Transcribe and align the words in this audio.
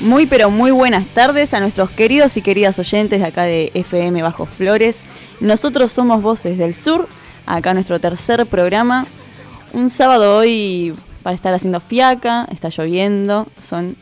Muy 0.00 0.26
pero 0.26 0.48
muy 0.48 0.70
buenas 0.70 1.06
tardes 1.08 1.54
a 1.54 1.60
nuestros 1.60 1.90
queridos 1.90 2.36
y 2.36 2.42
queridas 2.42 2.78
oyentes 2.78 3.20
de 3.20 3.26
acá 3.26 3.42
de 3.42 3.72
FM 3.74 4.22
Bajo 4.22 4.46
Flores. 4.46 5.00
Nosotros 5.40 5.90
somos 5.90 6.22
Voces 6.22 6.56
del 6.56 6.72
Sur, 6.72 7.08
acá 7.46 7.74
nuestro 7.74 7.98
tercer 7.98 8.46
programa. 8.46 9.06
Un 9.72 9.90
sábado 9.90 10.36
hoy 10.36 10.94
para 11.24 11.34
estar 11.34 11.52
haciendo 11.52 11.80
fiaca, 11.80 12.46
está 12.52 12.68
lloviendo, 12.68 13.48
son 13.60 13.96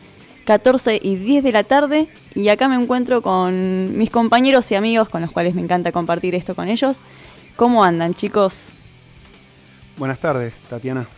14 0.45 1.01
y 1.03 1.17
10 1.17 1.43
de 1.43 1.53
la 1.53 1.65
tarde 1.65 2.09
y 2.35 2.49
acá 2.51 2.69
me 2.69 2.77
encuentro 2.77 3.23
con 3.23 3.97
mis 3.97 4.11
compañeros 4.11 4.71
y 4.73 4.75
amigos 4.75 5.09
con 5.09 5.23
los 5.23 5.31
cuales 5.31 5.55
me 5.55 5.63
encanta 5.63 5.93
compartir 5.93 6.35
esto 6.35 6.55
con 6.55 6.69
ellos. 6.69 6.99
¿Cómo 7.57 7.83
andan 7.83 8.15
chicos? 8.15 8.69
Buenas 9.97 10.21
tardes, 10.21 10.53
Tatiana. 10.69 11.09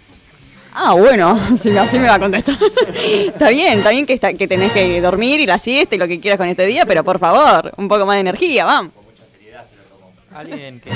Ah, 0.81 0.95
bueno, 0.95 1.57
sí, 1.61 1.77
así 1.77 1.99
me 1.99 2.07
va 2.07 2.15
a 2.15 2.19
contestar. 2.21 2.57
está 2.95 3.51
bien, 3.51 3.79
está 3.79 3.91
bien 3.91 4.07
que, 4.07 4.13
está, 4.13 4.33
que 4.33 4.47
tenés 4.47 4.71
que 4.71 5.01
dormir 5.01 5.41
y 5.41 5.47
la 5.47 5.59
siesta 5.59 5.97
y 5.97 5.99
lo 5.99 6.07
que 6.07 6.21
quieras 6.21 6.39
con 6.39 6.47
este 6.47 6.67
día, 6.67 6.87
pero 6.87 7.03
por 7.03 7.19
favor, 7.19 7.73
un 7.77 7.89
poco 7.89 8.07
más 8.07 8.15
de 8.15 8.21
energía, 8.21 8.65
vamos. 8.65 8.93
Con 8.93 9.05
mucha 9.05 9.25
seriedad 9.27 9.67
se 9.69 9.75
lo 9.75 9.83
tomó. 9.83 10.13
Alguien 10.39 10.79
que 10.79 10.91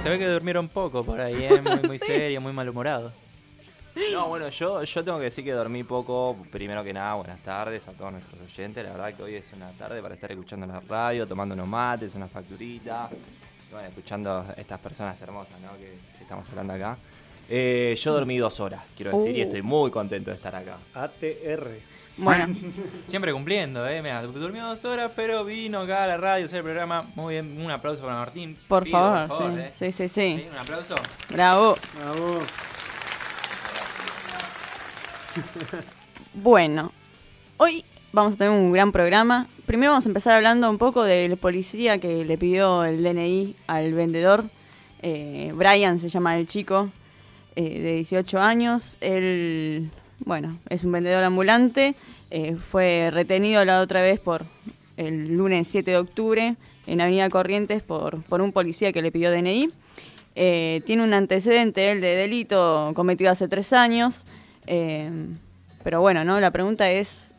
se 0.00 0.08
ve 0.08 0.20
que 0.20 0.28
durmieron 0.28 0.68
poco 0.68 1.02
por 1.02 1.20
ahí, 1.20 1.34
¿eh? 1.34 1.60
muy, 1.60 1.80
muy 1.88 1.98
serio, 2.10 2.40
muy 2.40 2.52
malhumorado. 2.52 3.10
No, 4.12 4.28
bueno, 4.28 4.48
yo, 4.50 4.84
yo 4.84 5.04
tengo 5.04 5.18
que 5.18 5.24
decir 5.24 5.42
que 5.42 5.50
dormí 5.50 5.82
poco. 5.82 6.36
Primero 6.52 6.84
que 6.84 6.92
nada, 6.92 7.14
buenas 7.14 7.40
tardes 7.40 7.88
a 7.88 7.92
todos 7.92 8.12
nuestros 8.12 8.40
oyentes. 8.40 8.84
La 8.84 8.92
verdad 8.92 9.14
que 9.14 9.22
hoy 9.24 9.34
es 9.34 9.52
una 9.52 9.70
tarde 9.72 10.00
para 10.00 10.14
estar 10.14 10.30
escuchando 10.30 10.64
la 10.66 10.78
radio, 10.78 11.26
tomando 11.26 11.54
unos 11.54 11.66
mates, 11.66 12.14
una 12.14 12.28
facturita. 12.28 13.08
Bueno, 13.72 13.88
escuchando 13.88 14.30
a 14.30 14.52
estas 14.56 14.80
personas 14.80 15.20
hermosas 15.20 15.60
¿no? 15.60 15.76
que 15.76 16.22
estamos 16.22 16.48
hablando 16.50 16.74
acá. 16.74 16.96
Eh, 17.48 17.96
yo 18.00 18.12
dormí 18.12 18.38
dos 18.38 18.60
horas, 18.60 18.82
quiero 18.96 19.16
decir, 19.18 19.36
y 19.36 19.40
uh. 19.40 19.44
estoy 19.44 19.62
muy 19.62 19.90
contento 19.90 20.30
de 20.30 20.36
estar 20.36 20.54
acá. 20.54 20.78
ATR. 20.94 21.68
Bueno, 22.16 22.54
siempre 23.06 23.32
cumpliendo, 23.32 23.86
¿eh? 23.88 24.00
Mira, 24.00 24.22
durmió 24.22 24.66
dos 24.66 24.84
horas, 24.84 25.10
pero 25.16 25.44
vino 25.44 25.80
acá 25.80 26.04
a 26.04 26.06
la 26.06 26.16
radio 26.16 26.44
a 26.44 26.46
hacer 26.46 26.58
el 26.58 26.64
programa. 26.64 27.04
Muy 27.14 27.34
bien, 27.34 27.60
un 27.60 27.70
aplauso 27.70 28.02
para 28.02 28.14
Martín. 28.14 28.56
Por 28.68 28.88
favor, 28.88 29.28
sí, 29.28 29.60
¿eh? 29.60 29.72
sí, 29.76 29.92
sí, 29.92 30.08
sí. 30.08 30.46
Un 30.50 30.58
aplauso. 30.58 30.94
Bravo. 31.28 31.76
Bravo. 31.98 32.40
Bueno, 36.36 36.90
hoy 37.58 37.84
vamos 38.12 38.34
a 38.34 38.36
tener 38.36 38.52
un 38.52 38.72
gran 38.72 38.90
programa. 38.90 39.46
Primero 39.66 39.92
vamos 39.92 40.04
a 40.04 40.08
empezar 40.08 40.34
hablando 40.34 40.68
un 40.68 40.78
poco 40.78 41.04
del 41.04 41.36
policía 41.36 41.98
que 41.98 42.24
le 42.24 42.36
pidió 42.36 42.84
el 42.84 43.04
DNI 43.04 43.54
al 43.68 43.92
vendedor. 43.92 44.44
Eh, 45.00 45.52
Brian 45.54 46.00
se 46.00 46.08
llama 46.08 46.36
el 46.36 46.48
chico. 46.48 46.90
Eh, 47.56 47.80
de 47.80 47.94
18 47.94 48.40
años. 48.40 48.96
Él, 49.00 49.88
bueno, 50.20 50.58
es 50.68 50.82
un 50.82 50.90
vendedor 50.90 51.22
ambulante. 51.22 51.94
Eh, 52.30 52.56
fue 52.56 53.10
retenido 53.12 53.64
la 53.64 53.80
otra 53.80 54.02
vez 54.02 54.18
por 54.18 54.44
el 54.96 55.36
lunes 55.36 55.68
7 55.68 55.92
de 55.92 55.96
octubre 55.98 56.56
en 56.86 57.00
Avenida 57.00 57.28
Corrientes 57.30 57.82
por, 57.82 58.22
por 58.24 58.40
un 58.40 58.52
policía 58.52 58.92
que 58.92 59.02
le 59.02 59.12
pidió 59.12 59.30
DNI. 59.30 59.70
Eh, 60.34 60.82
tiene 60.84 61.04
un 61.04 61.14
antecedente, 61.14 61.80
de 61.80 62.16
delito 62.16 62.90
cometido 62.96 63.30
hace 63.30 63.46
tres 63.46 63.72
años. 63.72 64.26
pero 64.66 66.00
bueno, 66.00 66.24
¿no? 66.24 66.40
La 66.40 66.50
pregunta 66.50 66.90
es, 66.90 67.34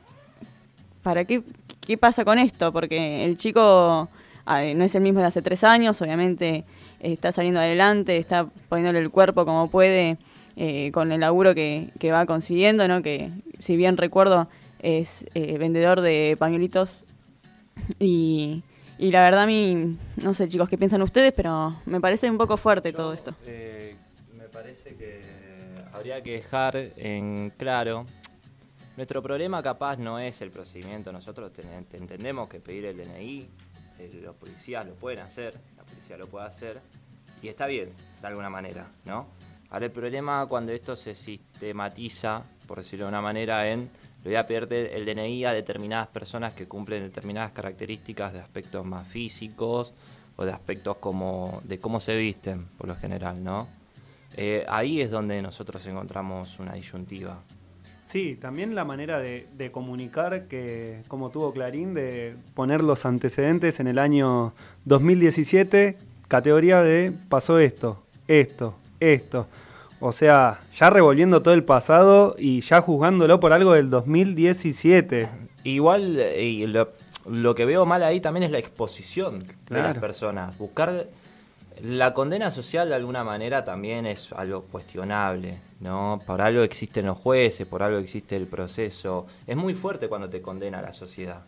¿para 1.03 1.25
qué, 1.25 1.41
qué 1.85 1.97
pasa 1.97 2.23
con 2.23 2.39
esto? 2.39 2.71
Porque 2.71 3.25
el 3.25 3.37
chico 3.37 4.07
no 4.45 4.83
es 4.83 4.95
el 4.95 5.01
mismo 5.01 5.19
de 5.19 5.25
hace 5.25 5.41
tres 5.41 5.65
años, 5.65 6.01
obviamente 6.01 6.63
está 6.99 7.31
saliendo 7.31 7.59
adelante, 7.59 8.17
está 8.17 8.47
poniéndole 8.69 8.99
el 8.99 9.09
cuerpo 9.09 9.45
como 9.45 9.69
puede 9.69 10.17
eh, 10.55 10.91
con 10.93 11.11
el 11.11 11.21
laburo 11.21 11.53
que, 11.53 11.91
va 12.11 12.25
consiguiendo, 12.25 12.87
¿no? 12.87 13.01
que 13.01 13.31
si 13.59 13.75
bien 13.75 13.97
recuerdo 13.97 14.47
es 14.79 15.25
eh, 15.33 15.57
vendedor 15.57 16.01
de 16.01 16.35
pañuelitos 16.39 17.03
y, 17.99 18.63
y, 18.97 19.11
la 19.11 19.21
verdad 19.23 19.43
a 19.43 19.47
mí, 19.47 19.97
no 20.15 20.33
sé 20.33 20.47
chicos 20.47 20.69
qué 20.69 20.77
piensan 20.77 21.01
ustedes, 21.01 21.33
pero 21.33 21.75
me 21.85 21.99
parece 21.99 22.29
un 22.29 22.37
poco 22.37 22.57
fuerte 22.57 22.93
todo 22.93 23.11
esto. 23.11 23.35
Eh, 23.45 23.95
me 24.33 24.45
parece 24.45 24.95
que 24.95 25.21
habría 25.91 26.21
que 26.21 26.31
dejar 26.33 26.75
en 26.95 27.51
claro 27.57 28.05
nuestro 28.97 29.21
problema 29.21 29.61
capaz 29.61 29.97
no 29.97 30.19
es 30.19 30.41
el 30.41 30.51
procedimiento, 30.51 31.11
nosotros 31.11 31.51
entendemos 31.91 32.47
que 32.47 32.61
pedir 32.61 32.85
el 32.85 32.95
DNI, 32.95 33.49
los 34.23 34.35
policías 34.35 34.85
lo 34.85 34.93
pueden 34.95 35.19
hacer, 35.19 35.55
lo 36.17 36.27
puede 36.27 36.45
hacer 36.45 36.81
y 37.41 37.47
está 37.47 37.67
bien, 37.67 37.91
de 38.21 38.27
alguna 38.27 38.49
manera, 38.49 38.87
¿no? 39.05 39.27
Ahora 39.69 39.85
el 39.85 39.91
problema 39.91 40.45
cuando 40.47 40.71
esto 40.71 40.95
se 40.95 41.15
sistematiza, 41.15 42.43
por 42.67 42.77
decirlo 42.77 43.05
de 43.05 43.09
una 43.09 43.21
manera, 43.21 43.67
en 43.69 43.89
le 44.25 44.31
voy 44.31 44.37
a 44.37 44.47
pedir 44.47 44.89
el 44.91 45.05
DNI 45.05 45.45
a 45.45 45.53
determinadas 45.53 46.07
personas 46.07 46.53
que 46.53 46.67
cumplen 46.67 47.03
determinadas 47.03 47.51
características 47.51 48.33
de 48.33 48.39
aspectos 48.39 48.83
más 48.83 49.07
físicos 49.07 49.93
o 50.35 50.45
de 50.45 50.51
aspectos 50.51 50.97
como 50.97 51.61
de 51.63 51.79
cómo 51.79 51.99
se 51.99 52.17
visten, 52.17 52.65
por 52.75 52.87
lo 52.87 52.95
general, 52.95 53.43
¿no? 53.43 53.67
Eh, 54.35 54.65
ahí 54.67 54.99
es 54.99 55.11
donde 55.11 55.39
nosotros 55.43 55.85
encontramos 55.85 56.57
una 56.57 56.73
disyuntiva. 56.73 57.39
Sí, 58.05 58.37
también 58.39 58.75
la 58.75 58.85
manera 58.85 59.19
de, 59.19 59.47
de, 59.57 59.71
comunicar 59.71 60.47
que, 60.47 61.01
como 61.07 61.31
tuvo 61.31 61.51
Clarín, 61.51 61.93
de 61.95 62.35
poner 62.53 62.83
los 62.83 63.05
antecedentes 63.05 63.79
en 63.79 63.87
el 63.87 63.97
año 63.97 64.53
2017, 64.85 65.97
categoría 66.27 66.83
de 66.83 67.11
pasó 67.29 67.59
esto, 67.59 68.03
esto, 68.27 68.75
esto. 68.99 69.47
O 69.99 70.11
sea, 70.11 70.61
ya 70.75 70.89
revolviendo 70.89 71.41
todo 71.41 71.53
el 71.53 71.63
pasado 71.63 72.35
y 72.37 72.61
ya 72.61 72.81
juzgándolo 72.81 73.39
por 73.39 73.53
algo 73.53 73.73
del 73.73 73.89
2017. 73.89 75.27
Igual, 75.63 76.19
y 76.37 76.67
lo, 76.67 77.55
que 77.55 77.65
veo 77.65 77.85
mal 77.85 78.03
ahí 78.03 78.19
también 78.19 78.43
es 78.43 78.51
la 78.51 78.59
exposición 78.59 79.39
de 79.39 79.81
las 79.81 79.97
personas. 79.97 80.55
Buscar 80.57 81.07
la 81.81 82.13
condena 82.13 82.51
social 82.51 82.89
de 82.89 82.95
alguna 82.95 83.23
manera 83.23 83.63
también 83.63 84.05
es 84.05 84.31
algo 84.33 84.63
cuestionable, 84.63 85.59
¿no? 85.79 86.21
Por 86.25 86.41
algo 86.41 86.63
existen 86.63 87.05
los 87.05 87.17
jueces, 87.17 87.67
por 87.67 87.83
algo 87.83 87.97
existe 87.97 88.35
el 88.35 88.47
proceso. 88.47 89.27
Es 89.45 89.57
muy 89.57 89.73
fuerte 89.73 90.07
cuando 90.07 90.29
te 90.29 90.41
condena 90.41 90.81
la 90.81 90.93
sociedad. 90.93 91.41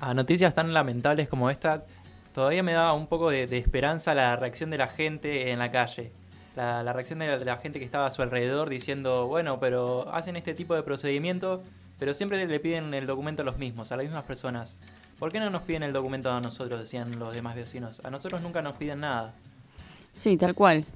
A 0.00 0.14
noticias 0.14 0.54
tan 0.54 0.72
lamentables 0.72 1.28
como 1.28 1.50
esta, 1.50 1.84
todavía 2.34 2.62
me 2.62 2.72
daba 2.72 2.92
un 2.94 3.06
poco 3.06 3.30
de, 3.30 3.44
esperanza 3.58 4.14
la 4.14 4.36
reacción 4.36 4.70
de 4.70 4.78
la 4.78 4.88
gente 4.88 5.50
en 5.50 5.58
la 5.58 5.70
calle. 5.70 6.12
La, 6.56 6.92
reacción 6.92 7.18
de 7.20 7.44
la, 7.44 7.56
gente 7.56 7.78
que 7.78 7.84
estaba 7.84 8.06
a 8.06 8.10
su 8.10 8.22
alrededor 8.22 8.68
diciendo, 8.68 9.26
bueno, 9.26 9.60
pero 9.60 10.12
hacen 10.12 10.36
este 10.36 10.54
tipo 10.54 10.74
de 10.74 10.82
procedimiento, 10.82 11.62
pero 11.98 12.12
siempre 12.14 12.46
le 12.46 12.60
piden 12.60 12.92
el 12.92 13.06
documento 13.06 13.42
a 13.42 13.44
los 13.44 13.56
mismos, 13.56 13.92
a 13.92 13.96
las 13.96 14.04
mismas 14.04 14.24
personas. 14.24 14.80
¿Por 15.20 15.30
qué 15.30 15.38
no 15.38 15.50
nos 15.50 15.62
piden 15.62 15.82
el 15.82 15.92
documento 15.92 16.32
a 16.32 16.40
nosotros? 16.40 16.80
Decían 16.80 17.18
los 17.18 17.34
demás 17.34 17.54
vecinos. 17.54 18.00
A 18.02 18.10
nosotros 18.10 18.40
nunca 18.40 18.62
nos 18.62 18.72
piden 18.76 19.00
nada. 19.00 19.34
Sí, 20.14 20.38
tal 20.38 20.54
cual. 20.54 20.86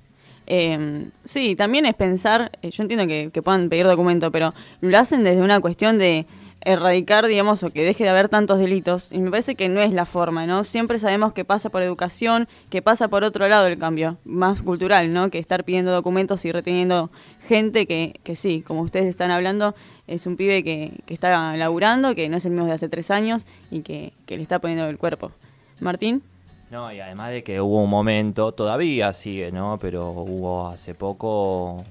Eh, 0.47 1.11
sí, 1.27 1.55
también 1.57 1.85
es 1.85 1.95
pensar, 1.95 2.51
eh, 2.63 2.71
yo 2.71 2.83
entiendo 2.83 3.07
que, 3.07 3.31
que 3.31 3.43
puedan 3.43 3.69
pedir 3.69 3.87
documento, 3.87 4.33
pero 4.33 4.55
lo 4.81 4.99
hacen 4.99 5.25
desde 5.25 5.43
una 5.43 5.61
cuestión 5.61 5.99
de 5.99 6.25
erradicar, 6.65 7.27
digamos, 7.27 7.63
o 7.63 7.71
que 7.71 7.85
deje 7.85 8.05
de 8.05 8.11
haber 8.11 8.29
tantos 8.29 8.59
delitos. 8.59 9.09
Y 9.11 9.19
me 9.19 9.31
parece 9.31 9.55
que 9.55 9.69
no 9.69 9.81
es 9.81 9.93
la 9.93 10.07
forma, 10.07 10.47
¿no? 10.47 10.65
Siempre 10.65 10.99
sabemos 10.99 11.33
que 11.33 11.45
pasa 11.45 11.71
por 11.71 11.83
educación, 11.83 12.49
que 12.71 12.83
pasa 12.83 13.09
por 13.09 13.25
otro 13.25 13.47
lado 13.49 13.67
el 13.67 13.79
cambio, 13.79 14.17
más 14.25 14.63
cultural, 14.63 15.13
¿no? 15.13 15.31
Que 15.31 15.39
estar 15.39 15.65
pidiendo 15.65 15.93
documentos 15.93 16.45
y 16.45 16.53
reteniendo 16.53 17.11
gente 17.47 17.87
que, 17.87 18.21
que 18.25 18.37
sí, 18.37 18.63
como 18.67 18.83
ustedes 18.83 19.07
están 19.07 19.31
hablando, 19.31 19.75
es 20.07 20.27
un 20.27 20.37
pibe 20.37 20.63
que, 20.63 20.93
que 21.07 21.15
está 21.15 21.57
laburando, 21.57 22.15
que 22.15 22.29
no 22.29 22.37
es 22.37 22.45
el 22.45 22.53
mismo 22.53 22.67
de 22.67 22.73
hace 22.73 22.89
tres 22.89 23.11
años 23.11 23.47
y 23.71 23.81
que, 23.81 24.13
que 24.27 24.37
le 24.37 24.43
está 24.43 24.59
poniendo 24.59 24.89
el 24.89 24.99
cuerpo. 24.99 25.33
Martín. 25.81 26.23
No, 26.71 26.93
y 26.93 26.99
además 26.99 27.31
de 27.31 27.45
que 27.45 27.61
hubo 27.61 27.83
un 27.83 27.91
momento, 27.91 28.53
todavía 28.53 29.13
sigue, 29.13 29.53
¿no? 29.53 29.79
Pero 29.81 30.11
hubo 30.11 30.69
hace 30.69 30.95
poco 30.95 31.85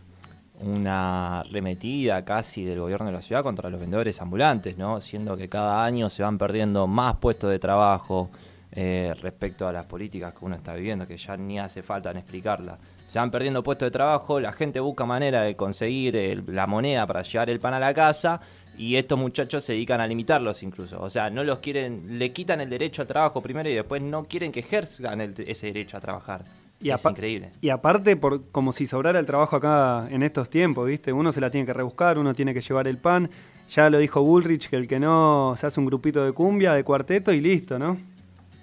una 0.60 1.44
remetida 1.52 2.24
casi 2.24 2.64
del 2.64 2.80
gobierno 2.80 3.08
de 3.08 3.14
la 3.14 3.22
ciudad 3.22 3.44
contra 3.44 3.70
los 3.70 3.80
vendedores 3.80 4.22
ambulantes, 4.22 4.78
¿no? 4.78 5.02
Siendo 5.02 5.36
que 5.36 5.50
cada 5.50 5.84
año 5.84 6.10
se 6.10 6.24
van 6.24 6.38
perdiendo 6.38 6.88
más 6.88 7.18
puestos 7.18 7.50
de 7.50 7.60
trabajo 7.60 8.30
eh, 8.72 9.14
respecto 9.22 9.68
a 9.68 9.72
las 9.72 9.86
políticas 9.86 10.34
que 10.34 10.46
uno 10.46 10.56
está 10.56 10.74
viviendo, 10.74 11.08
que 11.08 11.18
ya 11.18 11.38
ni 11.38 11.60
hace 11.60 11.84
falta 11.84 12.12
en 12.12 12.18
explicarlas. 12.18 12.80
Se 13.08 13.20
van 13.20 13.30
perdiendo 13.30 13.62
puestos 13.62 13.88
de 13.88 13.92
trabajo, 13.92 14.40
la 14.40 14.52
gente 14.54 14.80
busca 14.80 15.06
manera 15.06 15.42
de 15.44 15.56
conseguir 15.56 16.44
la 16.48 16.66
moneda 16.66 17.06
para 17.06 17.22
llevar 17.22 17.50
el 17.50 17.60
pan 17.60 17.76
a 17.76 17.80
la 17.80 17.94
casa 17.94 18.42
y 18.78 18.96
estos 18.96 19.20
muchachos 19.20 19.64
se 19.64 19.74
dedican 19.74 20.02
a 20.02 20.08
limitarlos 20.08 20.64
incluso. 20.64 21.00
O 21.00 21.10
sea, 21.10 21.30
no 21.30 21.44
los 21.44 21.60
quieren, 21.60 22.18
le 22.18 22.32
quitan 22.32 22.62
el 22.62 22.70
derecho 22.70 23.04
al 23.04 23.08
trabajo 23.08 23.42
primero 23.42 23.70
y 23.70 23.74
después 23.74 24.02
no 24.02 24.24
quieren 24.24 24.52
que 24.52 24.62
ejerzan 24.62 25.22
ese 25.22 25.68
derecho 25.68 25.98
a 25.98 26.02
trabajar. 26.02 26.44
Y 26.84 26.92
es 26.92 27.06
increíble. 27.06 27.52
Y 27.62 27.70
aparte, 27.70 28.16
por, 28.18 28.50
como 28.52 28.74
si 28.74 28.86
sobrara 28.86 29.20
el 29.20 29.26
trabajo 29.26 29.56
acá 29.56 30.08
en 30.10 30.22
estos 30.22 30.50
tiempos, 30.50 30.88
¿viste? 30.88 31.14
Uno 31.14 31.32
se 31.32 31.42
la 31.42 31.50
tiene 31.50 31.66
que 31.66 31.74
rebuscar, 31.74 32.20
uno 32.20 32.34
tiene 32.34 32.54
que 32.54 32.62
llevar 32.62 32.88
el 32.88 32.98
pan. 32.98 33.30
Ya 33.70 33.90
lo 33.90 33.98
dijo 33.98 34.22
Bullrich, 34.22 34.70
que 34.70 34.76
el 34.76 34.88
que 34.88 35.00
no 35.00 35.56
se 35.58 35.66
hace 35.66 35.80
un 35.80 35.86
grupito 35.86 36.24
de 36.26 36.34
cumbia, 36.34 36.74
de 36.74 36.84
cuarteto 36.84 37.32
y 37.32 37.42
listo, 37.42 37.80
¿no? 37.80 37.98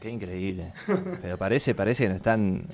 Qué 0.01 0.11
increíble. 0.11 0.73
Pero 1.21 1.37
parece, 1.37 1.75
parece 1.75 2.05
que 2.05 2.09
nos 2.09 2.17
están, 2.17 2.65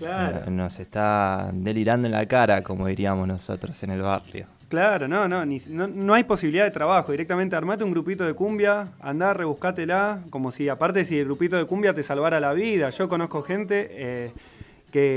nos 0.49 0.79
está 0.79 1.51
delirando 1.53 2.07
en 2.07 2.13
la 2.13 2.27
cara, 2.27 2.63
como 2.63 2.87
diríamos 2.87 3.27
nosotros 3.27 3.83
en 3.83 3.91
el 3.91 4.03
barrio. 4.03 4.47
Claro, 4.69 5.07
no, 5.07 5.29
no, 5.29 5.47
no, 5.47 5.87
no, 5.87 6.15
hay 6.15 6.25
posibilidad 6.25 6.65
de 6.65 6.73
trabajo. 6.73 7.13
Directamente 7.13 7.55
armate 7.55 7.85
un 7.85 7.93
grupito 7.93 8.25
de 8.25 8.35
cumbia, 8.35 8.89
andá, 9.01 9.33
rebuscátela, 9.33 10.23
como 10.31 10.51
si, 10.51 10.69
aparte, 10.69 11.05
si 11.05 11.19
el 11.19 11.25
grupito 11.25 11.57
de 11.57 11.67
cumbia 11.67 11.95
te 11.95 12.03
salvara 12.03 12.41
la 12.41 12.53
vida. 12.53 12.91
Yo 12.91 13.09
conozco 13.09 13.43
gente 13.43 13.89
eh, 13.93 14.33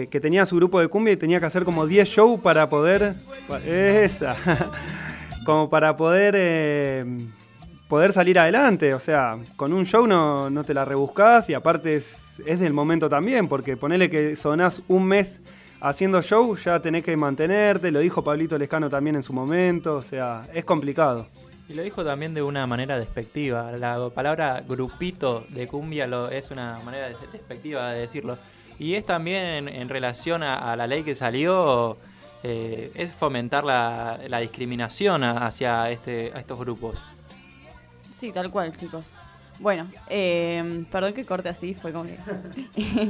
que, 0.09 0.19
tenía 0.19 0.45
su 0.45 0.57
grupo 0.57 0.79
de 0.79 0.87
cumbia 0.87 1.13
y 1.13 1.17
tenía 1.17 1.39
que 1.39 1.45
hacer 1.45 1.63
como 1.63 1.87
10 1.87 2.07
shows 2.07 2.41
para 2.41 2.69
poder. 2.69 3.13
Esa. 3.65 4.35
como 5.45 5.69
para 5.69 5.95
poder. 5.95 6.35
Eh, 6.37 7.05
poder 7.87 8.11
salir 8.11 8.37
adelante. 8.37 8.93
O 8.93 8.99
sea, 8.99 9.37
con 9.55 9.73
un 9.73 9.85
show 9.85 10.05
no, 10.05 10.49
no 10.49 10.63
te 10.63 10.73
la 10.73 10.85
rebuscás 10.85 11.49
y 11.49 11.53
aparte 11.53 11.95
es, 11.95 12.37
del 12.37 12.73
momento 12.73 13.09
también, 13.09 13.47
porque 13.47 13.77
ponele 13.77 14.09
que 14.09 14.35
sonás 14.35 14.81
un 14.87 15.05
mes 15.05 15.41
haciendo 15.81 16.21
show 16.21 16.55
ya 16.57 16.81
tenés 16.81 17.03
que 17.03 17.15
mantenerte, 17.17 17.91
lo 17.91 17.99
dijo 17.99 18.23
Pablito 18.23 18.57
Lescano 18.57 18.89
también 18.89 19.15
en 19.15 19.23
su 19.23 19.33
momento, 19.33 19.95
o 19.95 20.01
sea, 20.01 20.43
es 20.53 20.65
complicado. 20.65 21.27
Y 21.69 21.73
lo 21.73 21.83
dijo 21.83 22.03
también 22.03 22.33
de 22.33 22.41
una 22.41 22.65
manera 22.65 22.97
despectiva. 22.97 23.71
La 23.73 24.09
palabra 24.09 24.63
grupito 24.67 25.45
de 25.49 25.67
cumbia 25.67 26.09
es 26.31 26.49
una 26.51 26.79
manera 26.83 27.09
despectiva 27.09 27.91
de 27.91 28.01
decirlo. 28.01 28.37
Y 28.79 28.95
es 28.95 29.05
también 29.05 29.67
en, 29.67 29.89
relación 29.89 30.41
a, 30.41 30.73
la 30.77 30.87
ley 30.87 31.03
que 31.03 31.13
salió, 31.13 31.97
eh, 32.43 32.91
es 32.95 33.13
fomentar 33.13 33.65
la, 33.65 34.39
discriminación 34.39 35.23
hacia 35.23 35.91
este, 35.91 36.31
a 36.33 36.39
estos 36.39 36.57
grupos. 36.57 36.97
Sí, 38.15 38.31
tal 38.31 38.49
cual, 38.49 38.75
chicos. 38.75 39.03
Bueno, 39.59 39.89
eh, 40.09 40.85
perdón 40.89 41.11
que 41.13 41.25
corte 41.25 41.49
así, 41.49 41.73
fue 41.73 41.91
como 41.91 42.05
que... 42.05 42.17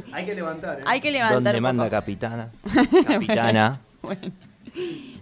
Hay 0.12 0.25
que 0.25 0.33
levantar, 0.33 0.80
¿eh? 0.80 0.83
Hay 0.88 1.00
que 1.00 1.12
levantar 1.12 1.44
¿Dónde 1.44 1.62
manda 1.62 1.88
capitana? 1.92 2.50
Capitana. 3.07 3.80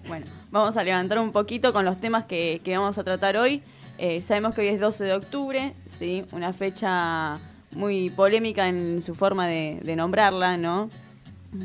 bueno, 0.08 0.26
vamos 0.50 0.78
a 0.78 0.84
levantar 0.84 1.20
un 1.20 1.34
poquito 1.34 1.74
con 1.74 1.84
los 1.84 1.98
temas 1.98 2.24
que, 2.24 2.62
vamos 2.66 2.98
a 2.98 3.04
tratar 3.04 3.36
hoy. 3.36 3.62
Eh, 3.98 4.22
sabemos 4.22 4.56
que 4.56 4.62
hoy 4.62 4.68
es 4.70 4.80
12 4.80 5.04
de 5.04 5.14
octubre, 5.14 5.74
¿sí? 5.88 6.26
Una 6.32 6.54
fecha 6.54 7.40
muy 7.78 8.10
polémica 8.10 8.68
en 8.68 9.02
su 9.02 9.16
forma 9.16 9.48
de, 9.48 9.96
nombrarla, 9.96 10.58
¿no? 10.58 10.90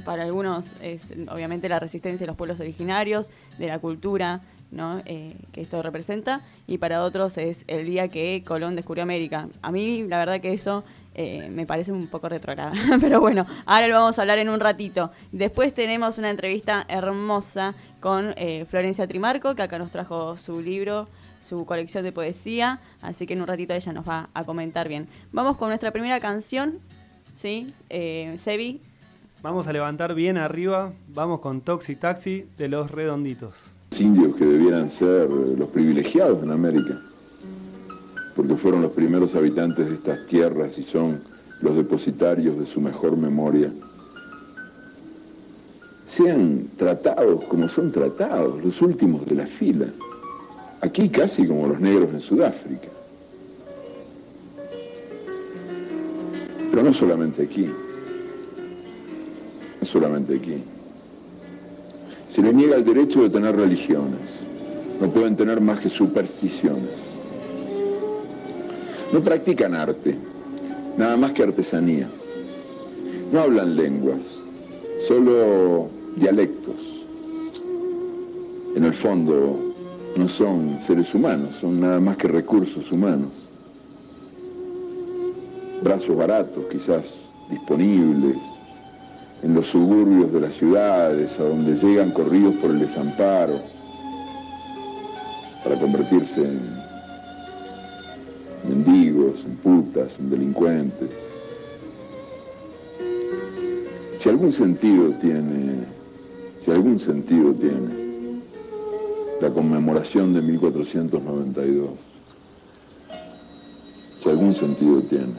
Para 0.04 0.22
algunos 0.22 0.74
es 0.80 1.12
obviamente 1.28 1.68
la 1.68 1.80
resistencia 1.80 2.24
de 2.24 2.28
los 2.28 2.36
pueblos 2.36 2.60
originarios, 2.60 3.30
de 3.58 3.66
la 3.66 3.78
cultura, 3.78 4.40
¿no? 4.70 5.02
Eh, 5.06 5.34
que 5.52 5.62
esto 5.62 5.82
representa, 5.82 6.42
y 6.66 6.78
para 6.78 7.02
otros 7.02 7.36
es 7.38 7.64
el 7.66 7.86
día 7.86 8.08
que 8.08 8.44
Colón 8.46 8.76
descubrió 8.76 9.02
América. 9.02 9.48
A 9.62 9.72
mí, 9.72 10.04
la 10.06 10.18
verdad 10.18 10.40
que 10.40 10.52
eso 10.52 10.84
eh, 11.14 11.48
me 11.50 11.66
parece 11.66 11.92
un 11.92 12.06
poco 12.06 12.28
retrograda, 12.28 12.72
pero 13.00 13.20
bueno, 13.20 13.46
ahora 13.66 13.88
lo 13.88 13.94
vamos 13.96 14.18
a 14.18 14.22
hablar 14.22 14.38
en 14.38 14.48
un 14.48 14.60
ratito. 14.60 15.10
Después 15.32 15.74
tenemos 15.74 16.18
una 16.18 16.30
entrevista 16.30 16.84
hermosa 16.88 17.74
con 18.00 18.34
eh, 18.36 18.66
Florencia 18.70 19.06
Trimarco, 19.06 19.54
que 19.54 19.62
acá 19.62 19.78
nos 19.78 19.90
trajo 19.90 20.36
su 20.36 20.60
libro, 20.60 21.08
su 21.42 21.66
colección 21.66 22.04
de 22.04 22.12
poesía, 22.12 22.80
así 23.02 23.26
que 23.26 23.34
en 23.34 23.42
un 23.42 23.46
ratito 23.46 23.74
ella 23.74 23.92
nos 23.92 24.08
va 24.08 24.30
a 24.32 24.44
comentar 24.44 24.88
bien. 24.88 25.06
Vamos 25.30 25.58
con 25.58 25.68
nuestra 25.68 25.90
primera 25.90 26.18
canción, 26.20 26.78
¿sí? 27.34 27.66
Sebi. 27.90 28.80
Vamos 29.42 29.66
a 29.66 29.72
levantar 29.74 30.14
bien 30.14 30.38
arriba, 30.38 30.94
vamos 31.08 31.40
con 31.40 31.60
Toxi 31.60 31.96
Taxi 31.96 32.46
de 32.56 32.68
los 32.68 32.90
Redonditos 32.90 33.74
indios 34.00 34.36
que 34.36 34.46
debieran 34.46 34.88
ser 34.88 35.28
los 35.30 35.68
privilegiados 35.68 36.42
en 36.42 36.50
América, 36.50 36.98
porque 38.34 38.56
fueron 38.56 38.82
los 38.82 38.92
primeros 38.92 39.34
habitantes 39.34 39.88
de 39.88 39.94
estas 39.94 40.24
tierras 40.26 40.78
y 40.78 40.82
son 40.82 41.20
los 41.60 41.76
depositarios 41.76 42.58
de 42.58 42.66
su 42.66 42.80
mejor 42.80 43.16
memoria, 43.16 43.70
sean 46.04 46.68
tratados 46.76 47.44
como 47.44 47.68
son 47.68 47.92
tratados, 47.92 48.64
los 48.64 48.80
últimos 48.82 49.26
de 49.26 49.34
la 49.34 49.46
fila, 49.46 49.86
aquí 50.82 51.08
casi 51.08 51.46
como 51.46 51.68
los 51.68 51.80
negros 51.80 52.10
en 52.12 52.20
Sudáfrica. 52.20 52.88
Pero 56.70 56.82
no 56.82 56.92
solamente 56.92 57.42
aquí, 57.44 57.68
no 59.80 59.86
solamente 59.86 60.36
aquí. 60.36 60.62
Se 62.28 62.42
les 62.42 62.54
niega 62.54 62.76
el 62.76 62.84
derecho 62.84 63.22
de 63.22 63.30
tener 63.30 63.56
religiones. 63.56 64.20
No 65.00 65.08
pueden 65.08 65.36
tener 65.36 65.60
más 65.60 65.80
que 65.80 65.88
supersticiones. 65.88 66.98
No 69.12 69.20
practican 69.20 69.74
arte, 69.74 70.16
nada 70.96 71.16
más 71.16 71.32
que 71.32 71.42
artesanía. 71.42 72.08
No 73.32 73.40
hablan 73.40 73.76
lenguas, 73.76 74.40
solo 75.06 75.88
dialectos. 76.16 76.76
En 78.74 78.84
el 78.84 78.94
fondo 78.94 79.71
no 80.16 80.28
son 80.28 80.78
seres 80.78 81.14
humanos, 81.14 81.56
son 81.60 81.80
nada 81.80 81.98
más 81.98 82.16
que 82.16 82.28
recursos 82.28 82.92
humanos. 82.92 83.30
Brazos 85.82 86.16
baratos 86.16 86.66
quizás 86.70 87.28
disponibles, 87.50 88.36
en 89.42 89.54
los 89.54 89.66
suburbios 89.68 90.32
de 90.32 90.40
las 90.40 90.54
ciudades, 90.54 91.38
a 91.40 91.44
donde 91.44 91.74
llegan 91.74 92.12
corridos 92.12 92.54
por 92.56 92.70
el 92.70 92.78
desamparo, 92.78 93.60
para 95.64 95.78
convertirse 95.78 96.42
en 96.42 96.60
mendigos, 98.68 99.44
en 99.44 99.56
putas, 99.56 100.20
en 100.20 100.30
delincuentes. 100.30 101.10
Si 104.18 104.28
algún 104.28 104.52
sentido 104.52 105.10
tiene, 105.20 105.84
si 106.60 106.70
algún 106.70 107.00
sentido 107.00 107.52
tiene 107.54 108.01
la 109.42 109.50
conmemoración 109.50 110.34
de 110.34 110.40
1492, 110.40 111.90
si 114.22 114.28
algún 114.28 114.54
sentido 114.54 115.02
tiene, 115.02 115.34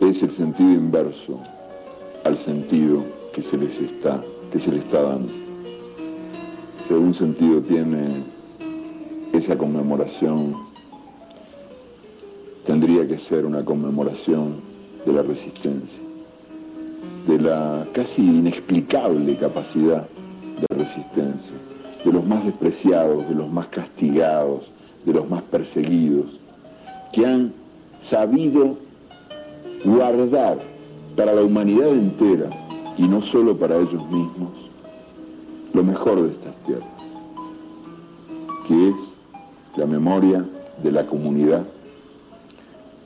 es 0.00 0.20
el 0.20 0.32
sentido 0.32 0.72
inverso 0.72 1.40
al 2.24 2.36
sentido 2.36 3.04
que 3.32 3.40
se 3.40 3.56
les 3.56 3.78
está, 3.78 4.20
que 4.50 4.58
se 4.58 4.72
le 4.72 4.78
está 4.78 5.00
dando. 5.00 5.32
Si 6.88 6.92
algún 6.92 7.14
sentido 7.14 7.60
tiene 7.60 8.24
esa 9.32 9.56
conmemoración, 9.56 10.56
tendría 12.64 13.06
que 13.06 13.16
ser 13.16 13.46
una 13.46 13.64
conmemoración 13.64 14.56
de 15.04 15.12
la 15.12 15.22
resistencia, 15.22 16.02
de 17.28 17.40
la 17.40 17.86
casi 17.92 18.22
inexplicable 18.22 19.36
capacidad 19.36 20.04
de 20.68 20.76
resistencia, 20.76 21.54
de 22.06 22.12
los 22.12 22.24
más 22.24 22.44
despreciados, 22.44 23.28
de 23.28 23.34
los 23.34 23.50
más 23.50 23.66
castigados, 23.66 24.70
de 25.04 25.12
los 25.12 25.28
más 25.28 25.42
perseguidos, 25.42 26.38
que 27.12 27.26
han 27.26 27.52
sabido 27.98 28.76
guardar 29.84 30.56
para 31.16 31.34
la 31.34 31.42
humanidad 31.42 31.88
entera 31.88 32.48
y 32.96 33.08
no 33.08 33.20
solo 33.20 33.56
para 33.56 33.76
ellos 33.76 34.08
mismos, 34.08 34.52
lo 35.74 35.82
mejor 35.82 36.22
de 36.22 36.30
estas 36.30 36.54
tierras, 36.64 36.86
que 38.68 38.88
es 38.90 39.16
la 39.76 39.86
memoria 39.86 40.44
de 40.84 40.92
la 40.92 41.04
comunidad 41.06 41.64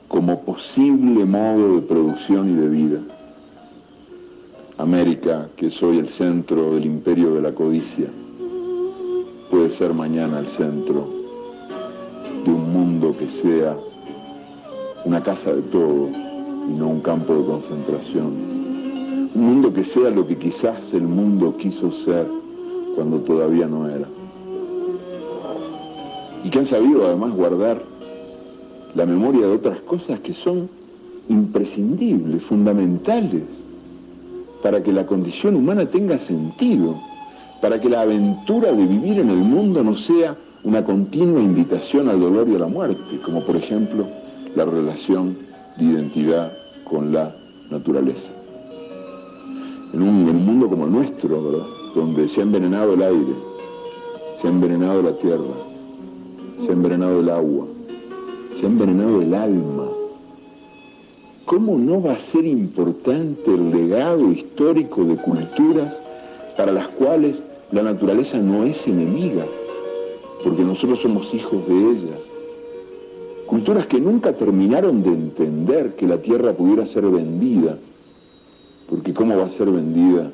como 0.09 0.41
posible 0.41 1.25
modo 1.25 1.77
de 1.77 1.81
producción 1.81 2.51
y 2.51 2.53
de 2.53 2.69
vida. 2.69 2.99
América, 4.77 5.47
que 5.55 5.67
es 5.67 5.81
hoy 5.81 5.97
el 5.97 6.09
centro 6.09 6.75
del 6.75 6.85
imperio 6.85 7.33
de 7.33 7.41
la 7.41 7.51
codicia, 7.51 8.07
ser 9.71 9.93
mañana 9.93 10.39
el 10.39 10.47
centro 10.47 11.07
de 12.45 12.51
un 12.51 12.73
mundo 12.73 13.15
que 13.17 13.27
sea 13.27 13.75
una 15.05 15.23
casa 15.23 15.53
de 15.53 15.61
todo, 15.63 16.09
y 16.69 16.77
no 16.77 16.89
un 16.89 17.01
campo 17.01 17.33
de 17.35 17.45
concentración. 17.45 18.27
Un 19.33 19.41
mundo 19.45 19.73
que 19.73 19.83
sea 19.83 20.11
lo 20.11 20.27
que 20.27 20.37
quizás 20.37 20.93
el 20.93 21.03
mundo 21.03 21.55
quiso 21.57 21.91
ser 21.91 22.27
cuando 22.95 23.19
todavía 23.21 23.67
no 23.67 23.87
era. 23.87 24.07
Y 26.43 26.49
que 26.49 26.59
han 26.59 26.65
sabido 26.65 27.07
además 27.07 27.33
guardar 27.33 27.81
la 28.93 29.05
memoria 29.05 29.47
de 29.47 29.53
otras 29.53 29.79
cosas 29.81 30.19
que 30.19 30.33
son 30.33 30.69
imprescindibles, 31.29 32.43
fundamentales, 32.43 33.43
para 34.61 34.83
que 34.83 34.91
la 34.91 35.05
condición 35.05 35.55
humana 35.55 35.89
tenga 35.89 36.17
sentido, 36.17 36.99
para 37.61 37.79
que 37.79 37.89
la 37.89 38.01
aventura 38.01 38.71
de 38.71 38.85
vivir 38.85 39.19
en 39.19 39.29
el 39.29 39.37
mundo 39.37 39.83
no 39.83 39.95
sea 39.95 40.35
una 40.63 40.83
continua 40.83 41.39
invitación 41.39 42.09
al 42.09 42.19
dolor 42.19 42.49
y 42.49 42.55
a 42.55 42.59
la 42.59 42.67
muerte, 42.67 43.19
como 43.23 43.43
por 43.45 43.55
ejemplo 43.55 44.05
la 44.55 44.65
relación 44.65 45.37
de 45.77 45.85
identidad 45.85 46.51
con 46.83 47.13
la 47.13 47.33
naturaleza. 47.69 48.31
En 49.93 50.01
un, 50.01 50.45
mundo 50.45 50.69
como 50.69 50.85
el 50.85 50.91
nuestro, 50.91 51.67
donde 51.95 52.27
se 52.27 52.41
ha 52.41 52.43
envenenado 52.43 52.93
el 52.93 53.03
aire, 53.03 53.33
se 54.33 54.47
ha 54.47 54.49
envenenado 54.49 55.01
la 55.01 55.13
tierra, 55.13 55.53
se 56.57 56.69
ha 56.69 56.73
envenenado 56.73 57.19
el 57.19 57.29
agua, 57.29 57.65
se 58.51 58.65
ha 58.65 58.69
envenenado 58.69 59.21
el 59.21 59.33
alma, 59.33 59.87
¿cómo 61.45 61.77
no 61.77 62.01
va 62.01 62.13
a 62.13 62.19
ser 62.19 62.45
importante 62.45 63.53
el 63.53 63.71
legado 63.71 64.31
histórico 64.31 65.03
de 65.03 65.17
culturas 65.17 66.01
para 66.55 66.71
las 66.71 66.87
cuales 66.89 67.43
La 67.71 67.81
naturaleza 67.81 68.37
no 68.37 68.65
es 68.65 68.85
enemiga, 68.85 69.45
porque 70.43 70.63
nosotros 70.63 71.01
somos 71.01 71.33
hijos 71.33 71.65
de 71.67 71.73
ella. 71.73 72.17
Culturas 73.47 73.87
que 73.87 74.01
nunca 74.01 74.33
terminaron 74.33 75.03
de 75.03 75.09
entender 75.09 75.95
que 75.95 76.05
la 76.05 76.17
tierra 76.17 76.51
pudiera 76.51 76.85
ser 76.85 77.05
vendida, 77.05 77.77
porque 78.89 79.13
¿cómo 79.13 79.37
va 79.37 79.45
a 79.45 79.49
ser 79.49 79.71
vendida 79.71 80.29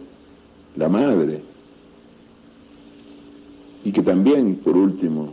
la 0.76 0.90
madre? 0.90 1.42
Y 3.84 3.92
que 3.92 4.02
también, 4.02 4.56
por 4.56 4.76
último, 4.76 5.30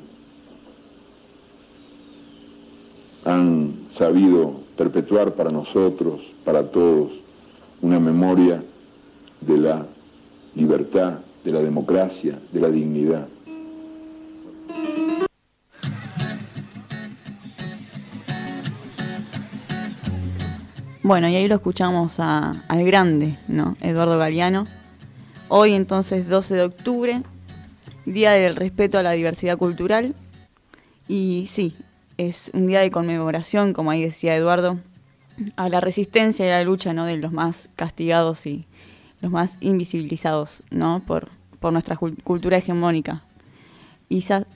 han 3.24 3.72
sabido 3.88 4.52
perpetuar 4.76 5.32
para 5.32 5.50
nosotros, 5.50 6.20
para 6.44 6.70
todos, 6.70 7.12
una 7.80 7.98
memoria 7.98 8.62
de 9.40 9.56
la 9.56 9.86
libertad, 10.54 11.14
de 11.44 11.52
la 11.52 11.60
democracia, 11.60 12.38
de 12.52 12.60
la 12.60 12.68
dignidad. 12.70 13.28
Bueno, 21.02 21.28
y 21.28 21.36
ahí 21.36 21.48
lo 21.48 21.56
escuchamos 21.56 22.18
a- 22.18 22.62
al 22.68 22.84
grande, 22.84 23.36
¿no? 23.48 23.76
Eduardo 23.80 24.18
Galeano. 24.18 24.66
Hoy 25.48 25.74
entonces 25.74 26.28
12 26.28 26.54
de 26.54 26.62
octubre, 26.62 27.22
Día 28.06 28.32
del 28.32 28.56
Respeto 28.56 28.98
a 28.98 29.02
la 29.02 29.12
Diversidad 29.12 29.58
Cultural. 29.58 30.14
Y 31.06 31.44
sí, 31.46 31.76
es 32.16 32.50
un 32.54 32.66
día 32.66 32.80
de 32.80 32.90
conmemoración, 32.90 33.72
como 33.74 33.90
ahí 33.90 34.02
decía 34.02 34.34
Eduardo, 34.34 34.78
a 35.56 35.68
la 35.68 35.80
resistencia 35.80 36.46
y 36.46 36.48
a 36.50 36.58
la 36.58 36.64
lucha 36.64 36.92
¿no? 36.94 37.04
de 37.04 37.18
los 37.18 37.32
más 37.32 37.68
castigados 37.76 38.46
y 38.46 38.66
los 39.24 39.32
más 39.32 39.56
invisibilizados 39.60 40.62
¿no? 40.70 41.02
por, 41.06 41.28
por 41.60 41.72
nuestra 41.72 41.96
cul- 41.96 42.22
cultura 42.22 42.58
hegemónica. 42.58 43.22
Isa, 44.08 44.46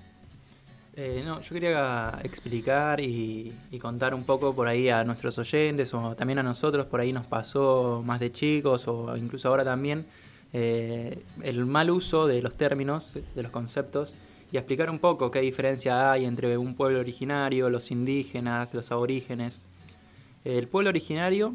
Eh, 1.01 1.23
no, 1.25 1.41
yo 1.41 1.55
quería 1.55 2.19
explicar 2.25 3.01
y, 3.01 3.53
y 3.71 3.79
contar 3.79 4.15
un 4.15 4.25
poco 4.25 4.53
por 4.53 4.67
ahí 4.67 4.89
a 4.89 5.05
nuestros 5.05 5.39
oyentes 5.39 5.95
o 5.95 6.15
también 6.17 6.41
a 6.41 6.43
nosotros, 6.43 6.87
por 6.87 7.01
ahí 7.01 7.13
nos 7.13 7.25
pasó 7.25 8.03
más 8.05 8.19
de 8.19 8.33
chicos 8.33 8.89
o 8.89 9.17
incluso 9.17 9.49
ahora 9.49 9.65
también, 9.65 10.07
eh, 10.53 11.23
el 11.43 11.65
mal 11.67 11.91
uso 11.91 12.27
de 12.27 12.43
los 12.43 12.57
términos, 12.57 13.17
de 13.37 13.43
los 13.43 13.53
conceptos, 13.53 14.15
y 14.51 14.57
explicar 14.57 14.91
un 14.91 14.99
poco 14.99 15.31
qué 15.31 15.41
diferencia 15.41 16.11
hay 16.11 16.25
entre 16.25 16.59
un 16.59 16.75
pueblo 16.75 16.99
originario, 17.01 17.71
los 17.71 17.91
indígenas, 17.93 18.75
los 18.75 18.91
aborígenes. 18.91 19.67
El 20.45 20.67
pueblo 20.67 20.89
originario 20.91 21.55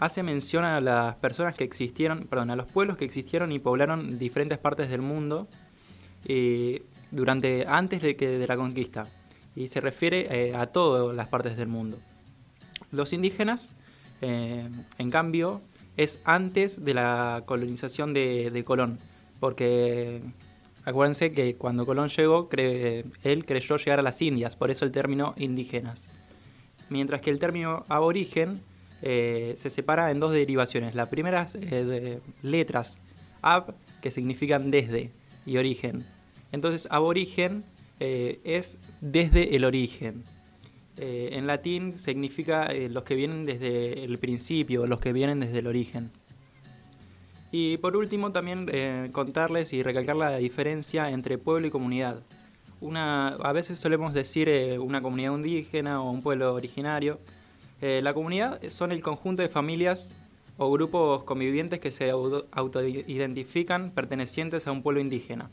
hace 0.00 0.22
mención 0.22 0.64
a 0.64 0.80
las 0.80 1.14
personas 1.16 1.54
que 1.54 1.62
existieron, 1.62 2.26
perdón, 2.26 2.50
a 2.50 2.56
los 2.56 2.66
pueblos 2.66 2.96
que 2.96 3.04
existieron 3.04 3.52
y 3.52 3.58
poblaron 3.58 4.18
diferentes 4.18 4.56
partes 4.56 4.88
del 4.88 5.02
mundo 5.02 5.46
eh, 6.24 6.82
durante 7.10 7.66
antes 7.68 8.00
de 8.00 8.16
que 8.16 8.30
de 8.30 8.46
la 8.46 8.56
conquista 8.56 9.08
y 9.54 9.68
se 9.68 9.78
refiere 9.82 10.26
eh, 10.30 10.56
a 10.56 10.68
todas 10.68 11.14
las 11.14 11.28
partes 11.28 11.54
del 11.58 11.68
mundo. 11.68 11.98
Los 12.90 13.12
indígenas, 13.12 13.72
eh, 14.22 14.70
en 14.96 15.10
cambio, 15.10 15.60
es 15.98 16.18
antes 16.24 16.82
de 16.82 16.94
la 16.94 17.42
colonización 17.44 18.14
de, 18.14 18.62
Colón, 18.64 18.98
porque 19.38 20.22
acuérdense 20.86 21.32
que 21.32 21.56
cuando 21.56 21.84
Colón 21.84 22.08
llegó, 22.08 22.48
él 22.50 23.44
creyó 23.44 23.76
llegar 23.76 23.98
a 23.98 24.02
las 24.02 24.22
Indias, 24.22 24.56
por 24.56 24.70
eso 24.70 24.86
el 24.86 24.92
término 24.92 25.34
indígenas. 25.36 26.08
Mientras 26.88 27.20
que 27.20 27.30
el 27.30 27.38
término 27.38 27.84
aborigen 27.88 28.62
eh, 29.02 29.54
se 29.56 29.70
separa 29.70 30.10
en 30.10 30.20
dos 30.20 30.32
derivaciones. 30.32 30.94
La 30.94 31.08
primera 31.08 31.46
eh, 31.54 31.58
de 31.60 32.20
letras 32.42 32.98
ab, 33.42 33.74
que 34.02 34.10
significan 34.10 34.70
desde, 34.70 35.10
y 35.46 35.56
origen. 35.56 36.04
Entonces, 36.52 36.88
aborigen 36.90 37.64
eh, 37.98 38.40
es 38.44 38.78
desde 39.00 39.56
el 39.56 39.64
origen. 39.64 40.24
En 41.02 41.46
latín 41.46 41.98
significa 41.98 42.68
los 42.90 43.04
que 43.04 43.14
vienen 43.14 43.46
desde 43.46 44.04
el 44.04 44.18
principio, 44.18 44.86
los 44.86 45.00
que 45.00 45.14
vienen 45.14 45.40
desde 45.40 45.60
el 45.60 45.66
origen. 45.66 46.10
Y 47.50 47.78
por 47.78 47.96
último, 47.96 48.32
también 48.32 49.10
contarles 49.10 49.72
y 49.72 49.82
recalcar 49.82 50.16
la 50.16 50.36
diferencia 50.36 51.08
entre 51.08 51.38
pueblo 51.38 51.66
y 51.66 51.70
comunidad. 51.70 52.22
Una, 52.82 53.28
a 53.28 53.52
veces 53.52 53.78
solemos 53.78 54.12
decir 54.12 54.50
una 54.78 55.00
comunidad 55.00 55.34
indígena 55.34 56.02
o 56.02 56.10
un 56.10 56.20
pueblo 56.20 56.52
originario. 56.52 57.18
Eh, 57.80 58.00
la 58.02 58.12
comunidad 58.14 58.60
son 58.68 58.92
el 58.92 59.02
conjunto 59.02 59.42
de 59.42 59.48
familias 59.48 60.12
o 60.58 60.70
grupos 60.70 61.24
convivientes 61.24 61.80
que 61.80 61.90
se 61.90 62.10
auto- 62.10 62.46
autoidentifican 62.52 63.90
pertenecientes 63.92 64.66
a 64.66 64.72
un 64.72 64.82
pueblo 64.82 65.00
indígena, 65.00 65.50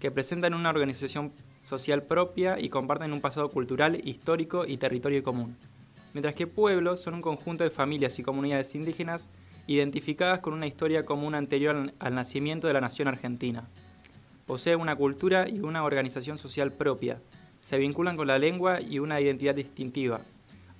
que 0.00 0.10
presentan 0.10 0.54
una 0.54 0.70
organización 0.70 1.32
social 1.62 2.02
propia 2.02 2.58
y 2.58 2.68
comparten 2.68 3.12
un 3.12 3.20
pasado 3.20 3.50
cultural, 3.50 4.00
histórico 4.04 4.66
y 4.66 4.76
territorio 4.78 5.22
común. 5.22 5.56
Mientras 6.12 6.34
que 6.34 6.48
pueblos 6.48 7.00
son 7.00 7.14
un 7.14 7.22
conjunto 7.22 7.62
de 7.62 7.70
familias 7.70 8.18
y 8.18 8.22
comunidades 8.24 8.74
indígenas 8.74 9.28
identificadas 9.68 10.40
con 10.40 10.54
una 10.54 10.66
historia 10.66 11.04
común 11.06 11.36
anterior 11.36 11.92
al- 12.00 12.14
nacimiento 12.14 12.66
de 12.66 12.72
la 12.72 12.80
nación 12.80 13.06
argentina. 13.06 13.68
Poseen 14.46 14.80
una 14.80 14.96
cultura 14.96 15.48
y 15.48 15.60
una 15.60 15.84
organización 15.84 16.36
social 16.36 16.72
propia. 16.72 17.20
Se 17.60 17.78
vinculan 17.78 18.16
con 18.16 18.26
la 18.26 18.40
lengua 18.40 18.80
y 18.80 18.98
una 18.98 19.20
identidad 19.20 19.54
distintiva. 19.54 20.20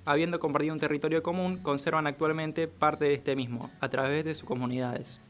Habiendo 0.05 0.39
compartido 0.39 0.73
un 0.73 0.79
territorio 0.79 1.23
común, 1.23 1.57
conservan 1.57 2.07
actualmente 2.07 2.67
parte 2.67 3.05
de 3.05 3.13
este 3.13 3.35
mismo, 3.35 3.69
a 3.79 3.89
través 3.89 4.25
de 4.25 4.35
sus 4.35 4.47
comunidades. 4.47 5.21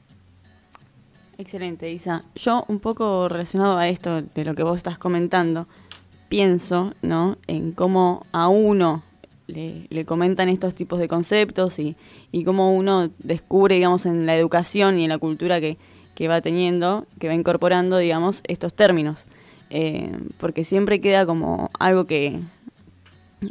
Excelente, 1.37 1.91
Isa. 1.91 2.23
Yo 2.35 2.65
un 2.67 2.79
poco 2.79 3.27
relacionado 3.29 3.77
a 3.77 3.87
esto 3.87 4.21
de 4.21 4.45
lo 4.45 4.55
que 4.55 4.63
vos 4.63 4.77
estás 4.77 4.97
comentando, 4.97 5.67
pienso, 6.29 6.93
¿no? 7.01 7.37
En 7.47 7.71
cómo 7.71 8.25
a 8.31 8.47
uno 8.47 9.03
le, 9.47 9.85
le 9.89 10.05
comentan 10.05 10.49
estos 10.49 10.73
tipos 10.73 10.99
de 10.99 11.07
conceptos 11.07 11.77
y, 11.79 11.95
y 12.31 12.43
cómo 12.43 12.73
uno 12.73 13.09
descubre, 13.19 13.75
digamos, 13.75 14.05
en 14.05 14.25
la 14.25 14.35
educación 14.35 14.99
y 14.99 15.03
en 15.03 15.09
la 15.09 15.17
cultura 15.17 15.59
que, 15.59 15.77
que 16.15 16.27
va 16.27 16.41
teniendo, 16.41 17.05
que 17.19 17.27
va 17.27 17.35
incorporando, 17.35 17.97
digamos, 17.97 18.41
estos 18.47 18.73
términos. 18.73 19.25
Eh, 19.69 20.11
porque 20.37 20.63
siempre 20.63 21.01
queda 21.01 21.25
como 21.25 21.71
algo 21.79 22.05
que, 22.05 22.39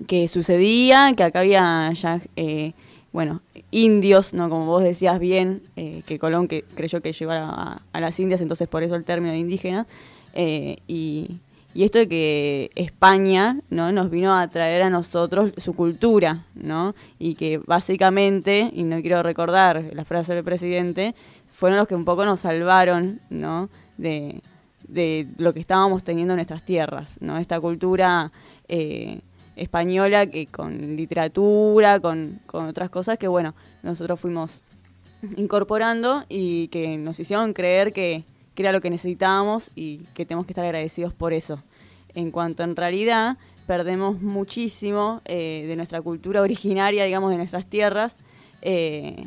que 0.06 0.28
sucedía, 0.28 1.12
que 1.16 1.22
acá 1.22 1.40
había 1.40 1.92
ya, 1.92 2.20
eh, 2.36 2.72
bueno, 3.12 3.42
indios, 3.70 4.34
¿no? 4.34 4.48
Como 4.48 4.66
vos 4.66 4.82
decías 4.82 5.18
bien, 5.18 5.62
eh, 5.76 6.02
que 6.06 6.18
Colón 6.18 6.48
que 6.48 6.64
creyó 6.74 7.00
que 7.00 7.12
llegó 7.12 7.32
a, 7.32 7.80
las 7.92 8.18
Indias, 8.20 8.40
entonces 8.40 8.68
por 8.68 8.82
eso 8.82 8.94
el 8.96 9.04
término 9.04 9.32
de 9.32 9.38
indígena. 9.38 9.86
eh, 10.34 10.78
y, 10.86 11.38
y 11.74 11.84
esto 11.84 11.98
de 11.98 12.08
que 12.08 12.70
España, 12.74 13.60
¿no? 13.70 13.92
Nos 13.92 14.10
vino 14.10 14.36
a 14.38 14.48
traer 14.48 14.82
a 14.82 14.90
nosotros 14.90 15.52
su 15.56 15.74
cultura, 15.74 16.44
¿no? 16.54 16.94
Y 17.18 17.34
que 17.34 17.58
básicamente, 17.58 18.70
y 18.74 18.84
no 18.84 19.00
quiero 19.00 19.22
recordar 19.22 19.90
la 19.94 20.04
frase 20.04 20.34
del 20.34 20.44
presidente, 20.44 21.14
fueron 21.50 21.78
los 21.78 21.88
que 21.88 21.94
un 21.94 22.04
poco 22.04 22.26
nos 22.26 22.40
salvaron, 22.40 23.20
¿no? 23.30 23.70
De, 23.96 24.42
de 24.86 25.26
lo 25.38 25.54
que 25.54 25.60
estábamos 25.60 26.04
teniendo 26.04 26.34
en 26.34 26.38
nuestras 26.38 26.62
tierras, 26.62 27.16
¿no? 27.20 27.38
Esta 27.38 27.58
cultura 27.58 28.30
española 29.56 30.26
que 30.26 30.46
con 30.46 30.96
literatura, 30.96 32.00
con, 32.00 32.40
con 32.46 32.66
otras 32.66 32.90
cosas 32.90 33.18
que, 33.18 33.28
bueno, 33.28 33.54
nosotros 33.82 34.20
fuimos 34.20 34.62
incorporando 35.36 36.24
y 36.28 36.68
que 36.68 36.96
nos 36.98 37.20
hicieron 37.20 37.52
creer 37.52 37.92
que, 37.92 38.24
que 38.54 38.62
era 38.62 38.72
lo 38.72 38.80
que 38.80 38.90
necesitábamos 38.90 39.70
y 39.74 39.98
que 40.14 40.26
tenemos 40.26 40.46
que 40.46 40.52
estar 40.52 40.64
agradecidos 40.64 41.12
por 41.12 41.32
eso. 41.32 41.62
En 42.14 42.30
cuanto 42.30 42.62
en 42.62 42.76
realidad 42.76 43.36
perdemos 43.66 44.20
muchísimo 44.20 45.22
eh, 45.24 45.64
de 45.66 45.76
nuestra 45.76 46.02
cultura 46.02 46.42
originaria, 46.42 47.04
digamos, 47.04 47.30
de 47.30 47.38
nuestras 47.38 47.66
tierras. 47.66 48.16
eh, 48.62 49.26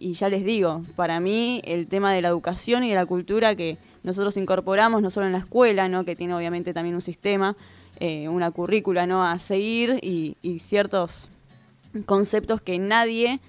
y 0.00 0.14
ya 0.14 0.30
les 0.30 0.44
digo, 0.44 0.82
para 0.96 1.20
mí 1.20 1.60
el 1.62 1.86
tema 1.86 2.14
de 2.14 2.22
la 2.22 2.28
educación 2.28 2.82
y 2.84 2.88
de 2.88 2.94
la 2.94 3.04
cultura 3.04 3.54
que 3.54 3.76
nosotros 4.02 4.38
incorporamos, 4.38 5.02
no 5.02 5.10
solo 5.10 5.26
en 5.26 5.32
la 5.32 5.38
escuela, 5.38 5.88
¿no? 5.88 6.06
que 6.06 6.16
tiene 6.16 6.34
obviamente 6.34 6.72
también 6.72 6.94
un 6.94 7.02
sistema, 7.02 7.54
eh, 8.02 8.30
una 8.30 8.50
currícula 8.50 9.06
¿no? 9.06 9.22
a 9.22 9.38
seguir 9.40 9.98
y, 10.00 10.58
ciertos 10.58 11.28
conceptos 12.06 12.62
que 12.62 12.78
nadie, 12.78 13.40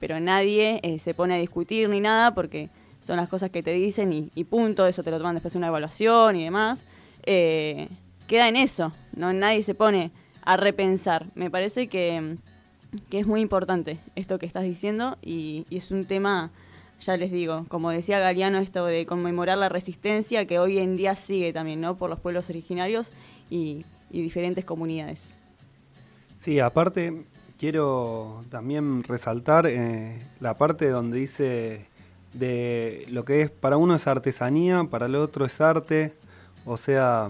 pero 0.00 0.18
nadie 0.18 0.80
eh, 0.82 0.98
se 0.98 1.14
pone 1.14 1.34
a 1.34 1.38
discutir 1.38 1.88
ni 1.88 2.00
nada 2.00 2.34
porque 2.34 2.70
son 2.98 3.18
las 3.18 3.28
cosas 3.28 3.50
que 3.50 3.62
te 3.62 3.70
dicen 3.70 4.30
y, 4.34 4.44
punto, 4.44 4.84
eso 4.88 5.04
te 5.04 5.12
lo 5.12 5.18
toman 5.18 5.36
después 5.36 5.52
de 5.52 5.58
una 5.58 5.68
evaluación 5.68 6.34
y 6.34 6.42
demás. 6.42 6.82
Eh, 7.22 7.88
queda 8.26 8.48
en 8.48 8.56
eso, 8.56 8.92
¿no? 9.14 9.32
Nadie 9.32 9.62
se 9.62 9.76
pone 9.76 10.10
a 10.42 10.56
repensar. 10.56 11.26
Me 11.36 11.48
parece 11.48 11.86
que, 11.86 12.36
que 13.10 13.20
es 13.20 13.28
muy 13.28 13.40
importante 13.40 14.00
esto 14.16 14.40
que 14.40 14.46
estás 14.46 14.64
diciendo 14.64 15.18
y, 15.22 15.66
y 15.70 15.76
es 15.76 15.92
un 15.92 16.04
tema, 16.04 16.50
ya 17.00 17.16
les 17.16 17.30
digo, 17.30 17.64
como 17.68 17.90
decía 17.90 18.18
Galeano, 18.18 18.58
esto 18.58 18.86
de 18.86 19.06
conmemorar 19.06 19.56
la 19.56 19.68
resistencia 19.68 20.46
que 20.46 20.58
hoy 20.58 20.78
en 20.78 20.96
día 20.96 21.14
sigue 21.14 21.52
también, 21.52 21.80
¿no? 21.80 21.96
Por 21.96 22.10
los 22.10 22.18
pueblos 22.18 22.50
originarios 22.50 23.12
y, 23.50 23.84
y 24.10 24.22
diferentes 24.22 24.64
comunidades. 24.64 25.36
Sí, 26.36 26.58
aparte 26.58 27.24
quiero 27.60 28.42
también 28.48 29.04
resaltar 29.04 29.66
eh, 29.66 30.26
la 30.40 30.56
parte 30.56 30.88
donde 30.88 31.18
dice 31.18 31.84
de 32.32 33.04
lo 33.10 33.26
que 33.26 33.42
es 33.42 33.50
para 33.50 33.76
uno 33.76 33.94
es 33.94 34.06
artesanía, 34.06 34.84
para 34.90 35.04
el 35.04 35.14
otro 35.16 35.44
es 35.44 35.60
arte. 35.60 36.14
O 36.64 36.78
sea, 36.78 37.28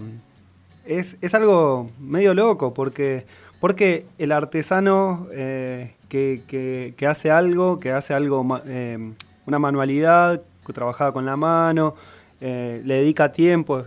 es, 0.85 1.17
es 1.19 1.33
algo 1.35 1.89
medio 1.99 2.33
loco 2.33 2.73
porque, 2.73 3.25
porque 3.59 4.05
el 4.17 4.31
artesano 4.31 5.27
eh, 5.33 5.95
que, 6.07 6.93
que, 6.95 7.07
hace 7.07 7.29
algo, 7.29 7.81
que 7.81 7.91
hace 7.91 8.13
algo, 8.13 8.61
eh, 8.65 9.11
una 9.45 9.59
manualidad, 9.59 10.41
que 10.65 10.71
trabaja 10.71 11.11
con 11.11 11.25
la 11.25 11.35
mano, 11.35 11.95
le 12.39 12.81
dedica 12.83 13.33
tiempo. 13.33 13.83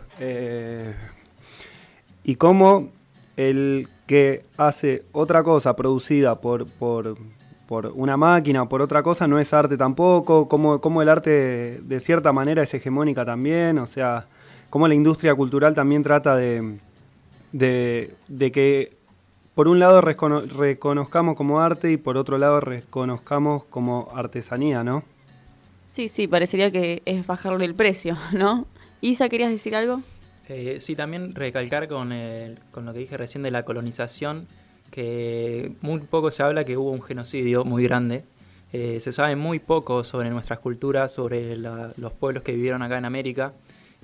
Y 2.24 2.36
cómo 2.36 2.90
el 3.36 3.88
que 4.06 4.42
hace 4.56 5.04
otra 5.12 5.42
cosa 5.42 5.76
producida 5.76 6.40
por, 6.40 6.66
por, 6.66 7.16
por 7.66 7.86
una 7.94 8.16
máquina 8.16 8.62
o 8.62 8.68
por 8.68 8.82
otra 8.82 9.02
cosa 9.02 9.26
no 9.26 9.38
es 9.38 9.52
arte 9.54 9.76
tampoco, 9.76 10.48
cómo, 10.48 10.80
cómo 10.80 11.02
el 11.02 11.08
arte 11.08 11.80
de 11.82 12.00
cierta 12.00 12.32
manera 12.32 12.62
es 12.62 12.74
hegemónica 12.74 13.24
también, 13.24 13.78
o 13.78 13.86
sea, 13.86 14.26
cómo 14.70 14.88
la 14.88 14.94
industria 14.94 15.34
cultural 15.34 15.74
también 15.74 16.02
trata 16.02 16.36
de, 16.36 16.78
de, 17.52 18.14
de 18.28 18.52
que 18.52 18.96
por 19.54 19.68
un 19.68 19.78
lado 19.78 20.00
recono 20.00 20.40
reconozcamos 20.40 21.36
como 21.36 21.60
arte 21.60 21.92
y 21.92 21.96
por 21.96 22.16
otro 22.16 22.38
lado 22.38 22.60
reconozcamos 22.60 23.64
como 23.64 24.08
artesanía, 24.14 24.82
¿no? 24.84 25.04
Sí, 25.92 26.08
sí, 26.08 26.26
parecería 26.26 26.72
que 26.72 27.02
es 27.04 27.24
bajarle 27.26 27.64
el 27.64 27.74
precio, 27.74 28.16
¿no? 28.32 28.66
Isa, 29.00 29.28
¿querías 29.28 29.50
decir 29.50 29.76
algo? 29.76 30.00
Eh, 30.48 30.78
sí, 30.80 30.94
también 30.94 31.34
recalcar 31.34 31.88
con, 31.88 32.12
el, 32.12 32.58
con 32.70 32.84
lo 32.84 32.92
que 32.92 33.00
dije 33.00 33.16
recién 33.16 33.42
de 33.42 33.50
la 33.50 33.64
colonización, 33.64 34.46
que 34.90 35.72
muy 35.80 36.00
poco 36.00 36.30
se 36.30 36.42
habla 36.42 36.64
que 36.64 36.76
hubo 36.76 36.90
un 36.90 37.02
genocidio 37.02 37.64
muy 37.64 37.84
grande. 37.84 38.24
Eh, 38.72 38.98
se 39.00 39.12
sabe 39.12 39.36
muy 39.36 39.58
poco 39.60 40.04
sobre 40.04 40.30
nuestras 40.30 40.58
culturas, 40.58 41.12
sobre 41.12 41.56
la, 41.56 41.92
los 41.96 42.12
pueblos 42.12 42.42
que 42.42 42.52
vivieron 42.52 42.82
acá 42.82 42.98
en 42.98 43.04
América. 43.04 43.52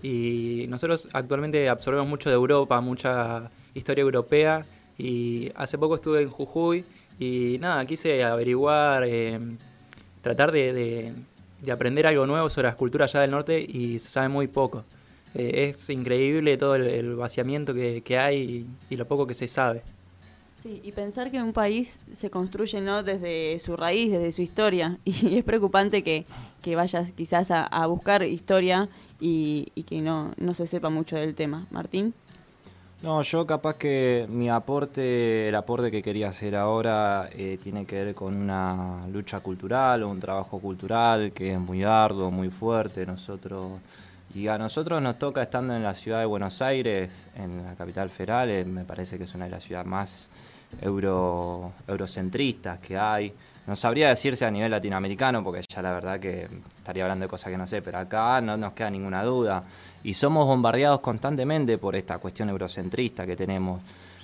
Y 0.03 0.67
nosotros 0.69 1.09
actualmente 1.13 1.69
absorbemos 1.69 2.09
mucho 2.09 2.31
de 2.31 2.37
Europa, 2.37 2.81
mucha 2.81 3.51
historia 3.75 4.03
europea. 4.03 4.65
Y 4.97 5.51
hace 5.57 5.77
poco 5.77 5.97
estuve 5.97 6.23
en 6.23 6.31
Jujuy 6.31 6.85
y 7.19 7.59
nada, 7.61 7.85
quise 7.85 8.23
averiguar, 8.25 9.05
eh, 9.07 9.39
tratar 10.23 10.53
de, 10.53 10.73
de, 10.73 11.15
de, 11.61 11.73
aprender 11.73 12.07
algo 12.07 12.27
nuevo 12.27 12.49
sobre 12.49 12.69
las 12.69 12.77
culturas 12.77 13.15
allá 13.15 13.23
del 13.23 13.31
norte 13.31 13.61
y 13.61 13.99
se 13.99 14.09
sabe 14.09 14.29
muy 14.29 14.47
poco. 14.49 14.85
Eh, 15.35 15.73
es 15.75 15.89
increíble 15.91 16.57
todo 16.57 16.75
el, 16.77 16.87
el 16.87 17.15
vaciamiento 17.15 17.73
que, 17.75 18.03
que 18.03 18.19
hay 18.19 18.67
y, 18.91 18.95
y, 18.95 18.97
lo 18.97 19.07
poco 19.07 19.27
que 19.27 19.35
se 19.35 19.49
sabe. 19.49 19.83
Sí, 20.63 20.81
y 20.85 20.93
pensar 20.93 21.31
que 21.31 21.43
un 21.43 21.53
país 21.53 21.99
se 22.15 22.31
construye 22.31 22.81
¿no? 22.81 23.03
desde 23.03 23.59
su 23.61 23.77
raíz, 23.77 24.13
desde 24.13 24.33
su 24.33 24.43
historia, 24.43 24.99
y 25.05 25.37
es 25.39 25.45
preocupante 25.45 26.03
que, 26.03 26.27
que 26.63 26.77
vayas 26.77 27.13
quizás 27.13 27.51
a, 27.51 27.65
a 27.65 27.87
buscar 27.87 28.23
historia 28.25 28.89
y, 29.21 29.69
y, 29.75 29.85
que 29.85 30.03
no, 30.03 30.33
no 30.37 30.55
se 30.55 30.67
sepa 30.67 30.91
mucho 30.91 31.17
del 31.17 31.35
tema. 31.35 31.67
Martín. 31.71 32.15
No, 33.03 33.23
yo 33.23 33.47
capaz 33.47 33.77
que 33.77 34.27
mi 34.29 34.51
aporte, 34.51 35.49
el 35.49 35.55
aporte 35.55 35.91
que 35.91 36.03
quería 36.03 36.29
hacer 36.29 36.55
ahora 36.55 37.31
eh, 37.33 37.59
tiene 37.63 37.87
que 37.87 38.05
ver 38.05 38.15
con 38.15 38.37
una 38.37 39.07
lucha 39.09 39.41
cultural 39.41 40.03
o 40.03 40.11
un 40.11 40.21
trabajo 40.21 40.59
cultural 40.59 41.33
que 41.33 41.53
es 41.55 41.59
muy 41.59 41.83
arduo, 41.83 42.31
muy 42.31 42.51
fuerte. 42.51 43.07
Nosotros 43.07 43.81
y 44.35 44.47
a 44.47 44.59
nosotros 44.59 45.03
nos 45.03 45.19
toca, 45.19 45.43
estando 45.43 45.75
en 45.75 45.83
la 45.83 45.95
ciudad 45.95 46.21
de 46.21 46.27
Buenos 46.27 46.63
Aires, 46.63 47.29
en 47.35 47.65
la 47.65 47.75
capital 47.75 48.11
federal, 48.11 48.49
eh, 48.51 48.65
me 48.65 48.85
parece 48.85 49.19
que 49.19 49.25
es 49.25 49.35
una 49.35 49.47
de 49.47 49.51
las 49.51 49.65
ciudades 49.65 49.89
más 49.89 50.31
euro, 50.81 51.73
eurocentristas 51.89 52.79
que 52.79 52.97
hay. 52.97 53.33
No 53.67 53.75
sabría 53.75 54.09
decirse 54.09 54.47
a 54.47 54.51
nivel 54.51 54.71
latinoamericano, 54.71 55.43
porque 55.43 55.65
ya 55.69 55.83
la 55.83 55.93
verdad 55.93 56.21
que 56.21 56.49
estaría 56.79 57.05
hablando 57.05 57.25
de 57.25 57.29
cosas 57.29 57.51
que 57.51 57.59
no 57.59 57.67
sé, 57.67 57.83
pero 57.83 57.99
acá 57.99 58.41
no 58.41 58.57
nos 58.57 58.73
queda 58.73 58.91
ninguna 58.91 59.25
duda. 59.25 59.65
Y 60.05 60.15
somos 60.15 60.47
bombardeados 60.47 61.01
constantemente 61.01 61.77
por 61.79 61.97
esta 61.97 62.19
cuestión 62.19 62.51
eurocentrista 62.51 63.27
que 63.27 63.35
tenemos. 63.35 63.83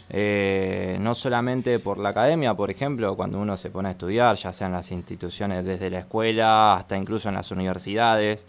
Eh, 0.09 0.99
no 1.01 1.17
solamente 1.17 1.81
por 1.81 1.99
la 1.99 2.11
academia, 2.11 2.55
por 2.55 2.71
ejemplo, 2.71 3.17
cuando 3.17 3.41
uno 3.41 3.57
se 3.57 3.71
pone 3.71 3.89
a 3.89 3.93
estudiar, 3.93 4.37
ya 4.37 4.53
sea 4.53 4.69
en 4.69 4.73
las 4.73 4.93
instituciones 4.93 5.65
desde 5.65 5.91
la 5.91 5.99
escuela 5.99 6.77
hasta 6.77 6.97
incluso 6.97 7.29
en 7.29 7.35
las 7.35 7.51
universidades 7.51 8.47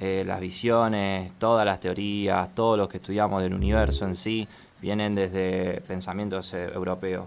eh, 0.00 0.24
las 0.26 0.40
visiones, 0.40 1.32
todas 1.38 1.64
las 1.64 1.80
teorías, 1.80 2.54
todo 2.54 2.76
lo 2.76 2.88
que 2.88 2.96
estudiamos 2.96 3.42
del 3.42 3.54
universo 3.54 4.04
en 4.04 4.16
sí, 4.16 4.48
vienen 4.80 5.14
desde 5.14 5.80
pensamientos 5.82 6.52
eh, 6.54 6.70
europeos, 6.74 7.26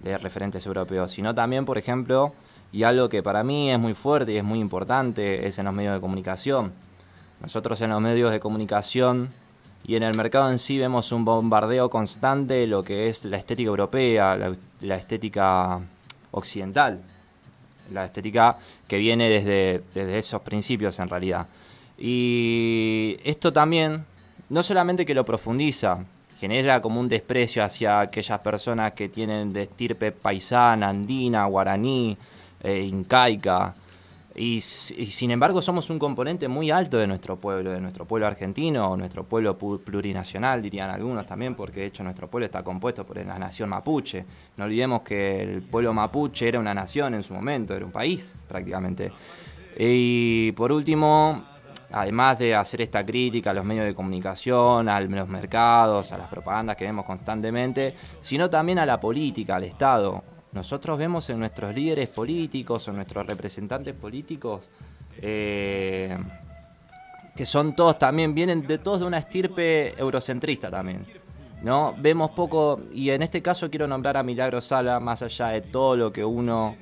de 0.00 0.18
referentes 0.18 0.66
europeos, 0.66 1.10
sino 1.10 1.34
también, 1.34 1.64
por 1.64 1.78
ejemplo, 1.78 2.34
y 2.72 2.82
algo 2.82 3.08
que 3.08 3.22
para 3.22 3.42
mí 3.42 3.70
es 3.70 3.78
muy 3.78 3.94
fuerte 3.94 4.32
y 4.32 4.36
es 4.36 4.44
muy 4.44 4.58
importante, 4.58 5.46
es 5.46 5.58
en 5.58 5.64
los 5.64 5.74
medios 5.74 5.94
de 5.94 6.00
comunicación. 6.00 6.72
Nosotros 7.40 7.80
en 7.80 7.90
los 7.90 8.00
medios 8.00 8.32
de 8.32 8.40
comunicación 8.40 9.30
y 9.86 9.96
en 9.96 10.02
el 10.02 10.16
mercado 10.16 10.50
en 10.50 10.58
sí 10.58 10.78
vemos 10.78 11.12
un 11.12 11.24
bombardeo 11.24 11.88
constante 11.88 12.54
de 12.54 12.66
lo 12.66 12.82
que 12.82 13.08
es 13.08 13.24
la 13.24 13.36
estética 13.36 13.68
europea, 13.68 14.36
la, 14.36 14.54
la 14.80 14.96
estética 14.96 15.80
occidental, 16.32 17.00
la 17.92 18.04
estética 18.04 18.58
que 18.88 18.98
viene 18.98 19.28
desde, 19.28 19.82
desde 19.94 20.18
esos 20.18 20.42
principios 20.42 20.98
en 20.98 21.08
realidad. 21.08 21.46
Y 21.98 23.16
esto 23.24 23.52
también, 23.52 24.04
no 24.48 24.62
solamente 24.62 25.06
que 25.06 25.14
lo 25.14 25.24
profundiza, 25.24 26.04
genera 26.38 26.82
como 26.82 27.00
un 27.00 27.08
desprecio 27.08 27.64
hacia 27.64 28.00
aquellas 28.00 28.40
personas 28.40 28.92
que 28.92 29.08
tienen 29.08 29.52
de 29.52 29.62
estirpe 29.62 30.12
paisana, 30.12 30.88
andina, 30.88 31.46
guaraní, 31.46 32.16
eh, 32.62 32.80
incaica. 32.80 33.74
Y, 34.36 34.56
y, 34.56 34.60
sin 34.60 35.30
embargo 35.30 35.62
somos 35.62 35.90
un 35.90 35.98
componente 36.00 36.48
muy 36.48 36.68
alto 36.72 36.98
de 36.98 37.06
nuestro 37.06 37.36
pueblo, 37.36 37.70
de 37.70 37.80
nuestro 37.80 38.04
pueblo 38.04 38.26
argentino, 38.26 38.96
nuestro 38.96 39.22
pueblo 39.22 39.56
plurinacional, 39.56 40.60
dirían 40.60 40.90
algunos 40.90 41.24
también, 41.24 41.54
porque 41.54 41.80
de 41.80 41.86
hecho 41.86 42.02
nuestro 42.02 42.28
pueblo 42.28 42.46
está 42.46 42.64
compuesto 42.64 43.06
por 43.06 43.24
la 43.24 43.38
nación 43.38 43.68
mapuche. 43.68 44.24
No 44.56 44.64
olvidemos 44.64 45.02
que 45.02 45.40
el 45.40 45.62
pueblo 45.62 45.94
mapuche 45.94 46.48
era 46.48 46.58
una 46.58 46.74
nación 46.74 47.14
en 47.14 47.22
su 47.22 47.32
momento, 47.32 47.76
era 47.76 47.86
un 47.86 47.92
país 47.92 48.34
prácticamente. 48.48 49.12
Y 49.78 50.50
por 50.52 50.72
último, 50.72 51.53
además 51.94 52.38
de 52.40 52.56
hacer 52.56 52.82
esta 52.82 53.06
crítica 53.06 53.50
a 53.50 53.54
los 53.54 53.64
medios 53.64 53.86
de 53.86 53.94
comunicación, 53.94 54.88
a 54.88 55.00
los 55.00 55.28
mercados, 55.28 56.12
a 56.12 56.18
las 56.18 56.28
propagandas 56.28 56.76
que 56.76 56.84
vemos 56.84 57.04
constantemente, 57.04 57.94
sino 58.20 58.50
también 58.50 58.80
a 58.80 58.86
la 58.86 58.98
política, 58.98 59.56
al 59.56 59.64
Estado. 59.64 60.24
Nosotros 60.52 60.98
vemos 60.98 61.30
en 61.30 61.38
nuestros 61.38 61.72
líderes 61.72 62.08
políticos 62.08 62.88
o 62.88 62.92
nuestros 62.92 63.26
representantes 63.26 63.94
políticos 63.94 64.62
eh, 65.22 66.18
que 67.36 67.46
son 67.46 67.76
todos 67.76 67.96
también, 67.96 68.34
vienen 68.34 68.66
de 68.66 68.78
todos 68.78 69.00
de 69.00 69.06
una 69.06 69.18
estirpe 69.18 69.94
eurocentrista 69.96 70.70
también. 70.70 71.06
¿no? 71.62 71.94
Vemos 71.96 72.30
poco, 72.32 72.80
y 72.92 73.10
en 73.10 73.22
este 73.22 73.40
caso 73.40 73.70
quiero 73.70 73.86
nombrar 73.86 74.16
a 74.16 74.24
Milagro 74.24 74.60
Sala, 74.60 74.98
más 74.98 75.22
allá 75.22 75.48
de 75.48 75.60
todo 75.60 75.94
lo 75.96 76.12
que 76.12 76.24
uno 76.24 76.76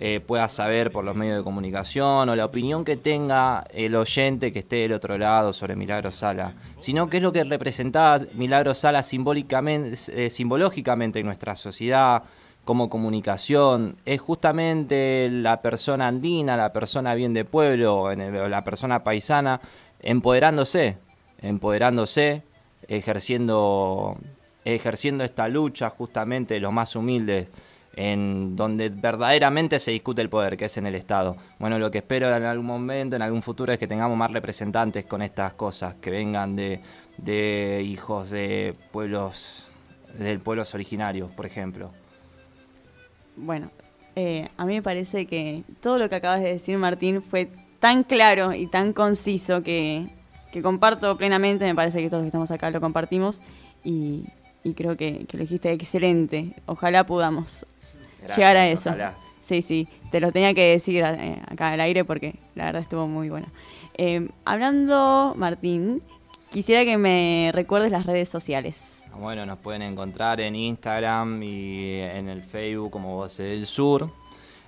eh, 0.00 0.20
pueda 0.20 0.48
saber 0.48 0.92
por 0.92 1.04
los 1.04 1.16
medios 1.16 1.38
de 1.38 1.42
comunicación 1.42 2.28
o 2.28 2.36
la 2.36 2.44
opinión 2.44 2.84
que 2.84 2.96
tenga 2.96 3.64
el 3.74 3.96
oyente 3.96 4.52
que 4.52 4.60
esté 4.60 4.76
del 4.76 4.92
otro 4.92 5.18
lado 5.18 5.52
sobre 5.52 5.74
Milagro 5.74 6.12
Sala, 6.12 6.54
sino 6.78 7.10
qué 7.10 7.16
es 7.16 7.22
lo 7.24 7.32
que 7.32 7.42
representaba 7.42 8.20
Milagro 8.34 8.74
Sala 8.74 9.02
simbólicamente, 9.02 9.98
eh, 10.12 10.30
simbológicamente 10.30 11.18
en 11.18 11.26
nuestra 11.26 11.56
sociedad 11.56 12.22
como 12.64 12.88
comunicación, 12.88 13.96
es 14.04 14.20
justamente 14.20 15.28
la 15.32 15.62
persona 15.62 16.06
andina, 16.06 16.56
la 16.56 16.72
persona 16.72 17.14
bien 17.14 17.34
de 17.34 17.44
pueblo, 17.44 18.14
la 18.14 18.62
persona 18.62 19.02
paisana, 19.02 19.60
empoderándose, 20.00 20.98
empoderándose, 21.40 22.42
ejerciendo, 22.86 24.16
ejerciendo 24.64 25.24
esta 25.24 25.48
lucha 25.48 25.90
justamente 25.90 26.54
de 26.54 26.60
los 26.60 26.72
más 26.72 26.94
humildes 26.94 27.48
en 28.00 28.54
donde 28.54 28.90
verdaderamente 28.90 29.80
se 29.80 29.90
discute 29.90 30.22
el 30.22 30.28
poder, 30.28 30.56
que 30.56 30.66
es 30.66 30.76
en 30.76 30.86
el 30.86 30.94
Estado. 30.94 31.36
Bueno, 31.58 31.80
lo 31.80 31.90
que 31.90 31.98
espero 31.98 32.32
en 32.32 32.44
algún 32.44 32.64
momento, 32.64 33.16
en 33.16 33.22
algún 33.22 33.42
futuro, 33.42 33.72
es 33.72 33.78
que 33.80 33.88
tengamos 33.88 34.16
más 34.16 34.30
representantes 34.30 35.04
con 35.04 35.20
estas 35.20 35.54
cosas, 35.54 35.96
que 35.96 36.08
vengan 36.10 36.54
de, 36.54 36.80
de 37.16 37.82
hijos 37.84 38.30
de 38.30 38.76
pueblos, 38.92 39.66
de 40.16 40.38
pueblos 40.38 40.76
originarios, 40.76 41.28
por 41.32 41.44
ejemplo. 41.44 41.90
Bueno, 43.34 43.72
eh, 44.14 44.48
a 44.56 44.64
mí 44.64 44.74
me 44.74 44.82
parece 44.82 45.26
que 45.26 45.64
todo 45.80 45.98
lo 45.98 46.08
que 46.08 46.14
acabas 46.14 46.40
de 46.40 46.52
decir, 46.52 46.78
Martín, 46.78 47.20
fue 47.20 47.50
tan 47.80 48.04
claro 48.04 48.54
y 48.54 48.68
tan 48.68 48.92
conciso 48.92 49.64
que, 49.64 50.06
que 50.52 50.62
comparto 50.62 51.16
plenamente, 51.18 51.64
me 51.64 51.74
parece 51.74 52.00
que 52.00 52.08
todos 52.08 52.20
los 52.20 52.26
que 52.26 52.28
estamos 52.28 52.50
acá 52.52 52.70
lo 52.70 52.80
compartimos 52.80 53.42
y, 53.82 54.26
y 54.62 54.74
creo 54.74 54.96
que, 54.96 55.26
que, 55.26 55.36
lo 55.36 55.42
dijiste 55.42 55.72
excelente. 55.72 56.54
Ojalá 56.66 57.04
podamos 57.04 57.66
Gracias, 58.18 58.36
llegar 58.38 58.56
a 58.56 58.68
eso. 58.68 58.90
Ojalá. 58.90 59.14
Sí, 59.44 59.62
sí, 59.62 59.88
te 60.10 60.20
lo 60.20 60.30
tenía 60.30 60.52
que 60.52 60.72
decir 60.72 61.02
eh, 61.02 61.40
acá 61.48 61.70
al 61.70 61.80
aire 61.80 62.04
porque 62.04 62.34
la 62.54 62.66
verdad 62.66 62.82
estuvo 62.82 63.06
muy 63.06 63.30
buena. 63.30 63.48
Eh, 63.96 64.28
hablando, 64.44 65.34
Martín, 65.36 66.02
quisiera 66.50 66.84
que 66.84 66.98
me 66.98 67.50
recuerdes 67.54 67.90
las 67.90 68.04
redes 68.04 68.28
sociales. 68.28 68.76
Bueno, 69.18 69.46
nos 69.46 69.58
pueden 69.58 69.82
encontrar 69.82 70.40
en 70.40 70.54
Instagram 70.54 71.42
y 71.42 71.98
en 72.00 72.28
el 72.28 72.42
Facebook 72.42 72.90
como 72.90 73.16
Voces 73.16 73.46
del 73.46 73.66
Sur. 73.66 74.10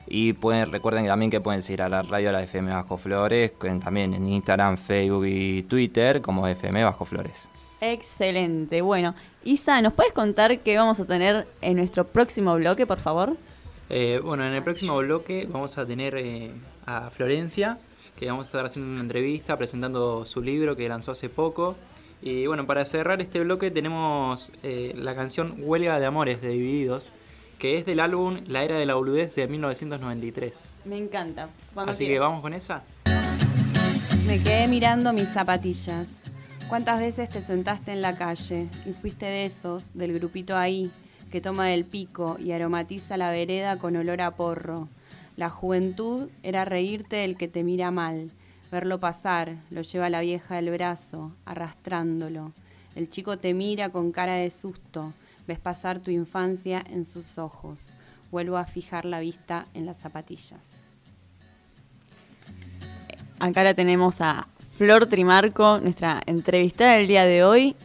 Y 0.07 0.33
pueden, 0.33 0.73
recuerden 0.73 1.07
también 1.07 1.31
que 1.31 1.41
pueden 1.41 1.63
seguir 1.63 1.83
a 1.83 1.89
la 1.89 2.03
radio 2.03 2.33
La 2.33 2.43
FM 2.43 2.73
Bajo 2.73 2.97
Flores, 2.97 3.53
también 3.85 4.15
en 4.15 4.29
Instagram, 4.29 4.77
Facebook 4.77 5.27
y 5.27 5.63
Twitter 5.65 6.21
como 6.21 6.49
FM 6.49 6.83
Bajo 6.83 7.05
Flores. 7.05 7.49
Excelente. 7.81 8.83
Bueno, 8.83 9.15
Isa, 9.45 9.81
¿nos 9.81 9.95
puedes 9.95 10.13
contar 10.13 10.59
qué 10.61 10.77
vamos 10.77 11.01
a 11.01 11.07
tener 11.07 11.47
en 11.63 11.77
nuestro 11.77 12.07
próximo 12.07 12.55
bloque, 12.55 12.87
por 12.87 13.01
favor? 13.01 13.37
Eh, 13.89 14.21
bueno, 14.23 14.47
en 14.47 14.53
el 14.53 14.63
próximo 14.63 14.97
bloque 14.99 15.49
vamos 15.51 15.77
a 15.79 15.87
tener 15.87 16.15
eh, 16.17 16.53
a 16.87 17.11
Florencia, 17.11 17.79
que 18.19 18.27
vamos 18.27 18.47
a 18.47 18.49
estar 18.49 18.67
haciendo 18.67 18.93
una 18.93 19.01
entrevista 19.01 19.57
presentando 19.57 20.25
su 20.27 20.43
libro 20.43 20.77
que 20.77 20.89
lanzó 20.89 21.13
hace 21.13 21.29
poco. 21.29 21.77
Y 22.23 22.47
bueno, 22.47 22.67
para 22.67 22.85
cerrar 22.85 23.23
este 23.23 23.41
bloque 23.41 23.71
tenemos 23.71 24.53
eh, 24.63 24.93
la 24.95 25.15
canción 25.15 25.55
Huelga 25.59 25.99
de 25.99 26.07
Amores 26.07 26.43
de 26.43 26.51
Divididos, 26.51 27.13
que 27.59 27.79
es 27.79 27.87
del 27.87 27.99
álbum 27.99 28.43
La 28.47 28.63
Era 28.63 28.77
de 28.77 28.85
la 28.87 28.95
Boludez 28.95 29.35
de 29.35 29.49
1993. 29.49 30.75
Me 30.85 30.99
encanta. 30.99 31.49
Así 31.75 32.07
que 32.07 32.19
vamos 32.19 32.43
con 32.43 32.53
esa. 32.53 32.83
Me 34.27 34.41
quedé 34.43 34.69
mirando 34.69 35.13
mis 35.13 35.29
zapatillas. 35.29 36.20
¿Cuántas 36.71 37.01
veces 37.01 37.29
te 37.29 37.41
sentaste 37.43 37.91
en 37.91 38.01
la 38.01 38.15
calle 38.15 38.69
y 38.87 38.93
fuiste 38.93 39.27
de 39.27 39.45
esos, 39.45 39.93
del 39.93 40.13
grupito 40.15 40.57
ahí, 40.57 40.93
que 41.33 41.41
toma 41.41 41.73
el 41.73 41.85
pico 41.85 42.37
y 42.39 42.53
aromatiza 42.53 43.17
la 43.17 43.33
vereda 43.33 43.77
con 43.77 43.97
olor 43.97 44.21
a 44.21 44.37
porro? 44.37 44.87
La 45.37 45.51
juventud 45.51 46.29
era 46.45 46.65
reírte 46.65 47.17
del 47.17 47.37
que 47.37 47.49
te 47.49 47.65
mira 47.65 47.91
mal, 47.91 48.31
verlo 48.71 49.01
pasar, 49.01 49.57
lo 49.71 49.83
lleva 49.83 50.11
la 50.11 50.21
vieja 50.21 50.55
del 50.55 50.71
brazo, 50.71 51.33
arrastrándolo. 51.45 52.53
El 52.95 53.11
chico 53.11 53.37
te 53.37 53.53
mira 53.53 53.89
con 53.89 54.13
cara 54.13 54.35
de 54.35 54.51
susto, 54.51 55.13
ves 55.49 55.59
pasar 55.59 55.99
tu 55.99 56.13
infancia 56.13 56.85
en 56.89 57.05
sus 57.05 57.37
ojos. 57.39 57.91
Vuelvo 58.31 58.59
a 58.59 58.65
fijar 58.65 59.07
la 59.07 59.19
vista 59.19 59.67
en 59.75 59.87
las 59.87 59.97
zapatillas. 59.97 60.71
Acá 63.41 63.65
la 63.65 63.75
tenemos 63.75 64.21
a 64.21 64.47
Flor 64.81 65.05
Trimarco, 65.09 65.79
nuestra 65.79 66.23
entrevistada 66.25 66.95
del 66.95 67.07
día 67.07 67.27
de 67.27 67.45
hoy, 67.45 67.77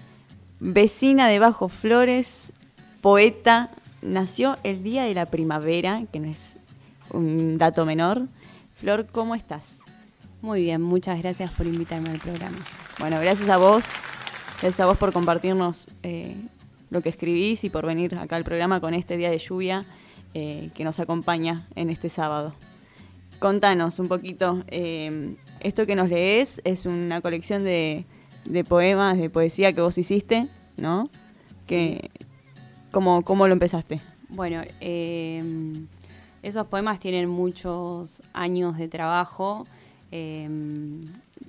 vecina 0.61 1.27
de 1.27 1.39
Bajo 1.39 1.67
Flores, 1.67 2.53
poeta, 3.01 3.69
nació 4.01 4.57
el 4.63 4.81
día 4.81 5.03
de 5.03 5.13
la 5.13 5.25
primavera, 5.25 6.03
que 6.13 6.21
no 6.21 6.31
es 6.31 6.55
un 7.11 7.57
dato 7.57 7.85
menor. 7.85 8.29
Flor, 8.75 9.07
¿cómo 9.11 9.35
estás? 9.35 9.79
Muy 10.41 10.61
bien, 10.61 10.81
muchas 10.81 11.19
gracias 11.21 11.51
por 11.51 11.65
invitarme 11.65 12.11
al 12.11 12.19
programa. 12.19 12.59
Bueno, 12.97 13.19
gracias 13.19 13.49
a 13.49 13.57
vos, 13.57 13.83
gracias 14.61 14.79
a 14.79 14.85
vos 14.85 14.97
por 14.97 15.11
compartirnos 15.11 15.89
eh, 16.01 16.37
lo 16.91 17.01
que 17.01 17.09
escribís 17.09 17.65
y 17.65 17.69
por 17.69 17.85
venir 17.85 18.15
acá 18.15 18.37
al 18.37 18.45
programa 18.45 18.79
con 18.79 18.93
este 18.93 19.17
día 19.17 19.29
de 19.29 19.39
lluvia 19.39 19.83
eh, 20.33 20.69
que 20.73 20.85
nos 20.85 21.01
acompaña 21.01 21.67
en 21.75 21.89
este 21.89 22.07
sábado. 22.07 22.55
Contanos 23.39 23.99
un 23.99 24.07
poquito, 24.07 24.63
eh, 24.67 25.35
esto 25.65 25.87
que 25.87 25.95
nos 25.95 26.09
lees 26.09 26.61
es 26.63 26.85
una 26.85 27.21
colección 27.21 27.63
de, 27.63 28.05
poemas, 28.69 29.17
de 29.17 29.31
poesía 29.31 29.73
que 29.73 29.81
vos 29.81 29.97
hiciste, 29.97 30.47
¿no? 30.77 31.09
Que, 31.67 32.11
¿cómo, 32.91 33.23
¿Cómo 33.23 33.47
lo 33.47 33.53
empezaste? 33.53 33.99
Bueno, 34.29 34.61
esos 36.43 36.67
poemas 36.67 36.99
tienen 36.99 37.27
muchos 37.27 38.21
años 38.31 38.77
de 38.77 38.87
trabajo. 38.87 39.65
Em, 40.11 41.01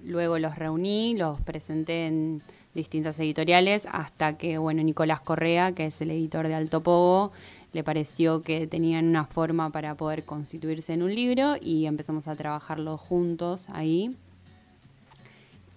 luego 0.02 0.38
los 0.38 0.56
reuní, 0.56 1.14
los 1.14 1.38
presenté 1.42 2.06
en 2.06 2.42
distintas 2.74 3.18
editoriales 3.20 3.86
hasta 3.92 4.38
que, 4.38 4.56
bueno, 4.56 4.82
Nicolás 4.82 5.20
Correa, 5.20 5.72
que 5.72 5.86
es 5.86 6.00
el 6.00 6.10
editor 6.10 6.48
de 6.48 6.54
Alto 6.54 6.82
Pogo, 6.82 7.32
le 7.76 7.84
pareció 7.84 8.40
que 8.40 8.66
tenían 8.66 9.06
una 9.06 9.26
forma 9.26 9.68
para 9.68 9.94
poder 9.96 10.24
constituirse 10.24 10.94
en 10.94 11.02
un 11.02 11.14
libro 11.14 11.56
y 11.60 11.84
empezamos 11.84 12.26
a 12.26 12.34
trabajarlo 12.34 12.96
juntos 12.96 13.68
ahí. 13.68 14.16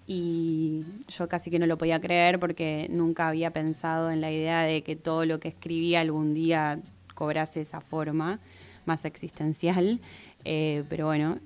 Y 0.06 0.82
yo 1.08 1.28
casi 1.28 1.50
que 1.50 1.58
no 1.58 1.66
lo 1.66 1.76
podía 1.76 2.00
creer 2.00 2.40
porque 2.40 2.86
nunca 2.90 3.28
había 3.28 3.50
pensado 3.50 4.10
en 4.10 4.22
la 4.22 4.32
idea 4.32 4.62
de 4.62 4.80
que 4.80 4.96
todo 4.96 5.26
lo 5.26 5.40
que 5.40 5.48
escribía 5.48 6.00
algún 6.00 6.32
día 6.32 6.80
cobrase 7.14 7.60
esa 7.60 7.82
forma 7.82 8.40
más 8.86 9.04
existencial. 9.04 10.00
Eh, 10.46 10.84
pero 10.88 11.04
bueno, 11.04 11.38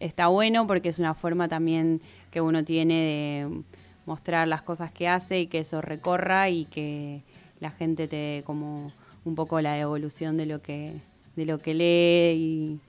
está 0.00 0.28
bueno 0.28 0.66
porque 0.66 0.88
es 0.88 0.98
una 0.98 1.12
forma 1.12 1.48
también 1.48 2.00
que 2.30 2.40
uno 2.40 2.64
tiene 2.64 2.94
de 2.94 3.62
mostrar 4.06 4.48
las 4.48 4.62
cosas 4.62 4.90
que 4.90 5.06
hace 5.06 5.40
y 5.40 5.46
que 5.48 5.58
eso 5.58 5.82
recorra 5.82 6.48
y 6.48 6.64
que 6.64 7.20
la 7.60 7.70
gente 7.70 8.08
te 8.08 8.42
como 8.46 8.90
un 9.28 9.34
poco 9.34 9.60
la 9.60 9.78
evolución 9.78 10.36
de 10.36 10.46
lo 10.46 10.60
que, 10.60 10.94
de 11.36 11.46
lo 11.46 11.58
que 11.58 11.74
lee 11.74 12.80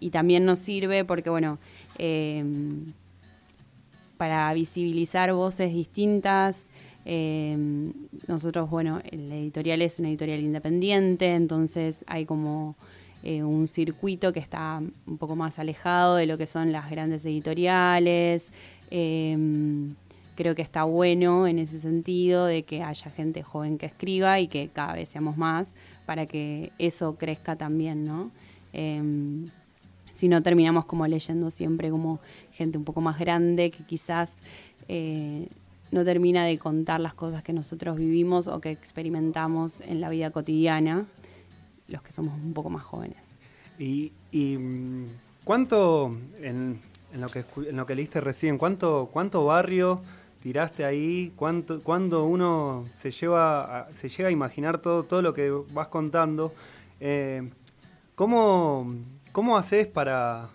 y, 0.00 0.10
también 0.10 0.44
nos 0.44 0.60
sirve 0.60 1.04
porque 1.04 1.30
bueno, 1.30 1.58
em, 1.98 2.92
para 4.16 4.52
visibilizar 4.54 5.32
voces 5.32 5.72
distintas, 5.72 6.64
em, 7.04 7.92
nosotros, 8.28 8.70
bueno, 8.70 9.00
el 9.10 9.32
editorial 9.32 9.82
es 9.82 9.98
una 9.98 10.08
editorial 10.08 10.40
independiente, 10.40 11.34
entonces 11.34 12.04
hay 12.06 12.24
como 12.24 12.76
eh, 13.22 13.42
un 13.42 13.66
circuito 13.66 14.32
que 14.32 14.38
está 14.38 14.80
un 15.06 15.18
poco 15.18 15.34
más 15.34 15.58
alejado 15.58 16.16
de 16.16 16.26
lo 16.26 16.38
que 16.38 16.46
son 16.46 16.70
las 16.70 16.88
grandes 16.90 17.24
editoriales. 17.24 18.48
Em, 18.90 19.94
creo 20.36 20.54
que 20.54 20.62
está 20.62 20.84
bueno 20.84 21.46
en 21.46 21.58
ese 21.58 21.80
sentido 21.80 22.46
de 22.46 22.62
que 22.62 22.82
haya 22.82 23.10
gente 23.10 23.42
joven 23.42 23.78
que 23.78 23.86
escriba 23.86 24.38
y 24.38 24.46
que 24.46 24.68
cada 24.68 24.94
vez 24.94 25.08
seamos 25.08 25.36
más 25.36 25.72
para 26.04 26.26
que 26.26 26.72
eso 26.78 27.16
crezca 27.16 27.56
también, 27.56 28.04
¿no? 28.04 28.30
Em, 28.72 29.48
si 30.14 30.28
no 30.28 30.42
terminamos 30.42 30.84
como 30.84 31.06
leyendo 31.06 31.50
siempre 31.50 31.90
como 31.90 32.20
gente 32.52 32.78
un 32.78 32.84
poco 32.84 33.00
más 33.00 33.18
grande 33.18 33.70
que 33.70 33.84
quizás 33.84 34.34
eh, 34.88 35.48
no 35.90 36.04
termina 36.04 36.44
de 36.44 36.58
contar 36.58 37.00
las 37.00 37.14
cosas 37.14 37.42
que 37.42 37.52
nosotros 37.52 37.96
vivimos 37.96 38.46
o 38.48 38.60
que 38.60 38.70
experimentamos 38.70 39.80
en 39.80 40.00
la 40.00 40.08
vida 40.08 40.30
cotidiana 40.30 41.06
los 41.88 42.02
que 42.02 42.12
somos 42.12 42.34
un 42.34 42.52
poco 42.52 42.70
más 42.70 42.82
jóvenes. 42.82 43.38
¿Y, 43.78 44.12
mm, 44.32 45.04
cuánto, 45.44 46.16
en, 46.40 46.80
lo 47.12 47.28
que, 47.28 47.44
en 47.68 47.76
lo 47.76 47.86
que 47.86 47.94
leíste 47.94 48.20
recién, 48.20 48.58
cuánto, 48.58 49.08
cuánto 49.12 49.44
barrio 49.44 50.00
tiraste 50.46 50.84
ahí? 50.84 51.32
¿Cuánto, 51.34 51.82
cuando 51.82 52.24
uno 52.24 52.86
se, 52.94 53.10
lleva 53.10 53.88
se 53.92 54.08
llega 54.08 54.28
a 54.28 54.30
imaginar 54.30 54.78
todo, 54.78 55.02
todo 55.02 55.20
lo 55.20 55.34
que 55.34 55.50
vas 55.72 55.88
contando? 55.88 56.54
Eh, 57.00 57.50
¿cómo, 58.14 58.94
¿Cómo 59.32 59.56
haces 59.58 59.88
para, 59.88 60.48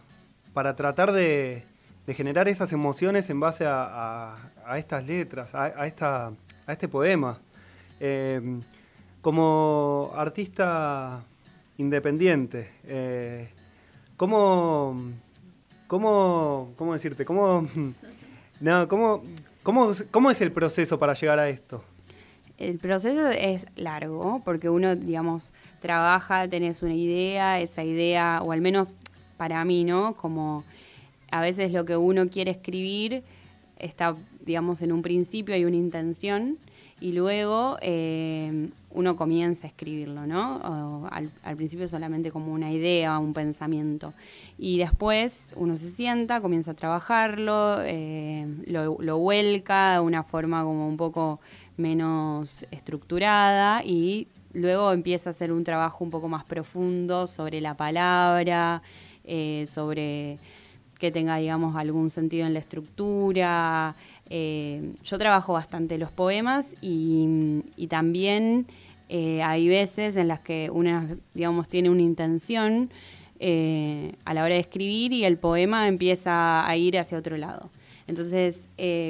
para 0.53 0.77
tratar 0.77 1.11
de, 1.11 1.65
generar 2.07 2.47
esas 2.47 2.71
emociones 2.71 3.29
en 3.29 3.41
base 3.41 3.65
a, 3.67 4.37
estas 4.77 5.05
letras, 5.05 5.53
a, 5.53 5.85
esta, 5.85 6.27
a 6.67 6.71
este 6.71 6.87
poema? 6.87 7.39
Eh, 7.99 8.61
como 9.21 10.13
artista 10.15 11.21
independiente, 11.77 12.71
eh, 12.85 13.49
¿cómo, 14.15 15.11
cómo, 15.87 16.73
cómo, 16.77 16.93
decirte? 16.93 17.25
¿Cómo, 17.25 17.67
no, 18.61 18.87
cómo, 18.87 19.23
cómo, 19.63 19.91
¿Cómo 20.11 20.31
es 20.31 20.41
el 20.41 20.51
proceso 20.51 20.99
para 20.99 21.13
llegar 21.13 21.39
a 21.39 21.49
esto? 21.49 21.83
El 22.57 22.77
proceso 22.77 23.27
es 23.29 23.65
largo 23.75 24.41
porque 24.45 24.69
uno, 24.69 24.95
digamos, 24.95 25.51
trabaja, 25.79 26.47
tenés 26.47 26.83
una 26.83 26.93
idea, 26.93 27.59
esa 27.59 27.83
idea, 27.83 28.41
o 28.43 28.51
al 28.51 28.61
menos 28.61 28.97
para 29.37 29.65
mí, 29.65 29.83
¿no? 29.83 30.15
Como 30.15 30.63
a 31.31 31.41
veces 31.41 31.71
lo 31.71 31.85
que 31.85 31.97
uno 31.97 32.29
quiere 32.29 32.51
escribir 32.51 33.23
está, 33.79 34.15
digamos, 34.45 34.83
en 34.83 34.91
un 34.91 35.01
principio 35.01 35.55
hay 35.55 35.65
una 35.65 35.77
intención 35.77 36.59
y 37.01 37.13
luego 37.13 37.77
eh, 37.81 38.69
uno 38.91 39.15
comienza 39.15 39.65
a 39.65 39.69
escribirlo, 39.69 40.27
¿no? 40.27 41.07
Al, 41.11 41.31
principio 41.57 41.87
solamente 41.87 42.31
como 42.31 42.53
una 42.53 42.71
idea, 42.71 43.17
un 43.17 43.33
pensamiento. 43.33 44.13
Y 44.57 44.77
después 44.77 45.43
uno 45.55 45.75
se 45.75 45.91
sienta, 45.91 46.41
comienza 46.41 46.71
a 46.71 46.73
trabajarlo, 46.75 47.79
eh, 47.81 48.45
lo, 48.67 49.17
vuelca 49.17 49.93
de 49.93 49.99
una 49.99 50.23
forma 50.23 50.63
como 50.63 50.87
un 50.87 50.95
poco 50.95 51.39
menos 51.75 52.67
estructurada 52.69 53.83
y 53.83 54.27
luego 54.53 54.91
empieza 54.91 55.29
a 55.29 55.31
hacer 55.31 55.51
un 55.51 55.63
trabajo 55.63 56.03
un 56.03 56.11
poco 56.11 56.27
más 56.27 56.43
profundo 56.43 57.25
sobre 57.25 57.61
la 57.61 57.75
palabra, 57.75 58.83
eh, 59.23 59.65
sobre 59.67 60.37
que 60.99 61.11
tenga, 61.11 61.37
digamos, 61.37 61.75
algún 61.75 62.11
sentido 62.11 62.45
en 62.45 62.53
la 62.53 62.59
estructura, 62.59 63.95
eh, 64.33 64.93
yo 65.03 65.17
trabajo 65.17 65.51
bastante 65.51 65.97
los 65.97 66.09
poemas 66.09 66.69
y, 66.79 67.61
también 67.89 68.65
eh, 69.09 69.43
hay 69.43 69.67
veces 69.67 70.15
en 70.15 70.29
las 70.29 70.39
que 70.39 70.69
una, 70.71 71.17
digamos, 71.33 71.67
tiene 71.67 71.89
una 71.89 72.01
intención 72.01 72.89
eh, 73.41 74.13
a 74.23 74.33
la 74.33 74.45
hora 74.45 74.53
de 74.53 74.61
escribir 74.61 75.11
y 75.11 75.25
el 75.25 75.37
poema 75.37 75.89
empieza 75.89 76.65
a 76.65 76.77
ir 76.77 76.97
hacia 76.97 77.17
otro 77.17 77.35
lado. 77.35 77.71
Entonces, 78.07 78.61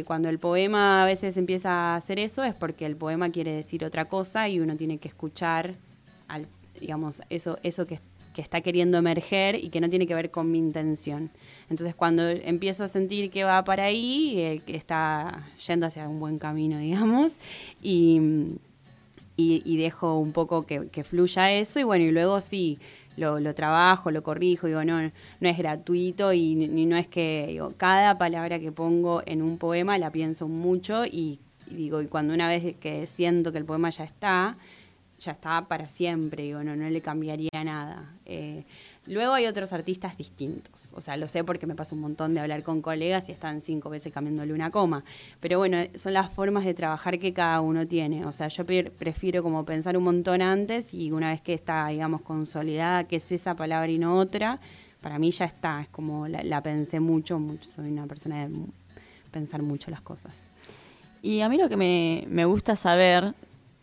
cuando 0.06 0.28
el 0.28 0.40
poema 0.40 1.04
a 1.04 1.06
veces 1.06 1.38
empieza 1.38 1.70
a 1.70 1.96
hacer 1.96 2.18
eso 2.18 2.44
es 2.44 2.56
porque 2.56 2.88
el 2.88 2.96
poema 2.96 3.30
quiere 3.30 3.52
decir 3.52 3.86
otra 3.86 4.06
cosa 4.06 4.50
y 4.50 4.60
uno 4.60 4.76
tiene 4.76 4.98
que 4.98 5.08
escuchar, 5.08 5.76
al, 6.28 6.48
digamos, 6.80 7.22
eso, 7.30 7.60
eso 7.62 7.86
que, 7.86 8.00
que 8.34 8.42
está 8.42 8.62
queriendo 8.62 8.98
emerger 8.98 9.56
y 9.56 9.70
que 9.70 9.82
no 9.82 9.90
tiene 9.90 10.08
que 10.08 10.16
ver 10.16 10.32
con 10.32 10.52
mi 10.52 10.58
intención. 10.58 11.32
Entonces 11.70 11.96
cuando 11.96 12.28
empiezo 12.30 12.84
a 12.84 12.88
sentir 12.88 13.30
que 13.30 13.44
va 13.44 13.64
para 13.64 13.86
ahí, 13.86 14.36
eh, 14.38 14.62
que 14.66 14.76
está 14.76 15.48
yendo 15.68 15.86
hacia 15.86 16.08
un 16.08 16.20
buen 16.20 16.40
camino, 16.40 16.78
digamos, 16.80 17.38
y, 17.82 18.20
y, 19.38 19.78
dejo 19.78 20.20
un 20.20 20.34
poco 20.34 20.66
que, 20.66 21.04
fluya 21.04 21.52
eso, 21.52 21.80
y 21.80 21.84
bueno, 21.84 22.06
y 22.06 22.12
luego 22.12 22.42
sí, 22.42 22.78
lo, 23.18 23.40
lo, 23.40 23.56
trabajo, 23.56 24.12
lo 24.12 24.24
corrijo, 24.24 24.68
digo, 24.68 24.84
no, 24.84 25.02
no 25.02 25.50
es 25.50 25.58
gratuito 25.58 26.34
y, 26.34 26.56
no 26.56 26.96
es 26.96 27.08
que, 27.08 27.46
digo, 27.50 27.74
cada 27.78 28.18
palabra 28.18 28.60
que 28.60 28.72
pongo 28.72 29.24
en 29.26 29.42
un 29.42 29.58
poema 29.58 29.98
la 29.98 30.12
pienso 30.12 30.48
mucho 30.48 31.06
y, 31.06 31.40
digo, 31.70 32.02
y 32.02 32.08
cuando 32.08 32.34
una 32.34 32.48
vez 32.48 32.76
que 32.80 33.06
siento 33.08 33.52
que 33.52 33.58
el 33.58 33.66
poema 33.66 33.90
ya 33.90 34.04
está, 34.04 34.58
ya 35.22 35.34
está 35.34 35.68
para 35.68 35.88
siempre, 35.88 36.44
digo, 36.44 36.64
no, 36.64 36.76
no 36.76 36.90
le 36.90 37.02
cambiaría 37.02 37.64
nada. 37.64 38.16
Eh, 38.26 38.66
luego 39.06 39.34
hay 39.34 39.46
otros 39.46 39.72
artistas 39.72 40.18
distintos, 40.18 40.94
o 40.94 41.02
sea, 41.02 41.16
lo 41.16 41.28
sé 41.28 41.44
porque 41.44 41.68
me 41.68 41.76
pasa 41.76 41.96
un 41.96 42.02
montón 42.02 42.34
de 42.34 42.40
hablar 42.40 42.64
con 42.64 42.82
colegas 42.82 43.30
y 43.30 43.32
están 43.32 43.62
cinco 43.62 43.90
veces 43.90 44.12
cambiándole 44.12 44.54
una 44.54 44.72
coma, 44.72 45.04
pero 45.40 45.60
bueno, 45.60 45.78
son 45.96 46.14
las 46.14 46.34
formas 46.34 46.66
de 46.66 46.74
trabajar 46.74 47.20
que 47.20 47.34
cada 47.34 47.62
uno 47.62 47.88
tiene, 47.88 48.26
o 48.26 48.32
sea, 48.32 48.48
yo 48.48 48.66
prefiero 48.66 49.44
como 49.44 49.64
pensar 49.64 49.96
un 49.96 50.04
montón 50.04 50.42
antes 50.42 50.94
y 50.94 51.12
una 51.12 51.30
vez 51.30 51.42
que 51.42 51.54
está, 51.54 51.88
digamos, 51.88 52.22
consolidada, 52.22 53.04
que 53.06 53.18
es 53.18 53.32
esa 53.32 53.56
palabra 53.56 53.92
y 53.92 54.00
no 54.00 54.18
otra, 54.18 54.60
para 55.02 55.20
mí 55.20 55.32
ya 55.32 55.46
está, 55.46 55.82
es 55.82 55.90
como 55.90 56.28
la, 56.28 56.64
pensé 56.64 57.00
mucho, 57.00 57.40
mucho, 57.40 57.70
soy 57.70 57.92
una 57.92 58.08
persona 58.08 58.48
de 58.48 58.56
pensar 59.32 59.62
mucho 59.62 59.92
las 59.92 60.02
cosas. 60.02 60.42
Y 61.24 61.42
a 61.42 61.50
mí 61.50 61.58
lo 61.58 61.70
que 61.70 61.78
me, 61.78 62.26
me 62.30 62.46
gusta 62.46 62.76
saber 62.76 63.36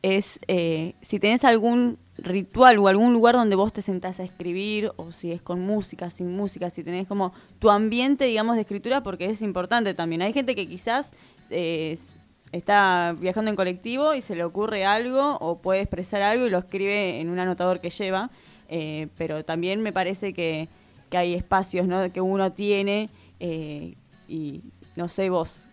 es 0.03 0.39
eh, 0.49 0.95
si 1.03 1.19
tenés 1.19 1.45
algún 1.45 1.99
ritual 2.17 2.79
o 2.79 2.89
algún 2.89 3.13
lugar 3.13 3.35
donde 3.35 3.57
vos 3.57 3.73
te 3.73 3.83
sentás 3.83 4.21
a 4.21 4.25
escribir, 4.25 4.93
o 4.97 5.13
si 5.13 5.33
es 5.33 5.41
con 5.41 5.61
música, 5.61 6.11
sin 6.11 6.37
música, 6.37 6.71
si 6.71 6.83
tenés 6.83 7.07
como 7.07 7.33
tu 7.59 7.71
ambiente, 7.71 8.25
digamos, 8.25 8.57
de 8.57 8.63
escritura, 8.63 9.03
porque 9.03 9.27
es 9.27 9.43
importante 9.43 9.95
también. 9.95 10.23
Hay 10.23 10.33
gente 10.33 10.55
que 10.55 10.67
quizás 10.67 11.13
eh, 11.51 11.97
está 12.51 13.15
viajando 13.19 13.51
en 13.51 13.57
colectivo 13.57 14.15
y 14.15 14.21
se 14.21 14.35
le 14.35 14.45
ocurre 14.45 14.85
algo 14.85 15.37
o 15.39 15.59
puede 15.59 15.81
expresar 15.81 16.23
algo 16.23 16.47
y 16.47 16.51
lo 16.51 16.59
escribe 16.59 17.21
en 17.21 17.29
un 17.29 17.39
anotador 17.39 17.81
que 17.81 17.91
lleva, 17.91 18.31
eh, 18.69 19.09
pero 19.17 19.45
también 19.45 19.81
me 19.81 19.93
parece 19.93 20.33
que, 20.33 20.69
que, 21.11 21.19
hay 21.19 21.35
espacios 21.35 21.87
¿no? 21.87 22.13
que 22.13 22.21
uno 22.21 22.53
tiene 22.53 23.11
y 23.41 24.63
no 24.97 25.09
sé 25.09 25.31
vos. 25.31 25.69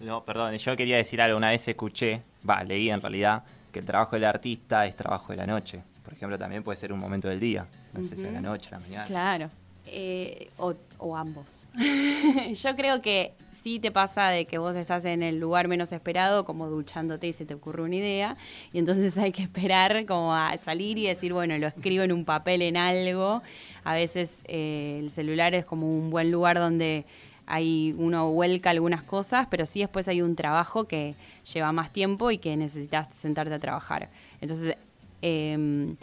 No, 0.00 0.24
perdón, 0.24 0.56
yo 0.56 0.76
quería 0.76 0.96
decir 0.96 1.20
algo, 1.20 1.36
una 1.36 1.50
vez 1.50 1.68
escuché, 1.68 2.22
va, 2.48 2.62
leí 2.62 2.90
en 2.90 3.00
realidad, 3.00 3.44
que 3.72 3.80
el 3.80 3.84
trabajo 3.84 4.16
del 4.16 4.24
artista 4.24 4.86
es 4.86 4.96
trabajo 4.96 5.32
de 5.32 5.36
la 5.36 5.46
noche. 5.46 5.82
Por 6.04 6.12
ejemplo, 6.12 6.38
también 6.38 6.62
puede 6.62 6.76
ser 6.76 6.92
un 6.92 6.98
momento 6.98 7.28
del 7.28 7.40
día. 7.40 7.66
No 7.92 8.02
sé 8.02 8.16
si 8.16 8.24
es 8.24 8.32
la 8.32 8.40
noche, 8.40 8.70
la 8.70 8.78
mañana. 8.78 9.06
Claro. 9.06 9.50
Eh, 9.86 10.48
o, 10.56 11.16
ambos. 11.16 11.66
Yo 12.54 12.74
creo 12.74 13.02
que 13.02 13.34
sí 13.50 13.78
te 13.78 13.90
pasa 13.90 14.30
de 14.30 14.46
que 14.46 14.56
vos 14.56 14.74
estás 14.76 15.04
en 15.04 15.22
el 15.22 15.38
lugar 15.38 15.68
menos 15.68 15.92
esperado, 15.92 16.46
como 16.46 16.70
duchándote 16.70 17.26
y 17.26 17.34
se 17.34 17.44
te 17.44 17.52
ocurre 17.52 17.82
una 17.82 17.96
idea, 17.96 18.36
y 18.72 18.78
entonces 18.78 19.18
hay 19.18 19.30
que 19.30 19.42
esperar 19.42 20.06
como 20.06 20.34
a 20.34 20.56
salir 20.56 20.96
y 20.96 21.06
decir, 21.06 21.34
bueno, 21.34 21.58
lo 21.58 21.66
escribo 21.66 22.02
en 22.02 22.12
un 22.12 22.24
papel, 22.24 22.62
en 22.62 22.78
algo. 22.78 23.42
A 23.84 23.94
veces 23.94 24.38
eh, 24.44 24.98
el 25.00 25.10
celular 25.10 25.54
es 25.54 25.66
como 25.66 25.86
un 25.86 26.08
buen 26.08 26.30
lugar 26.30 26.58
donde 26.58 27.04
hay 27.46 27.94
uno 27.98 28.30
vuelca 28.30 28.70
algunas 28.70 29.02
cosas, 29.02 29.46
pero 29.50 29.66
sí 29.66 29.80
después 29.80 30.08
hay 30.08 30.22
un 30.22 30.36
trabajo 30.36 30.84
que 30.84 31.14
lleva 31.52 31.72
más 31.72 31.92
tiempo 31.92 32.30
y 32.30 32.38
que 32.38 32.56
necesitas 32.56 33.14
sentarte 33.14 33.54
a 33.54 33.58
trabajar. 33.58 34.08
Entonces, 34.40 34.76
em, 35.22 35.96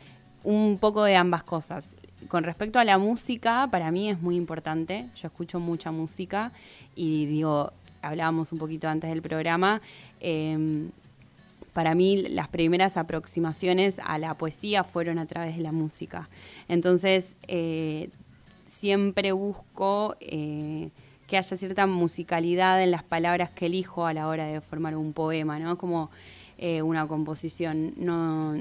un 0.44 0.78
poco 0.80 1.04
de 1.04 1.16
ambas 1.16 1.44
cosas. 1.44 1.86
Con 2.28 2.44
respecto 2.44 2.80
a 2.80 2.84
la 2.84 2.98
música, 2.98 3.68
para 3.72 3.92
mí 3.92 4.10
es 4.10 4.22
muy 4.22 4.36
importante. 4.36 5.08
Yo 5.16 5.28
escucho 5.28 5.60
mucha 5.60 5.92
música 5.92 6.52
y 6.96 7.26
digo, 7.26 7.74
hablábamos 8.02 8.52
un 8.52 8.60
poquito 8.60 8.88
antes 8.88 9.10
del 9.10 9.22
programa. 9.22 9.82
Em, 10.20 10.92
para 11.74 11.96
mí 11.96 12.22
las 12.22 12.50
primeras 12.50 12.98
aproximaciones 12.98 14.00
a 14.04 14.18
la 14.18 14.34
poesía 14.36 14.84
fueron 14.84 15.20
a 15.20 15.26
través 15.26 15.56
de 15.56 15.64
la 15.64 15.72
música. 15.72 16.30
Entonces, 16.68 17.36
eh, 17.48 18.10
siempre 18.68 19.32
busco 19.32 20.16
eh, 20.20 20.90
que 21.32 21.38
haya 21.38 21.56
cierta 21.56 21.88
musicalidad 21.88 22.84
en 22.84 22.92
las 22.92 23.04
palabras 23.04 23.52
que 23.52 23.68
elijo 23.68 24.06
a 24.06 24.14
la 24.14 24.28
hora 24.28 24.48
de 24.48 24.60
formar 24.60 24.98
un 24.98 25.14
poema, 25.14 25.60
¿no? 25.60 25.78
Como 25.78 26.12
eh, 26.58 26.82
una 26.82 27.08
composición. 27.08 27.94
No, 27.96 28.54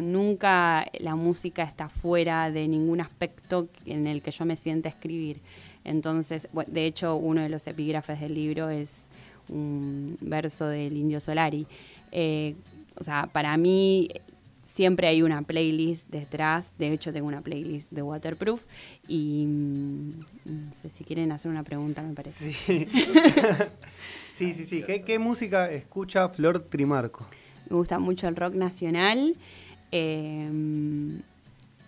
nunca 0.00 0.86
la 0.98 1.14
música 1.14 1.62
está 1.62 1.88
fuera 1.88 2.50
de 2.50 2.66
ningún 2.66 3.00
aspecto 3.00 3.68
en 3.86 4.08
el 4.08 4.22
que 4.22 4.32
yo 4.32 4.44
me 4.44 4.56
sienta 4.56 4.88
escribir. 4.88 5.40
Entonces, 5.84 6.48
de 6.66 6.84
hecho, 6.84 7.14
uno 7.14 7.42
de 7.42 7.48
los 7.48 7.64
epígrafes 7.68 8.18
del 8.18 8.34
libro 8.34 8.70
es 8.70 9.04
un 9.48 10.18
verso 10.20 10.66
del 10.66 10.96
Indio 10.96 11.20
Solari. 11.20 11.64
Eh, 12.10 12.56
o 12.96 13.04
sea, 13.04 13.28
para 13.32 13.56
mí 13.56 14.08
siempre 14.72 15.08
hay 15.08 15.22
una 15.22 15.42
playlist 15.42 16.08
detrás. 16.08 16.72
De 16.78 16.92
hecho, 16.92 17.12
tengo 17.12 17.26
una 17.26 17.40
playlist 17.40 17.90
de 17.90 18.02
Waterproof. 18.02 18.64
Y 19.08 19.44
mm, 19.46 20.10
no 20.44 20.74
sé 20.74 20.90
si 20.90 21.04
quieren 21.04 21.32
hacer 21.32 21.50
una 21.50 21.62
pregunta, 21.62 22.02
me 22.02 22.14
parece. 22.14 22.52
Sí, 22.52 22.88
sí, 24.52 24.52
sí. 24.52 24.82
¿Qué, 24.82 25.18
música 25.18 25.70
escucha 25.70 26.28
Flor 26.28 26.60
Trimarco? 26.60 27.26
Me 27.68 27.76
gusta 27.76 27.98
mucho 27.98 28.28
el 28.28 28.36
rock 28.36 28.54
nacional. 28.54 29.36
Em, 29.90 31.20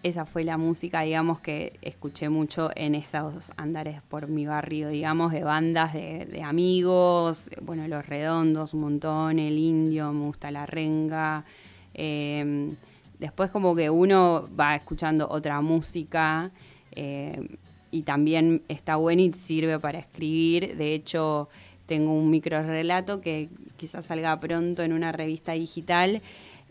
esa 0.03 0.27
fue 0.27 0.43
la 0.43 0.59
música, 0.59 1.03
digamos, 1.03 1.41
que 1.41 1.79
escuché 1.81 2.29
mucho 2.29 2.71
en 2.75 2.97
esos 2.97 3.53
andares 3.57 4.03
por 4.03 4.27
mi 4.27 4.47
barrio, 4.47 4.89
digamos, 4.89 5.33
de 5.33 5.45
bandas 5.45 5.93
de, 5.93 6.43
amigos, 6.45 7.49
bueno, 7.63 7.87
Los 7.87 8.05
Redondos 8.07 8.75
un 8.75 8.81
montón, 8.81 9.39
El 9.39 9.57
Indio, 9.57 10.13
me 10.13 10.27
gusta 10.27 10.51
La 10.51 10.67
Renga, 10.67 11.45
Em, 11.95 12.77
después 13.19 13.51
como 13.51 13.75
que 13.75 13.91
uno 13.91 14.49
va 14.59 14.75
escuchando 14.75 15.29
otra 15.29 15.61
música 15.61 16.51
em, 16.93 17.49
y 17.91 18.03
también 18.03 18.63
está 18.69 18.97
bueno 18.97 19.23
y 19.23 19.33
sirve 19.33 19.79
para 19.79 19.99
escribir. 19.99 20.77
De 20.77 20.95
hecho, 20.95 21.49
tengo 21.87 22.13
un 22.13 22.31
micro 22.31 22.63
relato 22.63 23.21
que 23.21 23.49
quizás 23.77 24.07
salga 24.07 24.39
pronto 24.41 24.83
en 24.83 24.93
una 24.93 25.13
revista 25.13 25.53
digital 25.53 26.23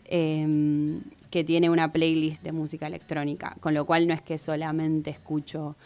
em, 0.06 1.02
que 1.30 1.44
tiene 1.44 1.70
una 1.70 1.92
playlist 1.92 2.42
de 2.42 2.52
música 2.52 2.86
electrónica, 2.86 3.56
con 3.60 3.74
lo 3.74 3.86
cual 3.86 4.06
no 4.06 4.14
es 4.14 4.22
que 4.22 4.36
solamente 4.38 5.10
escucho 5.10 5.76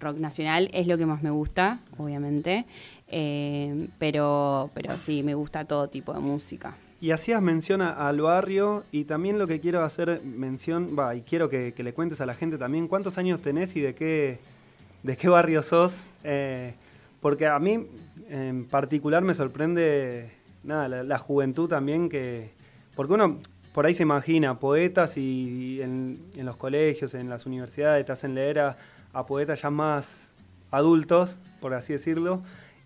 rock 0.00 0.18
nacional, 0.18 0.70
es 0.72 0.86
lo 0.86 0.96
que 0.98 1.06
más 1.06 1.22
me 1.22 1.30
gusta, 1.30 1.80
obviamente, 1.98 2.64
pero, 3.98 4.70
pero 4.74 4.98
sí, 4.98 5.22
me 5.22 5.34
gusta 5.34 5.64
todo 5.64 5.88
tipo 5.88 6.12
de 6.12 6.20
música. 6.20 6.74
Y 7.02 7.10
hacías 7.10 7.42
mención 7.42 7.82
al 7.82 8.20
barrio 8.20 8.84
y 8.92 9.06
también 9.06 9.36
lo 9.36 9.48
que 9.48 9.58
quiero 9.58 9.82
hacer 9.82 10.22
mención, 10.22 10.96
va, 10.96 11.16
y 11.16 11.22
quiero 11.22 11.48
que, 11.48 11.74
le 11.76 11.92
cuentes 11.92 12.20
a 12.20 12.26
la 12.26 12.34
gente 12.36 12.58
también 12.58 12.86
cuántos 12.86 13.18
años 13.18 13.42
tenés 13.42 13.74
y 13.74 13.80
de 13.80 13.92
qué, 13.96 14.38
de 15.02 15.16
qué 15.16 15.28
barrio 15.28 15.64
sos. 15.64 16.04
Eh, 16.22 16.74
porque 17.20 17.48
a 17.48 17.58
mí 17.58 17.88
en 18.28 18.66
particular 18.66 19.24
me 19.24 19.34
sorprende 19.34 20.30
nada, 20.62 21.02
la, 21.02 21.18
juventud 21.18 21.68
también 21.68 22.08
que... 22.08 22.52
Porque 22.94 23.14
uno 23.14 23.40
por 23.74 23.84
ahí 23.84 23.94
se 23.94 24.04
imagina 24.04 24.60
poetas 24.60 25.16
y, 25.16 25.82
en, 25.82 26.20
los 26.36 26.54
colegios, 26.54 27.14
en 27.14 27.28
las 27.28 27.46
universidades, 27.46 28.06
te 28.06 28.12
hacen 28.12 28.36
leer 28.36 28.60
a 28.60 29.26
poetas 29.26 29.60
ya 29.60 29.70
más 29.70 30.34
adultos, 30.70 31.40
por 31.60 31.74
así 31.74 31.94
decirlo. 31.94 32.44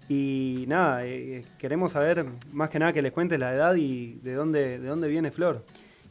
Y 0.08 0.64
nada, 0.68 1.04
eh, 1.04 1.44
queremos 1.58 1.92
saber 1.92 2.26
más 2.52 2.70
que 2.70 2.78
nada 2.78 2.92
que 2.92 3.02
les 3.02 3.12
cuentes 3.12 3.40
la 3.40 3.52
edad 3.52 3.74
y 3.74 4.20
de 4.22 4.34
dónde, 4.34 4.78
de 4.78 4.88
dónde 4.88 5.08
viene 5.08 5.30
Flor. 5.30 5.64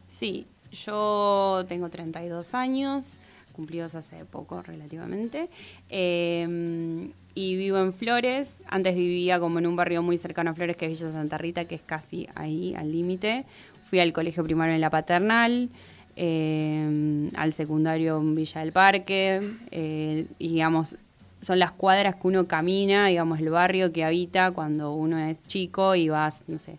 Sí, 0.10 0.48
yo 0.72 1.64
tengo 1.68 1.90
32 1.90 2.54
años, 2.54 3.14
cumplidos 3.54 3.96
hace 3.96 4.26
poco 4.26 4.62
relativamente, 4.62 5.50
em, 5.90 7.12
y 7.34 7.56
vivo 7.56 7.78
en 7.78 7.94
Flores. 7.94 8.58
Antes 8.68 8.96
vivía 8.96 9.40
como 9.40 9.60
en 9.60 9.68
un 9.68 9.76
barrio 9.76 10.02
muy 10.02 10.18
cercano 10.18 10.52
a 10.52 10.54
Flores, 10.54 10.76
que 10.76 10.86
es 10.86 11.00
Villa 11.00 11.12
Santa 11.12 11.38
Rita, 11.38 11.66
que 11.66 11.76
es 11.76 11.82
casi 11.82 12.28
ahí, 12.36 12.76
al 12.76 12.92
límite. 12.92 13.46
Fui 13.86 14.00
al 14.00 14.12
colegio 14.14 14.44
primario 14.44 14.76
en 14.76 14.82
La 14.82 14.90
Paternal. 14.90 15.70
Em, 16.18 17.30
al 17.36 17.52
secundario 17.52 18.18
en 18.18 18.36
Villa 18.36 18.62
del 18.62 18.72
Parque, 18.72 19.52
eh, 19.72 20.28
digamos, 20.40 20.96
son 21.42 21.60
las 21.60 21.72
cuadras 21.72 22.16
que 22.16 22.28
uno 22.28 22.48
camina, 22.48 23.08
digamos, 23.08 23.40
el 23.40 23.50
barrio 23.50 23.92
que 23.92 24.04
habita 24.04 24.52
cuando 24.52 24.94
uno 24.94 25.20
es 25.20 25.44
chico 25.46 25.96
y 25.96 26.10
vas, 26.10 26.42
no 26.48 26.58
sé, 26.58 26.78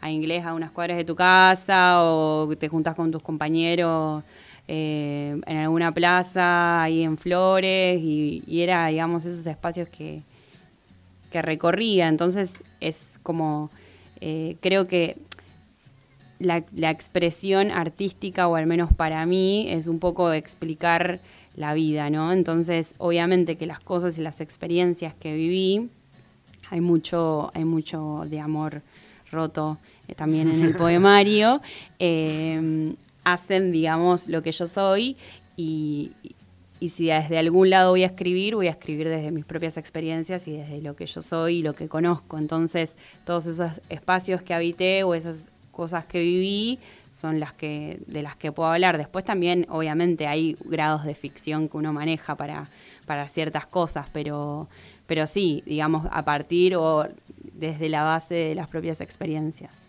a 0.00 0.10
inglés 0.10 0.44
a 0.44 0.54
unas 0.54 0.70
cuadras 0.70 0.96
de 0.96 1.04
tu 1.04 1.14
casa 1.16 2.02
o 2.02 2.52
te 2.58 2.68
juntas 2.68 2.94
con 2.94 3.10
tus 3.10 3.22
compañeros 3.22 4.22
eh, 4.68 5.40
en 5.46 5.56
alguna 5.56 5.92
plaza 5.92 6.82
ahí 6.82 7.02
en 7.02 7.16
Flores 7.16 8.00
y, 8.02 8.42
era, 8.48 8.86
digamos, 8.88 9.24
esos 9.24 9.46
espacios 9.46 9.88
que, 9.88 10.22
que 11.30 11.42
recorría. 11.42 12.08
Entonces 12.08 12.52
es 12.80 13.18
como, 13.22 13.70
eh, 14.20 14.56
creo 14.60 14.86
que 14.86 15.16
la, 16.38 16.64
la 16.74 16.90
expresión 16.90 17.70
artística, 17.70 18.48
o 18.48 18.56
al 18.56 18.66
menos 18.66 18.92
para 18.92 19.24
mí, 19.26 19.66
es 19.70 19.86
un 19.86 19.98
poco 19.98 20.32
explicar 20.32 21.20
la 21.56 21.74
vida, 21.74 22.10
¿no? 22.10 22.32
Entonces, 22.32 22.94
obviamente 22.98 23.56
que 23.56 23.66
las 23.66 23.80
cosas 23.80 24.18
y 24.18 24.22
las 24.22 24.40
experiencias 24.40 25.14
que 25.14 25.34
viví, 25.34 25.90
hay 26.70 26.80
mucho, 26.80 27.50
hay 27.54 27.64
mucho 27.64 28.24
de 28.28 28.40
amor 28.40 28.82
roto 29.30 29.78
eh, 30.08 30.14
también 30.14 30.48
en 30.48 30.62
el 30.62 30.74
poemario, 30.74 31.60
eh, 31.98 32.94
hacen, 33.24 33.72
digamos, 33.72 34.28
lo 34.28 34.42
que 34.42 34.52
yo 34.52 34.66
soy 34.66 35.16
y, 35.56 36.12
y 36.80 36.88
si 36.88 37.06
desde 37.06 37.38
algún 37.38 37.70
lado 37.70 37.90
voy 37.90 38.02
a 38.02 38.06
escribir, 38.06 38.56
voy 38.56 38.66
a 38.66 38.72
escribir 38.72 39.08
desde 39.08 39.30
mis 39.30 39.44
propias 39.44 39.76
experiencias 39.76 40.48
y 40.48 40.52
desde 40.56 40.80
lo 40.82 40.96
que 40.96 41.06
yo 41.06 41.22
soy 41.22 41.58
y 41.58 41.62
lo 41.62 41.74
que 41.74 41.88
conozco. 41.88 42.38
Entonces, 42.38 42.96
todos 43.24 43.46
esos 43.46 43.80
espacios 43.88 44.42
que 44.42 44.52
habité 44.52 45.04
o 45.04 45.14
esas 45.14 45.44
cosas 45.70 46.04
que 46.06 46.20
viví 46.20 46.80
son 47.12 47.40
las 47.40 47.52
que 47.52 48.00
de 48.06 48.22
las 48.22 48.36
que 48.36 48.52
puedo 48.52 48.70
hablar. 48.70 48.98
Después 48.98 49.24
también, 49.24 49.66
obviamente, 49.68 50.26
hay 50.26 50.56
grados 50.64 51.04
de 51.04 51.14
ficción 51.14 51.68
que 51.68 51.76
uno 51.76 51.92
maneja 51.92 52.34
para, 52.34 52.70
para 53.06 53.28
ciertas 53.28 53.66
cosas, 53.66 54.06
pero, 54.12 54.68
pero 55.06 55.26
sí, 55.26 55.62
digamos, 55.66 56.06
a 56.10 56.24
partir 56.24 56.76
o 56.76 57.06
desde 57.54 57.88
la 57.88 58.02
base 58.02 58.34
de 58.34 58.54
las 58.54 58.68
propias 58.68 59.00
experiencias. 59.00 59.80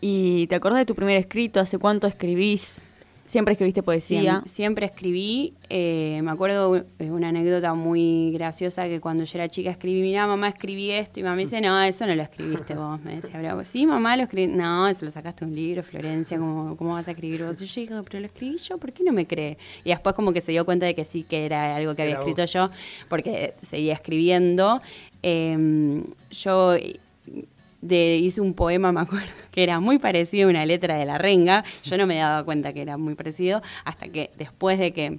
¿Y 0.00 0.46
te 0.48 0.56
acordás 0.56 0.80
de 0.80 0.86
tu 0.86 0.94
primer 0.94 1.16
escrito? 1.16 1.60
¿Hace 1.60 1.78
cuánto 1.78 2.06
escribís? 2.06 2.82
¿Siempre 3.24 3.52
escribiste 3.52 3.82
poesía? 3.82 4.42
Siem- 4.42 4.46
siempre 4.46 4.86
escribí. 4.86 5.54
eh, 5.70 6.20
me 6.22 6.30
acuerdo 6.32 6.84
de 6.98 7.10
una 7.10 7.28
anécdota 7.28 7.72
muy 7.72 8.30
graciosa 8.32 8.88
que 8.88 9.00
cuando 9.00 9.24
yo 9.24 9.38
era 9.38 9.48
chica 9.48 9.70
escribí, 9.70 10.02
mira, 10.02 10.26
mamá, 10.26 10.48
escribí 10.48 10.90
esto. 10.90 11.20
Y 11.20 11.22
mamá 11.22 11.36
me 11.36 11.42
dice, 11.42 11.60
no, 11.62 11.80
eso 11.82 12.06
no 12.06 12.14
lo 12.14 12.22
escribiste 12.22 12.74
vos. 12.74 13.00
Me 13.00 13.16
decía, 13.20 13.38
bravo. 13.38 13.64
Sí, 13.64 13.86
mamá, 13.86 14.16
lo 14.18 14.24
escribí. 14.24 14.52
No, 14.52 14.86
eso 14.88 15.06
lo 15.06 15.10
sacaste 15.10 15.44
de 15.46 15.50
un 15.50 15.56
libro, 15.56 15.82
Florencia, 15.82 16.36
¿cómo, 16.36 16.76
¿cómo 16.76 16.92
vas 16.92 17.08
a 17.08 17.12
escribir 17.12 17.44
vos? 17.44 17.62
Y 17.62 17.66
yo 17.66 17.80
dije, 17.80 17.94
pero 18.04 18.20
lo 18.20 18.26
escribí 18.26 18.58
yo, 18.58 18.76
¿por 18.76 18.92
qué 18.92 19.02
no 19.04 19.12
me 19.12 19.26
cree? 19.26 19.56
Y 19.84 19.90
después 19.90 20.14
como 20.14 20.32
que 20.34 20.40
se 20.42 20.52
dio 20.52 20.66
cuenta 20.66 20.84
de 20.84 20.94
que 20.94 21.04
sí, 21.06 21.22
que 21.22 21.46
era 21.46 21.76
algo 21.76 21.94
que 21.94 22.02
había 22.02 22.16
escrito 22.18 22.44
yo, 22.44 22.70
porque 23.08 23.54
seguía 23.56 23.94
escribiendo. 23.94 24.82
Eh, 25.22 26.02
yo 26.32 26.74
de, 27.82 28.16
hice 28.16 28.40
un 28.40 28.54
poema, 28.54 28.92
me 28.92 29.00
acuerdo, 29.00 29.28
que 29.50 29.62
era 29.62 29.80
muy 29.80 29.98
parecido 29.98 30.48
a 30.48 30.50
una 30.50 30.64
letra 30.64 30.96
de 30.96 31.04
la 31.04 31.18
renga. 31.18 31.64
Yo 31.82 31.98
no 31.98 32.06
me 32.06 32.16
daba 32.16 32.42
cuenta 32.44 32.72
que 32.72 32.80
era 32.80 32.96
muy 32.96 33.14
parecido 33.14 33.60
hasta 33.84 34.08
que 34.08 34.30
después 34.38 34.78
de 34.78 34.92
que 34.92 35.18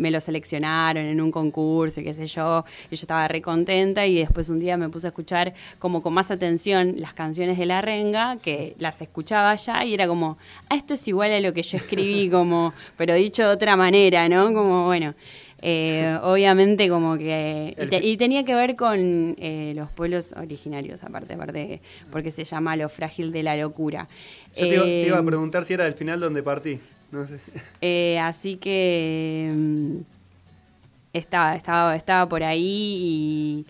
me 0.00 0.10
lo 0.10 0.18
seleccionaron 0.18 1.04
en 1.04 1.20
un 1.20 1.30
concurso 1.30 2.00
y 2.00 2.04
qué 2.04 2.14
sé 2.14 2.26
yo, 2.26 2.64
y 2.90 2.96
yo 2.96 3.02
estaba 3.02 3.28
re 3.28 3.42
contenta 3.42 4.06
y 4.06 4.14
después 4.16 4.48
un 4.48 4.58
día 4.58 4.76
me 4.76 4.88
puse 4.88 5.06
a 5.06 5.10
escuchar 5.10 5.52
como 5.78 6.02
con 6.02 6.14
más 6.14 6.30
atención 6.30 6.94
las 6.96 7.12
canciones 7.12 7.58
de 7.58 7.66
la 7.66 7.82
renga, 7.82 8.36
que 8.36 8.74
las 8.78 9.00
escuchaba 9.02 9.54
ya 9.54 9.84
y 9.84 9.94
era 9.94 10.08
como, 10.08 10.38
ah, 10.70 10.74
esto 10.74 10.94
es 10.94 11.06
igual 11.06 11.32
a 11.32 11.40
lo 11.40 11.52
que 11.52 11.62
yo 11.62 11.76
escribí, 11.76 12.30
como, 12.30 12.72
pero 12.96 13.14
dicho 13.14 13.42
de 13.42 13.48
otra 13.50 13.76
manera, 13.76 14.28
¿no? 14.28 14.52
Como, 14.54 14.86
bueno, 14.86 15.14
eh, 15.62 16.18
obviamente 16.22 16.88
como 16.88 17.16
que... 17.18 17.76
Y, 17.80 17.86
te- 17.86 18.06
y 18.06 18.16
tenía 18.16 18.44
que 18.44 18.54
ver 18.54 18.76
con 18.76 18.98
eh, 19.38 19.72
los 19.76 19.90
pueblos 19.90 20.32
originarios, 20.36 21.02
aparte, 21.04 21.34
aparte, 21.34 21.80
porque 22.10 22.32
se 22.32 22.44
llama 22.44 22.76
Lo 22.76 22.88
frágil 22.88 23.30
de 23.32 23.42
la 23.42 23.56
locura. 23.56 24.08
Yo 24.56 24.66
te, 24.66 24.74
iba, 24.74 24.84
te 24.84 25.06
iba 25.06 25.16
a 25.18 25.20
Eh, 25.20 25.24
preguntar 25.26 25.64
si 25.64 25.74
era 25.74 25.86
el 25.86 25.94
final 25.94 26.20
donde 26.20 26.42
partí. 26.42 26.80
No 27.12 27.26
sé. 27.26 27.38
así 28.20 28.56
que 28.56 29.50
mm, 29.52 29.96
estaba, 31.12 31.56
estaba, 31.56 31.96
estaba 31.96 32.28
por 32.28 32.42
ahí 32.42 33.66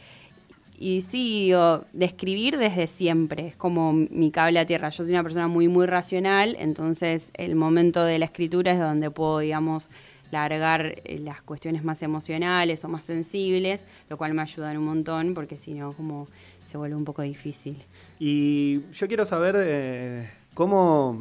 y, 0.79 0.87
y 0.97 1.01
sí, 1.03 1.45
digo, 1.47 1.85
de 1.93 2.05
escribir 2.07 2.57
desde 2.59 2.87
siempre, 2.87 3.49
es 3.49 3.57
como 3.57 3.93
mi 3.93 4.31
cable 4.31 4.59
a 4.61 4.67
tierra. 4.67 4.91
Yo 4.91 5.05
soy 5.05 5.13
una 5.13 5.23
persona 5.23 5.49
muy, 5.49 5.69
muy 5.69 5.87
racional, 5.87 6.57
entonces 6.59 7.31
el 7.35 7.55
momento 7.57 8.05
de 8.05 8.19
la 8.19 8.27
escritura 8.27 8.73
es 8.73 8.79
donde 8.79 9.11
puedo, 9.11 9.41
digamos, 9.41 9.91
largar 10.31 10.87
eh, 11.05 11.19
las 11.23 11.43
cuestiones 11.43 11.83
más 11.85 12.03
emocionales 12.03 12.85
o 12.85 12.89
más 12.89 13.05
sensibles, 13.05 13.85
lo 14.09 14.17
cual 14.17 14.35
me 14.35 14.43
ayudan 14.43 14.77
un 14.79 14.85
montón, 14.85 15.35
porque 15.35 15.59
si 15.59 15.75
no, 15.75 15.93
como 15.93 16.29
se 16.67 16.77
vuelve 16.79 16.97
un 16.97 17.05
poco 17.05 17.23
difícil. 17.23 17.77
Y 18.19 18.81
yo 18.93 19.09
quiero 19.09 19.25
saber 19.25 19.57
eh, 19.59 20.31
cómo, 20.55 21.21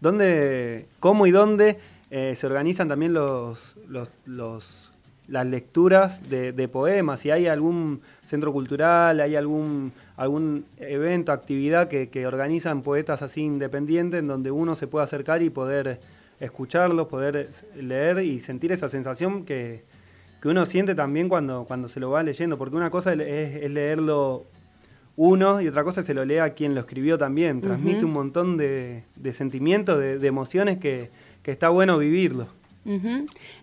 dónde, 0.00 0.86
cómo 1.00 1.26
y 1.26 1.30
dónde 1.30 1.78
eh, 2.10 2.34
se 2.36 2.46
organizan 2.46 2.88
también 2.88 3.12
los, 3.14 3.76
los, 3.88 4.10
los- 4.26 4.90
las 5.26 5.46
lecturas 5.46 6.28
de, 6.28 6.68
poemas. 6.68 7.20
Si 7.20 7.30
hay 7.30 7.46
algún 7.46 8.02
centro 8.26 8.52
cultural, 8.52 9.22
hay 9.22 9.36
algún, 9.36 9.90
algún 10.18 10.66
evento, 10.76 11.32
actividad 11.32 11.88
que 11.88 12.26
organizan 12.26 12.82
poetas 12.82 13.22
así 13.22 13.40
independientes 13.40 14.20
en 14.20 14.26
donde 14.28 14.50
uno 14.50 14.74
se 14.74 14.86
pueda 14.86 15.04
acercar 15.04 15.40
y 15.40 15.48
poder 15.48 15.98
escucharlos, 16.40 17.08
poder 17.08 17.50
leer 17.76 18.18
y 18.18 18.40
sentir 18.40 18.72
esa 18.72 18.88
sensación 18.88 19.44
que, 19.44 19.84
que 20.40 20.48
uno 20.48 20.66
siente 20.66 20.94
también 20.94 21.28
cuando, 21.28 21.64
cuando 21.64 21.88
se 21.88 22.00
lo 22.00 22.10
va 22.10 22.22
leyendo. 22.22 22.58
Porque 22.58 22.76
una 22.76 22.90
cosa 22.90 23.12
es, 23.12 23.56
es 23.56 23.70
leerlo 23.70 24.44
uno 25.16 25.60
y 25.60 25.68
otra 25.68 25.84
cosa 25.84 26.02
se 26.02 26.14
lo 26.14 26.24
lea 26.24 26.44
a 26.44 26.50
quien 26.50 26.74
lo 26.74 26.80
escribió 26.80 27.18
también. 27.18 27.60
Transmite 27.60 28.04
un 28.04 28.12
montón 28.12 28.56
de, 28.56 29.04
de 29.16 29.32
sentimientos, 29.32 29.98
de, 29.98 30.18
de 30.18 30.26
emociones 30.26 30.78
que, 30.78 31.10
que 31.42 31.52
está 31.52 31.68
bueno 31.68 31.98
vivirlo. 31.98 32.48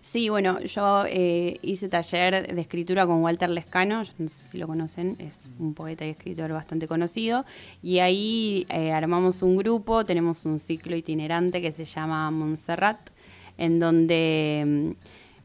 Sí, 0.00 0.28
bueno, 0.28 0.60
yo 0.60 1.04
eh, 1.06 1.58
hice 1.62 1.88
taller 1.88 2.52
de 2.52 2.60
escritura 2.60 3.06
con 3.06 3.22
Walter 3.22 3.50
Lescano, 3.50 4.02
no 4.18 4.28
sé 4.28 4.42
si 4.42 4.58
lo 4.58 4.66
conocen, 4.66 5.14
es 5.20 5.38
un 5.60 5.74
poeta 5.74 6.04
y 6.04 6.10
escritor 6.10 6.52
bastante 6.52 6.88
conocido, 6.88 7.44
y 7.82 8.00
ahí 8.00 8.66
eh, 8.68 8.90
armamos 8.90 9.42
un 9.42 9.56
grupo, 9.56 10.04
tenemos 10.04 10.44
un 10.44 10.58
ciclo 10.58 10.96
itinerante 10.96 11.62
que 11.62 11.70
se 11.70 11.84
llama 11.84 12.30
Montserrat, 12.32 13.10
en 13.58 13.78
donde 13.78 14.64
mm, 14.66 14.90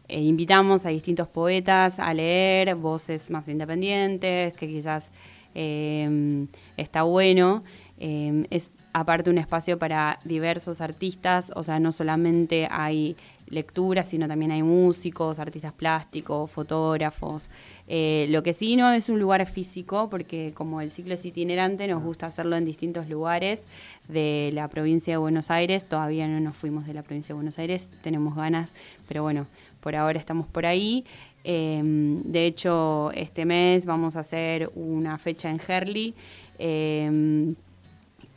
eh, 0.10 0.22
invitamos 0.22 0.86
a 0.86 0.90
distintos 0.90 1.28
poetas 1.28 2.00
a 2.00 2.12
leer 2.16 2.74
voces 2.76 3.30
más 3.30 3.48
independientes, 3.48 4.54
que 4.54 4.68
quizás 4.68 5.12
eh, 5.54 6.48
está 6.78 7.04
bueno. 7.04 7.64
Es 8.00 8.76
aparte 8.94 9.30
un 9.30 9.38
espacio 9.40 9.80
para 9.80 10.20
diversos 10.24 10.82
artistas, 10.82 11.52
o 11.56 11.64
sea, 11.64 11.80
no 11.80 11.92
solamente 11.92 12.68
hay 12.70 13.16
lecturas, 13.50 14.10
sino 14.10 14.28
también 14.28 14.52
hay 14.52 14.64
músicos, 14.64 15.40
artistas 15.40 15.74
plásticos, 15.74 16.50
fotógrafos. 16.52 17.50
Eh, 17.88 18.28
lo 18.30 18.44
que 18.44 18.54
sí 18.54 18.76
no 18.76 18.92
es 18.92 19.10
un 19.10 19.20
lugar 19.20 19.46
físico, 19.48 20.10
porque 20.10 20.54
como 20.54 20.82
el 20.82 20.92
ciclo 20.92 21.14
es 21.14 21.26
itinerante, 21.26 21.88
nos 21.88 22.04
gusta 22.04 22.28
hacerlo 22.28 22.56
en 22.56 22.66
distintos 22.66 23.10
lugares 23.10 23.66
de 24.08 24.52
la 24.54 24.68
provincia 24.68 25.14
de 25.14 25.18
Buenos 25.18 25.50
Aires. 25.52 25.88
Todavía 25.88 26.28
no 26.28 26.40
nos 26.40 26.56
fuimos 26.56 26.86
de 26.86 26.94
la 26.94 27.04
provincia 27.04 27.34
de 27.34 27.36
Buenos 27.36 27.60
Aires, 27.60 27.90
tenemos 28.02 28.36
ganas, 28.36 28.76
pero 29.08 29.24
bueno, 29.24 29.48
por 29.82 29.96
ahora 29.96 30.20
estamos 30.20 30.48
por 30.48 30.66
ahí. 30.66 31.06
Eh, 31.44 31.82
de 31.84 32.46
hecho, 32.46 33.12
este 33.14 33.46
mes 33.46 33.86
vamos 33.86 34.16
a 34.16 34.22
hacer 34.22 34.70
una 34.76 35.18
fecha 35.18 35.50
en 35.50 35.60
Herley. 35.66 36.14
eh, 36.60 37.54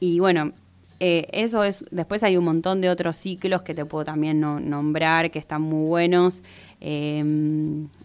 y 0.01 0.19
bueno, 0.19 0.53
eh, 1.01 1.27
eso 1.33 1.65
es. 1.65 1.85
Después 1.91 2.23
hay 2.23 2.37
un 2.37 2.45
montón 2.45 2.81
de 2.81 2.91
otros 2.91 3.17
ciclos 3.17 3.63
que 3.63 3.75
te 3.75 3.85
puedo 3.85 4.05
también 4.05 4.39
no- 4.41 4.61
nombrar 4.61 5.31
que 5.31 5.39
están 5.39 5.63
muy 5.63 5.87
buenos. 5.89 6.43
Eh, 6.81 7.25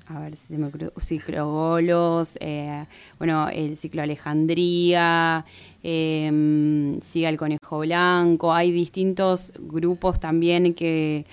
a 0.08 0.20
ver 0.20 0.36
si 0.36 0.48
se 0.48 0.58
me 0.58 0.68
ocurre. 0.68 0.92
Ciclo 1.00 1.50
Golos, 1.52 2.38
eh, 2.40 2.86
bueno, 3.18 3.48
el 3.50 3.76
ciclo 3.76 4.02
Alejandría, 4.02 5.46
eh, 5.84 6.98
Siga 7.02 7.30
el 7.30 7.38
Conejo 7.38 7.80
Blanco. 7.80 8.54
Hay 8.54 8.72
distintos 8.72 9.52
grupos 9.60 10.20
también 10.20 10.74
que 10.74 11.26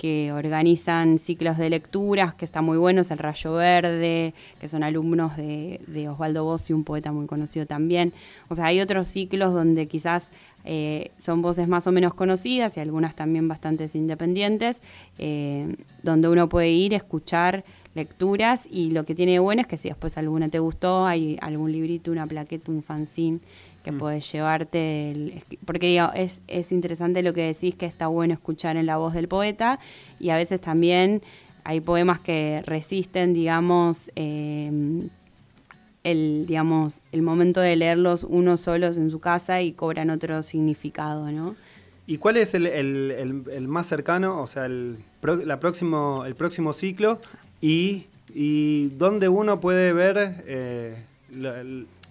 que 0.00 0.32
organizan 0.32 1.18
ciclos 1.18 1.58
de 1.58 1.68
lecturas, 1.68 2.34
que 2.34 2.46
están 2.46 2.64
muy 2.64 2.78
buenos, 2.78 3.10
el 3.10 3.18
Rayo 3.18 3.52
Verde, 3.52 4.32
que 4.58 4.66
son 4.66 4.82
alumnos 4.82 5.36
de, 5.36 5.82
de 5.88 6.08
Osvaldo 6.08 6.42
Bossi, 6.42 6.72
un 6.72 6.84
poeta 6.84 7.12
muy 7.12 7.26
conocido 7.26 7.66
también. 7.66 8.14
O 8.48 8.54
sea, 8.54 8.64
hay 8.64 8.80
otros 8.80 9.08
ciclos 9.08 9.52
donde 9.52 9.84
quizás 9.84 10.30
eh, 10.64 11.10
son 11.18 11.42
voces 11.42 11.68
más 11.68 11.86
o 11.86 11.92
menos 11.92 12.14
conocidas 12.14 12.78
y 12.78 12.80
algunas 12.80 13.14
también 13.14 13.46
bastante 13.46 13.90
independientes, 13.92 14.80
eh, 15.18 15.76
donde 16.02 16.30
uno 16.30 16.48
puede 16.48 16.70
ir, 16.70 16.94
escuchar 16.94 17.62
lecturas 17.94 18.66
y 18.70 18.92
lo 18.92 19.04
que 19.04 19.14
tiene 19.14 19.32
de 19.32 19.38
bueno 19.38 19.60
es 19.60 19.66
que 19.66 19.76
si 19.76 19.88
después 19.88 20.16
alguna 20.16 20.48
te 20.48 20.60
gustó, 20.60 21.04
hay 21.04 21.36
algún 21.42 21.72
librito, 21.72 22.10
una 22.10 22.26
plaqueta, 22.26 22.72
un 22.72 22.82
fanzine 22.82 23.40
que 23.82 23.92
puedes 23.92 24.30
llevarte, 24.30 25.10
el- 25.10 25.42
porque 25.64 25.86
digo, 25.88 26.10
es, 26.14 26.40
es 26.48 26.70
interesante 26.72 27.22
lo 27.22 27.32
que 27.32 27.42
decís 27.42 27.74
que 27.74 27.86
está 27.86 28.08
bueno 28.08 28.34
escuchar 28.34 28.76
en 28.76 28.86
la 28.86 28.96
voz 28.98 29.14
del 29.14 29.26
poeta 29.28 29.78
y 30.18 30.30
a 30.30 30.36
veces 30.36 30.60
también 30.60 31.22
hay 31.64 31.80
poemas 31.80 32.20
que 32.20 32.62
resisten, 32.66 33.32
digamos, 33.34 34.10
eh, 34.16 34.70
el, 36.04 36.46
digamos, 36.46 37.02
el 37.12 37.22
momento 37.22 37.60
de 37.60 37.76
leerlos 37.76 38.24
uno 38.24 38.56
solos 38.56 38.96
en 38.96 39.10
su 39.10 39.18
casa 39.20 39.60
y 39.60 39.72
cobran 39.72 40.10
otro 40.10 40.42
significado, 40.42 41.30
¿no? 41.30 41.54
¿Y 42.06 42.16
cuál 42.18 42.38
es 42.38 42.54
el, 42.54 42.66
el- 42.66 43.10
el- 43.12 43.44
el 43.52 43.68
más 43.68 43.86
cercano, 43.86 44.40
o 44.42 44.46
sea, 44.46 44.66
el, 44.66 44.96
la 45.44 45.60
próximo, 45.60 46.24
el 46.26 46.34
próximo 46.34 46.72
ciclo? 46.72 47.20
Y, 47.60 48.06
y 48.34 48.88
dónde 48.96 49.28
uno 49.28 49.60
puede 49.60 49.92
ver, 49.92 50.42
eh, 50.46 51.04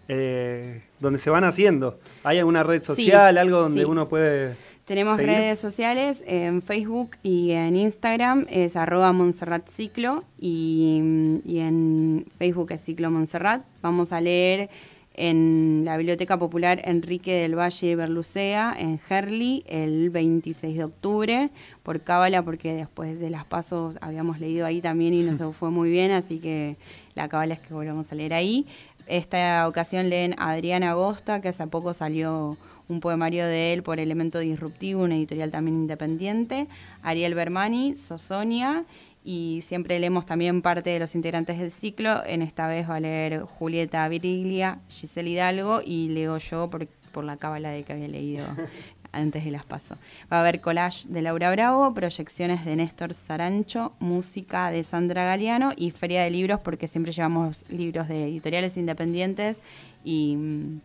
eh, 0.09 0.81
donde 0.99 1.19
se 1.19 1.29
van 1.29 1.45
haciendo. 1.45 1.99
¿Hay 2.23 2.39
alguna 2.39 2.63
red 2.63 2.81
Sí, 2.81 2.87
social, 2.87 3.37
algo 3.37 3.59
donde 3.59 3.83
sí. 3.83 3.89
uno 3.89 4.09
puede...? 4.09 4.55
Tenemos 4.85 5.17
seguir? 5.17 5.33
redes 5.33 5.59
sociales 5.59 6.23
en 6.25 6.63
Facebook 6.63 7.11
y 7.21 7.51
en 7.51 7.75
Instagram 7.75 8.47
es 8.49 8.75
arroba 8.75 9.13
Montserrat 9.13 9.69
Ciclo 9.69 10.23
y, 10.39 11.39
y 11.45 11.59
en 11.59 12.25
Facebook 12.39 12.71
es 12.71 12.81
Ciclo 12.83 13.11
Montserrat. 13.11 13.61
Vamos 13.83 14.11
a 14.11 14.19
leer 14.19 14.71
en 15.13 15.81
la 15.85 15.97
Biblioteca 15.97 16.39
Popular 16.39 16.81
Enrique 16.85 17.33
del 17.33 17.53
Valle 17.59 17.95
Berlucea, 17.97 18.73
en 18.79 18.99
Herli, 19.09 19.63
el 19.67 20.09
26 20.11 20.77
de 20.77 20.83
octubre, 20.85 21.49
por 21.83 22.01
Cábala, 22.01 22.41
porque 22.41 22.73
después 22.73 23.19
de 23.19 23.29
las 23.29 23.43
pasos 23.45 23.97
habíamos 24.01 24.39
leído 24.39 24.65
ahí 24.65 24.81
también 24.81 25.13
y 25.13 25.21
nos 25.23 25.39
fue 25.55 25.71
muy 25.71 25.91
bien, 25.91 26.11
así 26.11 26.39
que 26.39 26.77
la 27.15 27.27
Cábala 27.27 27.55
es 27.55 27.59
que 27.59 27.73
volvemos 27.73 28.09
a 28.11 28.15
leer 28.15 28.33
ahí. 28.33 28.65
Esta 29.09 29.67
ocasión 29.67 30.09
leen 30.09 30.35
Adrián 30.37 30.83
Agosta, 30.83 31.41
que 31.41 31.49
hace 31.49 31.65
poco 31.65 31.95
salió 31.95 32.57
un 32.87 32.99
poemario 32.99 33.45
de 33.47 33.73
él 33.73 33.81
por 33.81 33.99
Elemento 33.99 34.37
Disruptivo, 34.37 35.03
una 35.03 35.15
editorial 35.15 35.49
también 35.49 35.77
independiente, 35.77 36.67
Ariel 37.01 37.33
Bermani, 37.33 37.95
Sosonia, 37.95 38.85
y 39.23 39.61
siempre 39.63 39.99
leemos 39.99 40.27
también 40.27 40.61
parte 40.61 40.91
de 40.91 40.99
los 40.99 41.15
integrantes 41.15 41.57
del 41.57 41.71
ciclo. 41.71 42.23
En 42.23 42.43
esta 42.43 42.67
vez 42.67 42.87
va 42.87 42.95
a 42.95 42.99
leer 42.99 43.41
Julieta 43.41 44.07
Viriglia, 44.07 44.79
Giselle 44.89 45.31
Hidalgo 45.31 45.81
y 45.83 46.09
leo 46.09 46.37
yo 46.37 46.69
por, 46.69 46.87
por 47.11 47.23
la 47.23 47.37
cábala 47.37 47.69
de 47.69 47.83
que 47.83 47.93
había 47.93 48.07
leído 48.07 48.45
antes 49.11 49.43
de 49.45 49.51
las 49.51 49.65
paso. 49.65 49.95
Va 50.31 50.37
a 50.37 50.41
haber 50.41 50.61
collage 50.61 51.07
de 51.09 51.21
Laura 51.21 51.51
Bravo, 51.51 51.93
proyecciones 51.93 52.65
de 52.65 52.75
Néstor 52.75 53.13
Sarancho, 53.13 53.93
música 53.99 54.69
de 54.71 54.83
Sandra 54.83 55.23
Galeano 55.25 55.71
y 55.75 55.91
feria 55.91 56.23
de 56.23 56.29
libros 56.29 56.59
porque 56.61 56.87
siempre 56.87 57.11
llevamos 57.11 57.65
libros 57.69 58.07
de 58.07 58.25
editoriales 58.25 58.77
independientes 58.77 59.61
y 60.03 60.35
mm, 60.37 60.81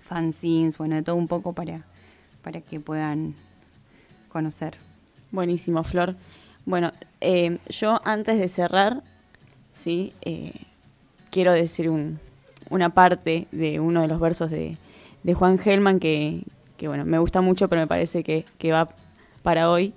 fanzines, 0.00 0.78
bueno, 0.78 0.96
de 0.96 1.02
todo 1.02 1.16
un 1.16 1.28
poco 1.28 1.52
para, 1.52 1.82
para 2.42 2.60
que 2.60 2.80
puedan 2.80 3.34
conocer. 4.28 4.76
Buenísimo, 5.30 5.82
Flor. 5.84 6.16
Bueno, 6.66 6.92
eh, 7.20 7.58
yo 7.68 8.00
antes 8.04 8.38
de 8.38 8.48
cerrar, 8.48 9.02
sí, 9.72 10.12
eh, 10.22 10.52
quiero 11.30 11.52
decir 11.52 11.88
un- 11.88 12.20
una 12.70 12.90
parte 12.90 13.46
de 13.52 13.80
uno 13.80 14.02
de 14.02 14.08
los 14.08 14.20
versos 14.20 14.50
de, 14.50 14.76
de 15.22 15.34
Juan 15.34 15.58
Gelman 15.58 15.98
que, 16.00 16.42
bueno, 16.86 17.04
me 17.04 17.18
gusta 17.18 17.40
mucho, 17.40 17.68
pero 17.68 17.80
me 17.82 17.86
parece 17.86 18.22
que, 18.22 18.44
que 18.58 18.72
va 18.72 18.88
para 19.42 19.70
hoy. 19.70 19.92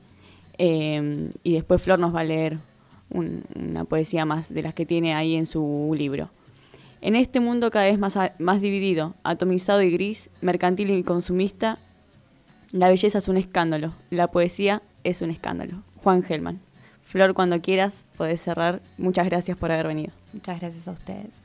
Eh, 0.57 1.31
y 1.43 1.53
después 1.53 1.81
Flor 1.81 1.99
nos 1.99 2.15
va 2.15 2.21
a 2.21 2.23
leer 2.23 2.57
un- 3.09 3.43
una 3.55 3.83
poesía 3.86 4.25
más 4.25 4.53
de 4.53 4.61
las 4.61 4.73
que 4.73 4.86
tiene 4.86 5.13
ahí 5.13 5.36
en 5.36 5.45
su 5.45 5.93
libro. 5.97 6.29
En 7.01 7.15
este 7.15 7.39
mundo 7.39 7.69
cada 7.71 7.86
vez 7.86 7.99
más, 7.99 8.17
más 8.39 8.61
dividido, 8.61 9.13
atomizado 9.23 9.81
y 9.81 9.91
gris, 9.91 10.29
mercantil 10.41 10.89
y 10.91 11.03
consumista, 11.03 11.77
la 12.71 12.89
belleza 12.89 13.19
es 13.19 13.27
un 13.27 13.38
escándalo, 13.38 13.93
la 14.09 14.27
poesía 14.27 14.81
es 15.03 15.21
un 15.21 15.29
escándalo. 15.29 15.83
Juan 16.03 16.23
Gelman. 16.23 16.59
Flor, 17.03 17.33
cuando 17.36 17.61
quieras, 17.61 18.05
podés 18.17 18.41
cerrar. 18.41 18.81
Muchas 18.97 19.27
gracias 19.27 19.55
por 19.57 19.71
haber 19.71 19.88
venido. 19.88 20.11
Muchas 20.33 20.59
gracias 20.59 20.88
a 20.88 20.91
ustedes. 20.91 21.36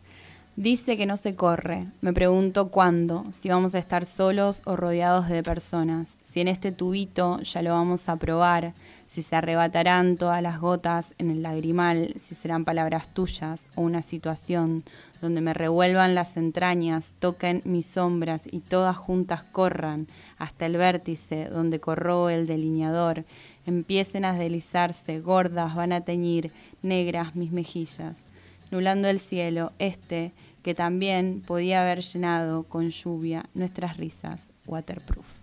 Dice 0.57 0.97
que 0.97 1.07
no 1.07 1.17
se 1.17 1.37
corre. 1.37 1.87
Me 2.01 2.13
pregunto 2.13 2.69
cuándo, 2.69 3.25
si 3.31 3.49
vamos 3.49 3.75
a 3.75 3.79
estar 3.79 4.05
solos 4.05 4.63
o 4.67 4.75
rodeados 4.75 5.29
de 5.29 5.43
personas, 5.45 6.19
si 6.23 6.41
en 6.41 6.49
este 6.49 6.73
tubito 6.73 7.39
ya 7.41 7.63
lo 7.63 7.71
vamos 7.71 8.09
a 8.09 8.17
probar, 8.17 8.75
si 9.07 9.23
se 9.23 9.37
arrebatarán 9.37 10.17
todas 10.17 10.43
las 10.43 10.61
gotas 10.61 11.15
en 11.19 11.31
el 11.31 11.43
lagrimal, 11.43 12.15
si 12.21 12.35
serán 12.35 12.65
palabras 12.65 13.09
tuyas 13.09 13.67
o 13.77 13.83
una 13.83 14.03
situación 14.03 14.83
donde 15.21 15.41
me 15.41 15.55
revuelvan 15.55 16.15
las 16.15 16.37
entrañas, 16.37 17.15
toquen 17.21 17.63
mis 17.65 17.87
sombras 17.87 18.43
y 18.51 18.59
todas 18.59 18.97
juntas 18.97 19.45
corran 19.45 20.09
hasta 20.37 20.67
el 20.67 20.77
vértice 20.77 21.49
donde 21.49 21.81
corroe 21.81 22.35
el 22.35 22.47
delineador, 22.47 23.25
empiecen 23.67 24.25
a 24.25 24.35
deslizarse, 24.35 25.21
gordas 25.21 25.75
van 25.77 25.93
a 25.93 26.03
teñir 26.03 26.51
negras 26.83 27.37
mis 27.37 27.53
mejillas 27.53 28.30
nublando 28.71 29.09
el 29.09 29.19
cielo, 29.19 29.73
este 29.79 30.33
que 30.63 30.75
también 30.75 31.43
podía 31.47 31.83
haber 31.83 32.01
llenado 32.01 32.65
con 32.65 32.91
lluvia 32.91 33.47
nuestras 33.55 33.97
risas 33.97 34.53
waterproof. 34.67 35.39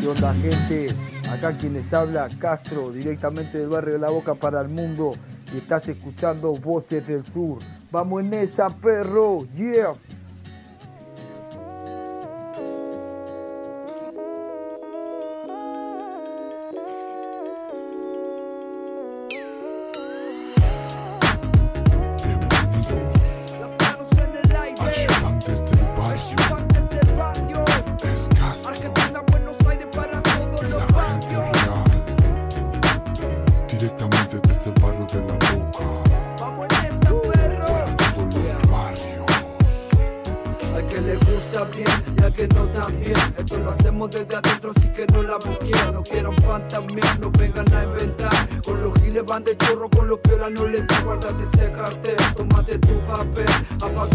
¿Qué 0.00 0.06
onda 0.06 0.34
gente? 0.36 1.17
Acá 1.38 1.56
quien 1.56 1.74
les 1.74 1.94
habla, 1.94 2.28
Castro, 2.40 2.90
directamente 2.90 3.58
del 3.58 3.68
barrio 3.68 3.92
de 3.92 4.00
La 4.00 4.08
Boca 4.08 4.34
para 4.34 4.60
el 4.60 4.66
mundo. 4.66 5.14
Y 5.54 5.58
estás 5.58 5.86
escuchando 5.86 6.52
Voces 6.54 7.06
del 7.06 7.24
Sur. 7.26 7.60
Vamos 7.92 8.22
en 8.22 8.34
esa, 8.34 8.68
perro. 8.68 9.46
Yeah. 9.54 9.92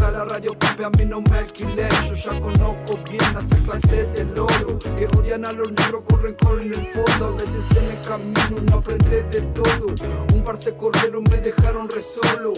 Apaga 0.03 0.17
la 0.17 0.25
radio, 0.25 0.53
papi, 0.59 0.83
a 0.83 0.89
mí 0.89 1.05
no 1.05 1.21
me 1.21 1.37
alquilé. 1.37 1.87
Yo 2.09 2.13
ya 2.13 2.41
conozco 2.41 2.97
bien 3.09 3.21
esa 3.21 3.63
clase 3.63 4.03
de 4.03 4.25
loro. 4.35 4.77
Que 4.97 5.07
odian 5.17 5.45
a 5.45 5.53
los 5.53 5.71
negros, 5.71 6.03
corren 6.09 6.35
con 6.35 6.59
el 6.59 6.91
fondo. 6.91 7.27
A 7.27 7.31
veces 7.31 7.77
en 7.77 7.89
el 7.89 8.05
camino 8.05 8.61
uno 8.61 8.77
aprende 8.79 9.23
de 9.23 9.41
todo. 9.53 9.95
Un 10.33 10.43
par 10.43 10.57
se 10.61 10.75
corrieron, 10.75 11.23
me 11.23 11.37
dejaron 11.37 11.87
re 11.89 12.01
solo. 12.01 12.51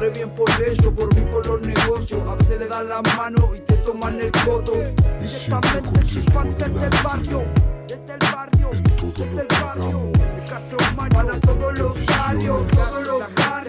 Re 0.00 0.10
bien 0.10 0.30
por 0.30 0.50
ellos, 0.60 0.92
por 0.92 1.14
mí, 1.14 1.20
por 1.30 1.46
los 1.46 1.60
negocios. 1.60 2.20
A 2.26 2.34
veces 2.34 2.58
le 2.58 2.66
dan 2.66 2.88
la 2.88 3.00
mano 3.16 3.54
y 3.54 3.60
te 3.60 3.74
toman 3.76 4.20
el 4.20 4.32
codo. 4.32 4.72
Directamente 5.20 6.02
riesgo 6.02 6.42
desde 6.58 6.84
el 6.84 7.02
barrio, 7.04 7.44
desde 7.86 8.12
el 8.12 8.32
barrio, 8.32 8.70
desde 8.72 9.40
el 9.40 9.46
barrio. 9.46 10.12
Castro 10.48 10.78
para 11.12 11.40
todos 11.40 11.78
los 11.78 12.06
barrios, 12.06 12.66
todos 12.68 13.06
los 13.06 13.34
barrios. 13.36 13.68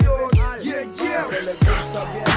Yeah, 0.61 0.83
yeah. 0.97 2.28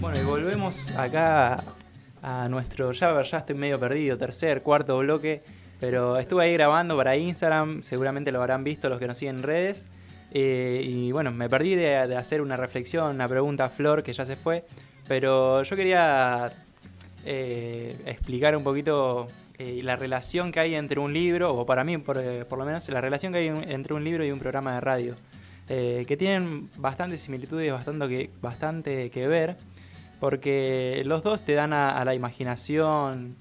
Bueno, 0.00 0.20
y 0.20 0.24
volvemos 0.24 0.90
acá 0.98 1.64
a 2.22 2.48
nuestro, 2.48 2.92
ya, 2.92 3.22
ya 3.22 3.38
estoy 3.38 3.54
medio 3.54 3.80
perdido, 3.80 4.18
tercer, 4.18 4.62
cuarto 4.62 4.98
bloque, 4.98 5.42
pero 5.86 6.16
estuve 6.16 6.44
ahí 6.44 6.54
grabando 6.54 6.96
para 6.96 7.14
Instagram, 7.14 7.82
seguramente 7.82 8.32
lo 8.32 8.40
habrán 8.40 8.64
visto 8.64 8.88
los 8.88 8.98
que 8.98 9.06
nos 9.06 9.18
siguen 9.18 9.36
en 9.36 9.42
redes. 9.42 9.86
eh, 10.32 10.80
y 10.82 11.12
bueno, 11.12 11.30
me 11.30 11.46
perdí 11.50 11.74
de, 11.74 11.98
hacer 12.16 12.40
una 12.40 12.56
reflexión, 12.56 13.14
una 13.14 13.28
pregunta 13.28 13.66
a 13.66 13.68
Flor, 13.68 14.02
que 14.02 14.14
ya 14.14 14.24
se 14.24 14.34
fue, 14.34 14.64
pero 15.06 15.62
yo 15.62 15.76
quería 15.76 16.50
eh, 17.26 17.98
explicar 18.06 18.56
un 18.56 18.64
poquito 18.64 19.28
eh, 19.58 19.82
la 19.84 19.96
relación 19.96 20.52
que 20.52 20.60
hay 20.60 20.74
entre 20.74 21.00
un 21.00 21.12
libro, 21.12 21.54
o 21.54 21.66
para 21.66 21.84
mí 21.84 21.98
por, 21.98 22.46
por 22.46 22.58
lo 22.58 22.64
menos, 22.64 22.88
la 22.88 23.02
relación 23.02 23.34
que 23.34 23.40
hay 23.40 23.48
entre 23.48 23.92
un 23.92 24.04
libro 24.04 24.24
y 24.24 24.30
un 24.30 24.38
programa 24.38 24.76
de 24.76 24.80
radio, 24.80 25.16
que 25.68 26.16
tienen 26.18 26.70
bastantes 26.76 27.20
similitudes, 27.20 27.70
bastante 27.70 28.08
que, 28.08 28.30
bastante 28.40 29.10
que 29.10 29.28
ver, 29.28 29.58
porque 30.18 31.02
los 31.04 31.22
dos 31.22 31.42
te 31.42 31.52
dan 31.52 31.74
a, 31.74 32.02
la 32.06 32.14
imaginación, 32.14 33.36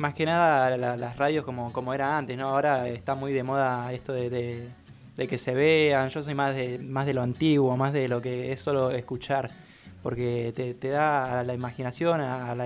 Más 0.00 0.14
que 0.14 0.24
nada 0.24 0.74
la- 0.78 0.96
las 0.96 1.16
radios 1.18 1.44
como, 1.44 1.74
como 1.74 1.92
era 1.92 2.16
antes, 2.16 2.34
¿no? 2.38 2.48
Ahora 2.48 2.88
está 2.88 3.14
muy 3.14 3.34
de 3.34 3.42
moda 3.42 3.92
esto 3.92 4.14
de, 4.14 4.30
de- 4.30 5.28
que 5.28 5.36
se 5.36 5.52
vean. 5.52 6.08
Yo 6.08 6.22
soy 6.22 6.34
más 6.34 6.54
de, 6.56 6.78
más 6.78 7.04
de 7.04 7.12
lo 7.12 7.20
antiguo, 7.20 7.76
más 7.76 7.92
de 7.92 8.08
lo 8.08 8.22
que 8.22 8.50
es 8.50 8.60
solo 8.60 8.90
escuchar. 8.92 9.50
Porque 10.02 10.54
te, 10.56 10.72
te 10.72 10.88
da 10.88 11.40
a 11.40 11.44
la 11.44 11.52
imaginación, 11.52 12.22
a 12.22 12.54
la, 12.54 12.64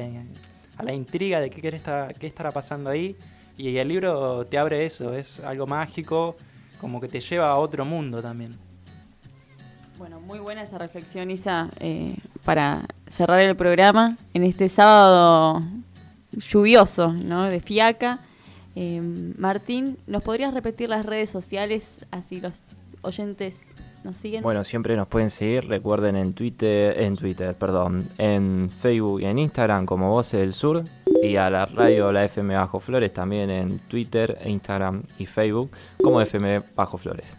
a 0.76 0.82
la 0.85 0.93
intriga 0.93 1.41
de 1.41 1.51
qué, 1.51 1.61
qué 1.61 1.68
está- 1.74 2.07
qué 2.16 2.28
estará 2.28 2.53
pasando 2.53 2.89
ahí. 2.91 3.16
Y 3.59 3.76
el 3.78 3.89
libro 3.89 4.47
te 4.47 4.57
abre 4.57 4.87
eso, 4.87 5.12
es 5.14 5.41
algo 5.41 5.66
mágico, 5.66 6.37
como 6.80 7.01
que 7.01 7.09
te 7.09 7.20
lleva 7.20 7.49
a 7.49 7.57
otro 7.57 7.85
mundo 7.85 8.22
también. 8.22 8.57
Bueno, 9.99 10.20
muy 10.20 10.39
buena 10.39 10.62
esa 10.62 10.78
reflexión, 10.78 11.32
Isa, 11.32 11.68
eh, 11.80 12.14
para 12.45 12.82
cerrar 13.09 13.41
el 13.41 13.57
programa 13.57 14.16
en 14.35 14.45
este 14.45 14.68
sábado 14.68 15.61
lluvioso, 16.37 17.12
¿no? 17.12 17.45
De 17.45 17.61
fiaca. 17.61 18.20
Eh, 18.76 19.01
Martín, 19.39 19.99
¿nos 20.07 20.22
podrías 20.22 20.53
repetir 20.53 20.89
las 20.89 21.07
redes 21.07 21.30
sociales 21.30 22.01
así 22.11 22.41
los 22.41 22.61
oyentes 23.03 23.66
nos 24.03 24.16
siguen? 24.16 24.43
Bueno, 24.43 24.64
siempre 24.64 24.97
nos 24.97 25.07
pueden 25.07 25.30
seguir, 25.30 25.68
recuerden 25.68 26.16
en 26.16 26.32
Twitter, 26.32 27.01
en 27.01 27.16
Twitter, 27.16 27.55
perdón, 27.55 28.09
en 28.18 28.70
Facebook 28.70 29.20
y 29.22 29.26
en 29.26 29.39
Instagram 29.39 29.87
como 29.87 30.11
Voces 30.11 30.41
del 30.41 30.53
Sur 30.53 30.85
y 31.22 31.37
a 31.37 31.49
la 31.51 31.66
radio 31.66 32.11
La 32.11 32.24
FM 32.24 32.55
Bajo 32.57 32.80
Flores 32.80 33.12
también 33.12 33.49
en 33.51 33.78
Twitter, 33.78 34.39
Instagram 34.45 35.03
y 35.18 35.26
Facebook 35.26 35.70
como 36.03 36.20
FM 36.20 36.62
Bajo 36.74 36.99
Flores. 36.99 37.39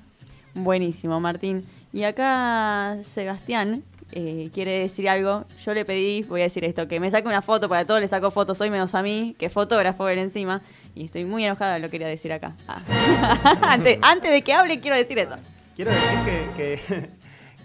Buenísimo, 0.54 1.20
Martín. 1.20 1.66
Y 1.92 2.04
acá 2.04 2.98
Sebastián 3.04 3.84
eh, 4.16 4.50
quiere 4.54 4.80
decir 4.80 5.10
algo. 5.10 5.44
Yo 5.64 5.74
le 5.74 5.84
pedí, 5.84 6.24
voy 6.24 6.40
a 6.40 6.46
decir 6.46 6.64
esto, 6.64 6.88
que 6.88 7.02
me 7.02 7.12
saque 7.12 7.28
una 7.28 7.42
foto 7.42 7.68
para 7.68 7.86
todos, 7.86 8.00
le 8.00 8.08
saco 8.08 8.32
fotos 8.32 8.60
hoy 8.62 8.70
menos 8.70 8.96
a 8.96 9.04
mí, 9.04 9.36
que 9.38 9.50
fotógrafo 9.50 10.08
él 10.08 10.20
encima. 10.20 10.62
Y 10.96 11.04
estoy 11.04 11.26
muy 11.26 11.44
enojada, 11.44 11.80
lo 11.80 11.90
quería 11.90 12.08
decir 12.08 12.32
acá. 12.32 12.56
Ah. 12.66 12.80
antes, 13.74 14.00
antes 14.02 14.32
de 14.32 14.42
que 14.42 14.54
hable, 14.54 14.80
quiero 14.80 14.96
decir 14.96 15.20
eso. 15.20 15.36
Quiero 15.76 15.92
decir 15.92 16.50
que, 16.56 17.10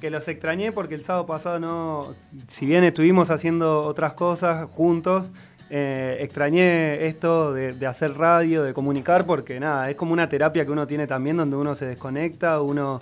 que, 0.01 0.11
los 0.11 0.26
extrañé 0.26 0.72
porque 0.72 0.96
el 0.96 1.05
sábado 1.05 1.26
pasado 1.26 1.61
no. 1.61 2.14
Si 2.48 2.66
bien 2.66 2.82
estuvimos 2.82 3.30
haciendo 3.30 3.84
otras 3.84 4.14
cosas 4.14 4.68
juntos, 4.68 5.30
eh, 5.70 6.16
extrañé 6.18 7.07
esto 7.07 7.55
de, 7.55 7.74
de 7.74 7.86
hacer 7.86 8.14
radio, 8.14 8.64
de 8.64 8.74
comunicar, 8.74 9.24
porque 9.24 9.61
nada, 9.61 9.88
es 9.88 9.94
como 9.94 10.12
una 10.12 10.28
terapia 10.28 10.64
que 10.64 10.72
uno 10.72 10.88
tiene 10.88 11.07
también 11.07 11.36
donde 11.36 11.55
uno 11.55 11.76
se 11.76 11.86
desconecta, 11.86 12.61
uno, 12.61 13.01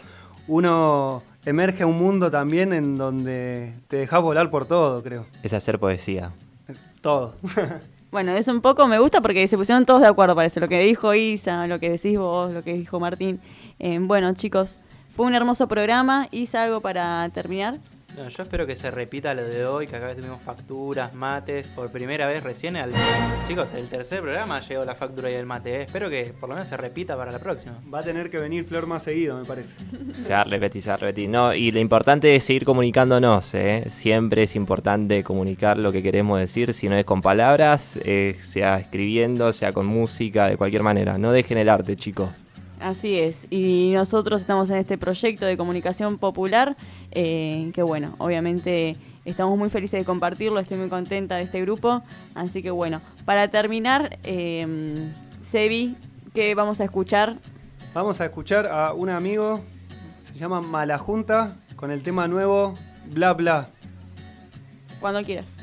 uno 0.49 1.23
emerge 1.49 1.85
un 1.85 1.99
mundo 1.99 2.31
también 2.31 2.73
en 2.73 2.99
donde 2.99 3.73
te 3.89 3.97
dejas 3.97 4.23
volar 4.23 4.51
por 4.51 4.67
todo, 4.67 5.03
creo. 5.03 5.27
Es 5.43 5.53
hacer 5.55 5.79
poesía. 5.79 6.33
Todo. 7.01 7.35
Bueno, 8.11 8.33
es 8.33 8.49
un 8.49 8.63
poco, 8.63 8.89
me 8.89 8.99
gusta 8.99 9.21
porque 9.21 9.47
se 9.49 9.59
pusieron 9.59 9.85
todos 9.85 10.01
de 10.01 10.07
acuerdo, 10.07 10.35
parece. 10.35 10.61
Lo 10.61 10.69
que 10.69 10.81
dijo 10.81 11.13
Isa, 11.13 11.67
lo 11.67 11.79
que 11.79 11.91
decís 11.91 12.19
vos, 12.19 12.51
lo 12.51 12.65
que 12.65 12.73
dijo 12.73 12.99
Martín. 12.99 13.39
Eh, 13.79 13.99
bueno, 14.01 14.33
chicos, 14.33 14.79
fue 15.11 15.27
un 15.27 15.35
hermoso 15.35 15.69
programa. 15.69 16.27
Isa, 16.31 16.65
algo 16.65 16.81
para 16.81 17.29
terminar. 17.35 17.77
No, 18.19 18.29
yo 18.29 18.43
espero 18.43 18.67
que 18.67 18.75
se 18.75 18.91
repita 18.91 19.33
lo 19.33 19.45
de 19.45 19.65
hoy, 19.65 19.87
que 19.87 19.95
acá 19.95 20.13
tuvimos 20.13 20.43
facturas, 20.43 21.15
mates, 21.15 21.69
por 21.69 21.93
primera 21.93 22.27
vez 22.27 22.43
recién. 22.43 22.75
Al, 22.75 22.91
chicos, 23.47 23.73
el 23.75 23.87
tercer 23.89 24.23
programa 24.23 24.59
llegó 24.59 24.85
la 24.85 24.97
factura 24.97 25.31
y 25.31 25.35
el 25.35 25.47
mate. 25.47 25.77
¿eh? 25.77 25.83
Espero 25.83 26.11
que 26.11 26.35
por 26.39 26.49
lo 26.49 26.57
menos 26.57 26.69
se 26.69 26.77
repita 26.77 27.17
para 27.17 27.31
la 27.31 27.39
próxima. 27.39 27.79
Va 27.95 28.01
a 28.01 28.03
tener 28.03 28.29
que 28.29 28.39
venir 28.39 28.65
Flor 28.65 28.89
más 28.89 29.05
seguido, 29.05 29.39
me 29.39 29.45
parece. 29.45 29.77
Se 30.21 30.33
va 30.33 30.41
a 30.41 30.45
repetir, 30.45 30.83
se 30.83 30.89
va 30.89 30.95
a 30.95 30.99
repetir. 30.99 31.29
No, 31.29 31.55
y 31.55 31.71
lo 31.71 31.79
importante 31.79 32.35
es 32.35 32.43
seguir 32.43 32.65
comunicándonos. 32.65 33.55
¿eh? 33.55 33.85
Siempre 33.89 34.43
es 34.43 34.57
importante 34.57 35.23
comunicar 35.23 35.79
lo 35.79 35.93
que 35.93 36.03
queremos 36.03 36.41
decir, 36.41 36.75
si 36.75 36.89
no 36.89 36.97
es 36.97 37.05
con 37.05 37.23
palabras, 37.23 38.01
eh, 38.03 38.37
sea 38.41 38.81
escribiendo, 38.81 39.53
sea 39.53 39.73
con 39.73 39.87
música, 39.87 40.49
de 40.49 40.57
cualquier 40.57 40.83
manera. 40.83 41.19
No 41.19 41.31
dejen 41.31 41.59
el 41.59 41.69
arte, 41.69 41.95
chicos. 41.95 42.31
Así 42.81 43.19
es, 43.19 43.49
y 43.51 43.91
nosotros 43.95 44.41
estamos 44.41 44.71
en 44.71 44.77
este 44.77 44.99
proyecto 44.99 45.47
de 45.47 45.57
comunicación 45.57 46.19
popular, 46.19 46.77
eh, 47.11 47.73
que 47.75 47.83
bueno, 47.83 48.15
obviamente 48.19 48.97
estamos 49.25 49.59
muy 49.59 49.69
felices 49.69 49.99
de 49.99 50.05
compartirlo, 50.05 50.61
estoy 50.61 50.79
muy 50.79 50.89
contenta 50.89 51.37
de 51.37 51.43
este 51.43 51.61
grupo, 51.61 52.03
así 52.37 52.63
que 52.63 52.71
bueno, 52.71 53.01
para 53.25 53.49
terminar, 53.49 54.19
eh, 54.23 55.11
Sebi, 55.41 55.97
¿qué 56.35 56.55
vamos 56.55 56.81
a 56.81 56.85
escuchar? 56.85 57.37
Vamos 57.95 58.21
a 58.21 58.27
escuchar 58.27 58.67
a 58.69 58.93
un 58.93 59.11
amigo, 59.11 59.61
se 60.23 60.39
llama 60.39 60.61
Malajunta, 60.61 61.57
con 61.75 61.91
el 61.91 62.03
tema 62.03 62.29
nuevo 62.29 62.75
Bla 63.11 63.33
Bla. 63.35 63.69
Cuando 65.01 65.25
quieras. 65.25 65.58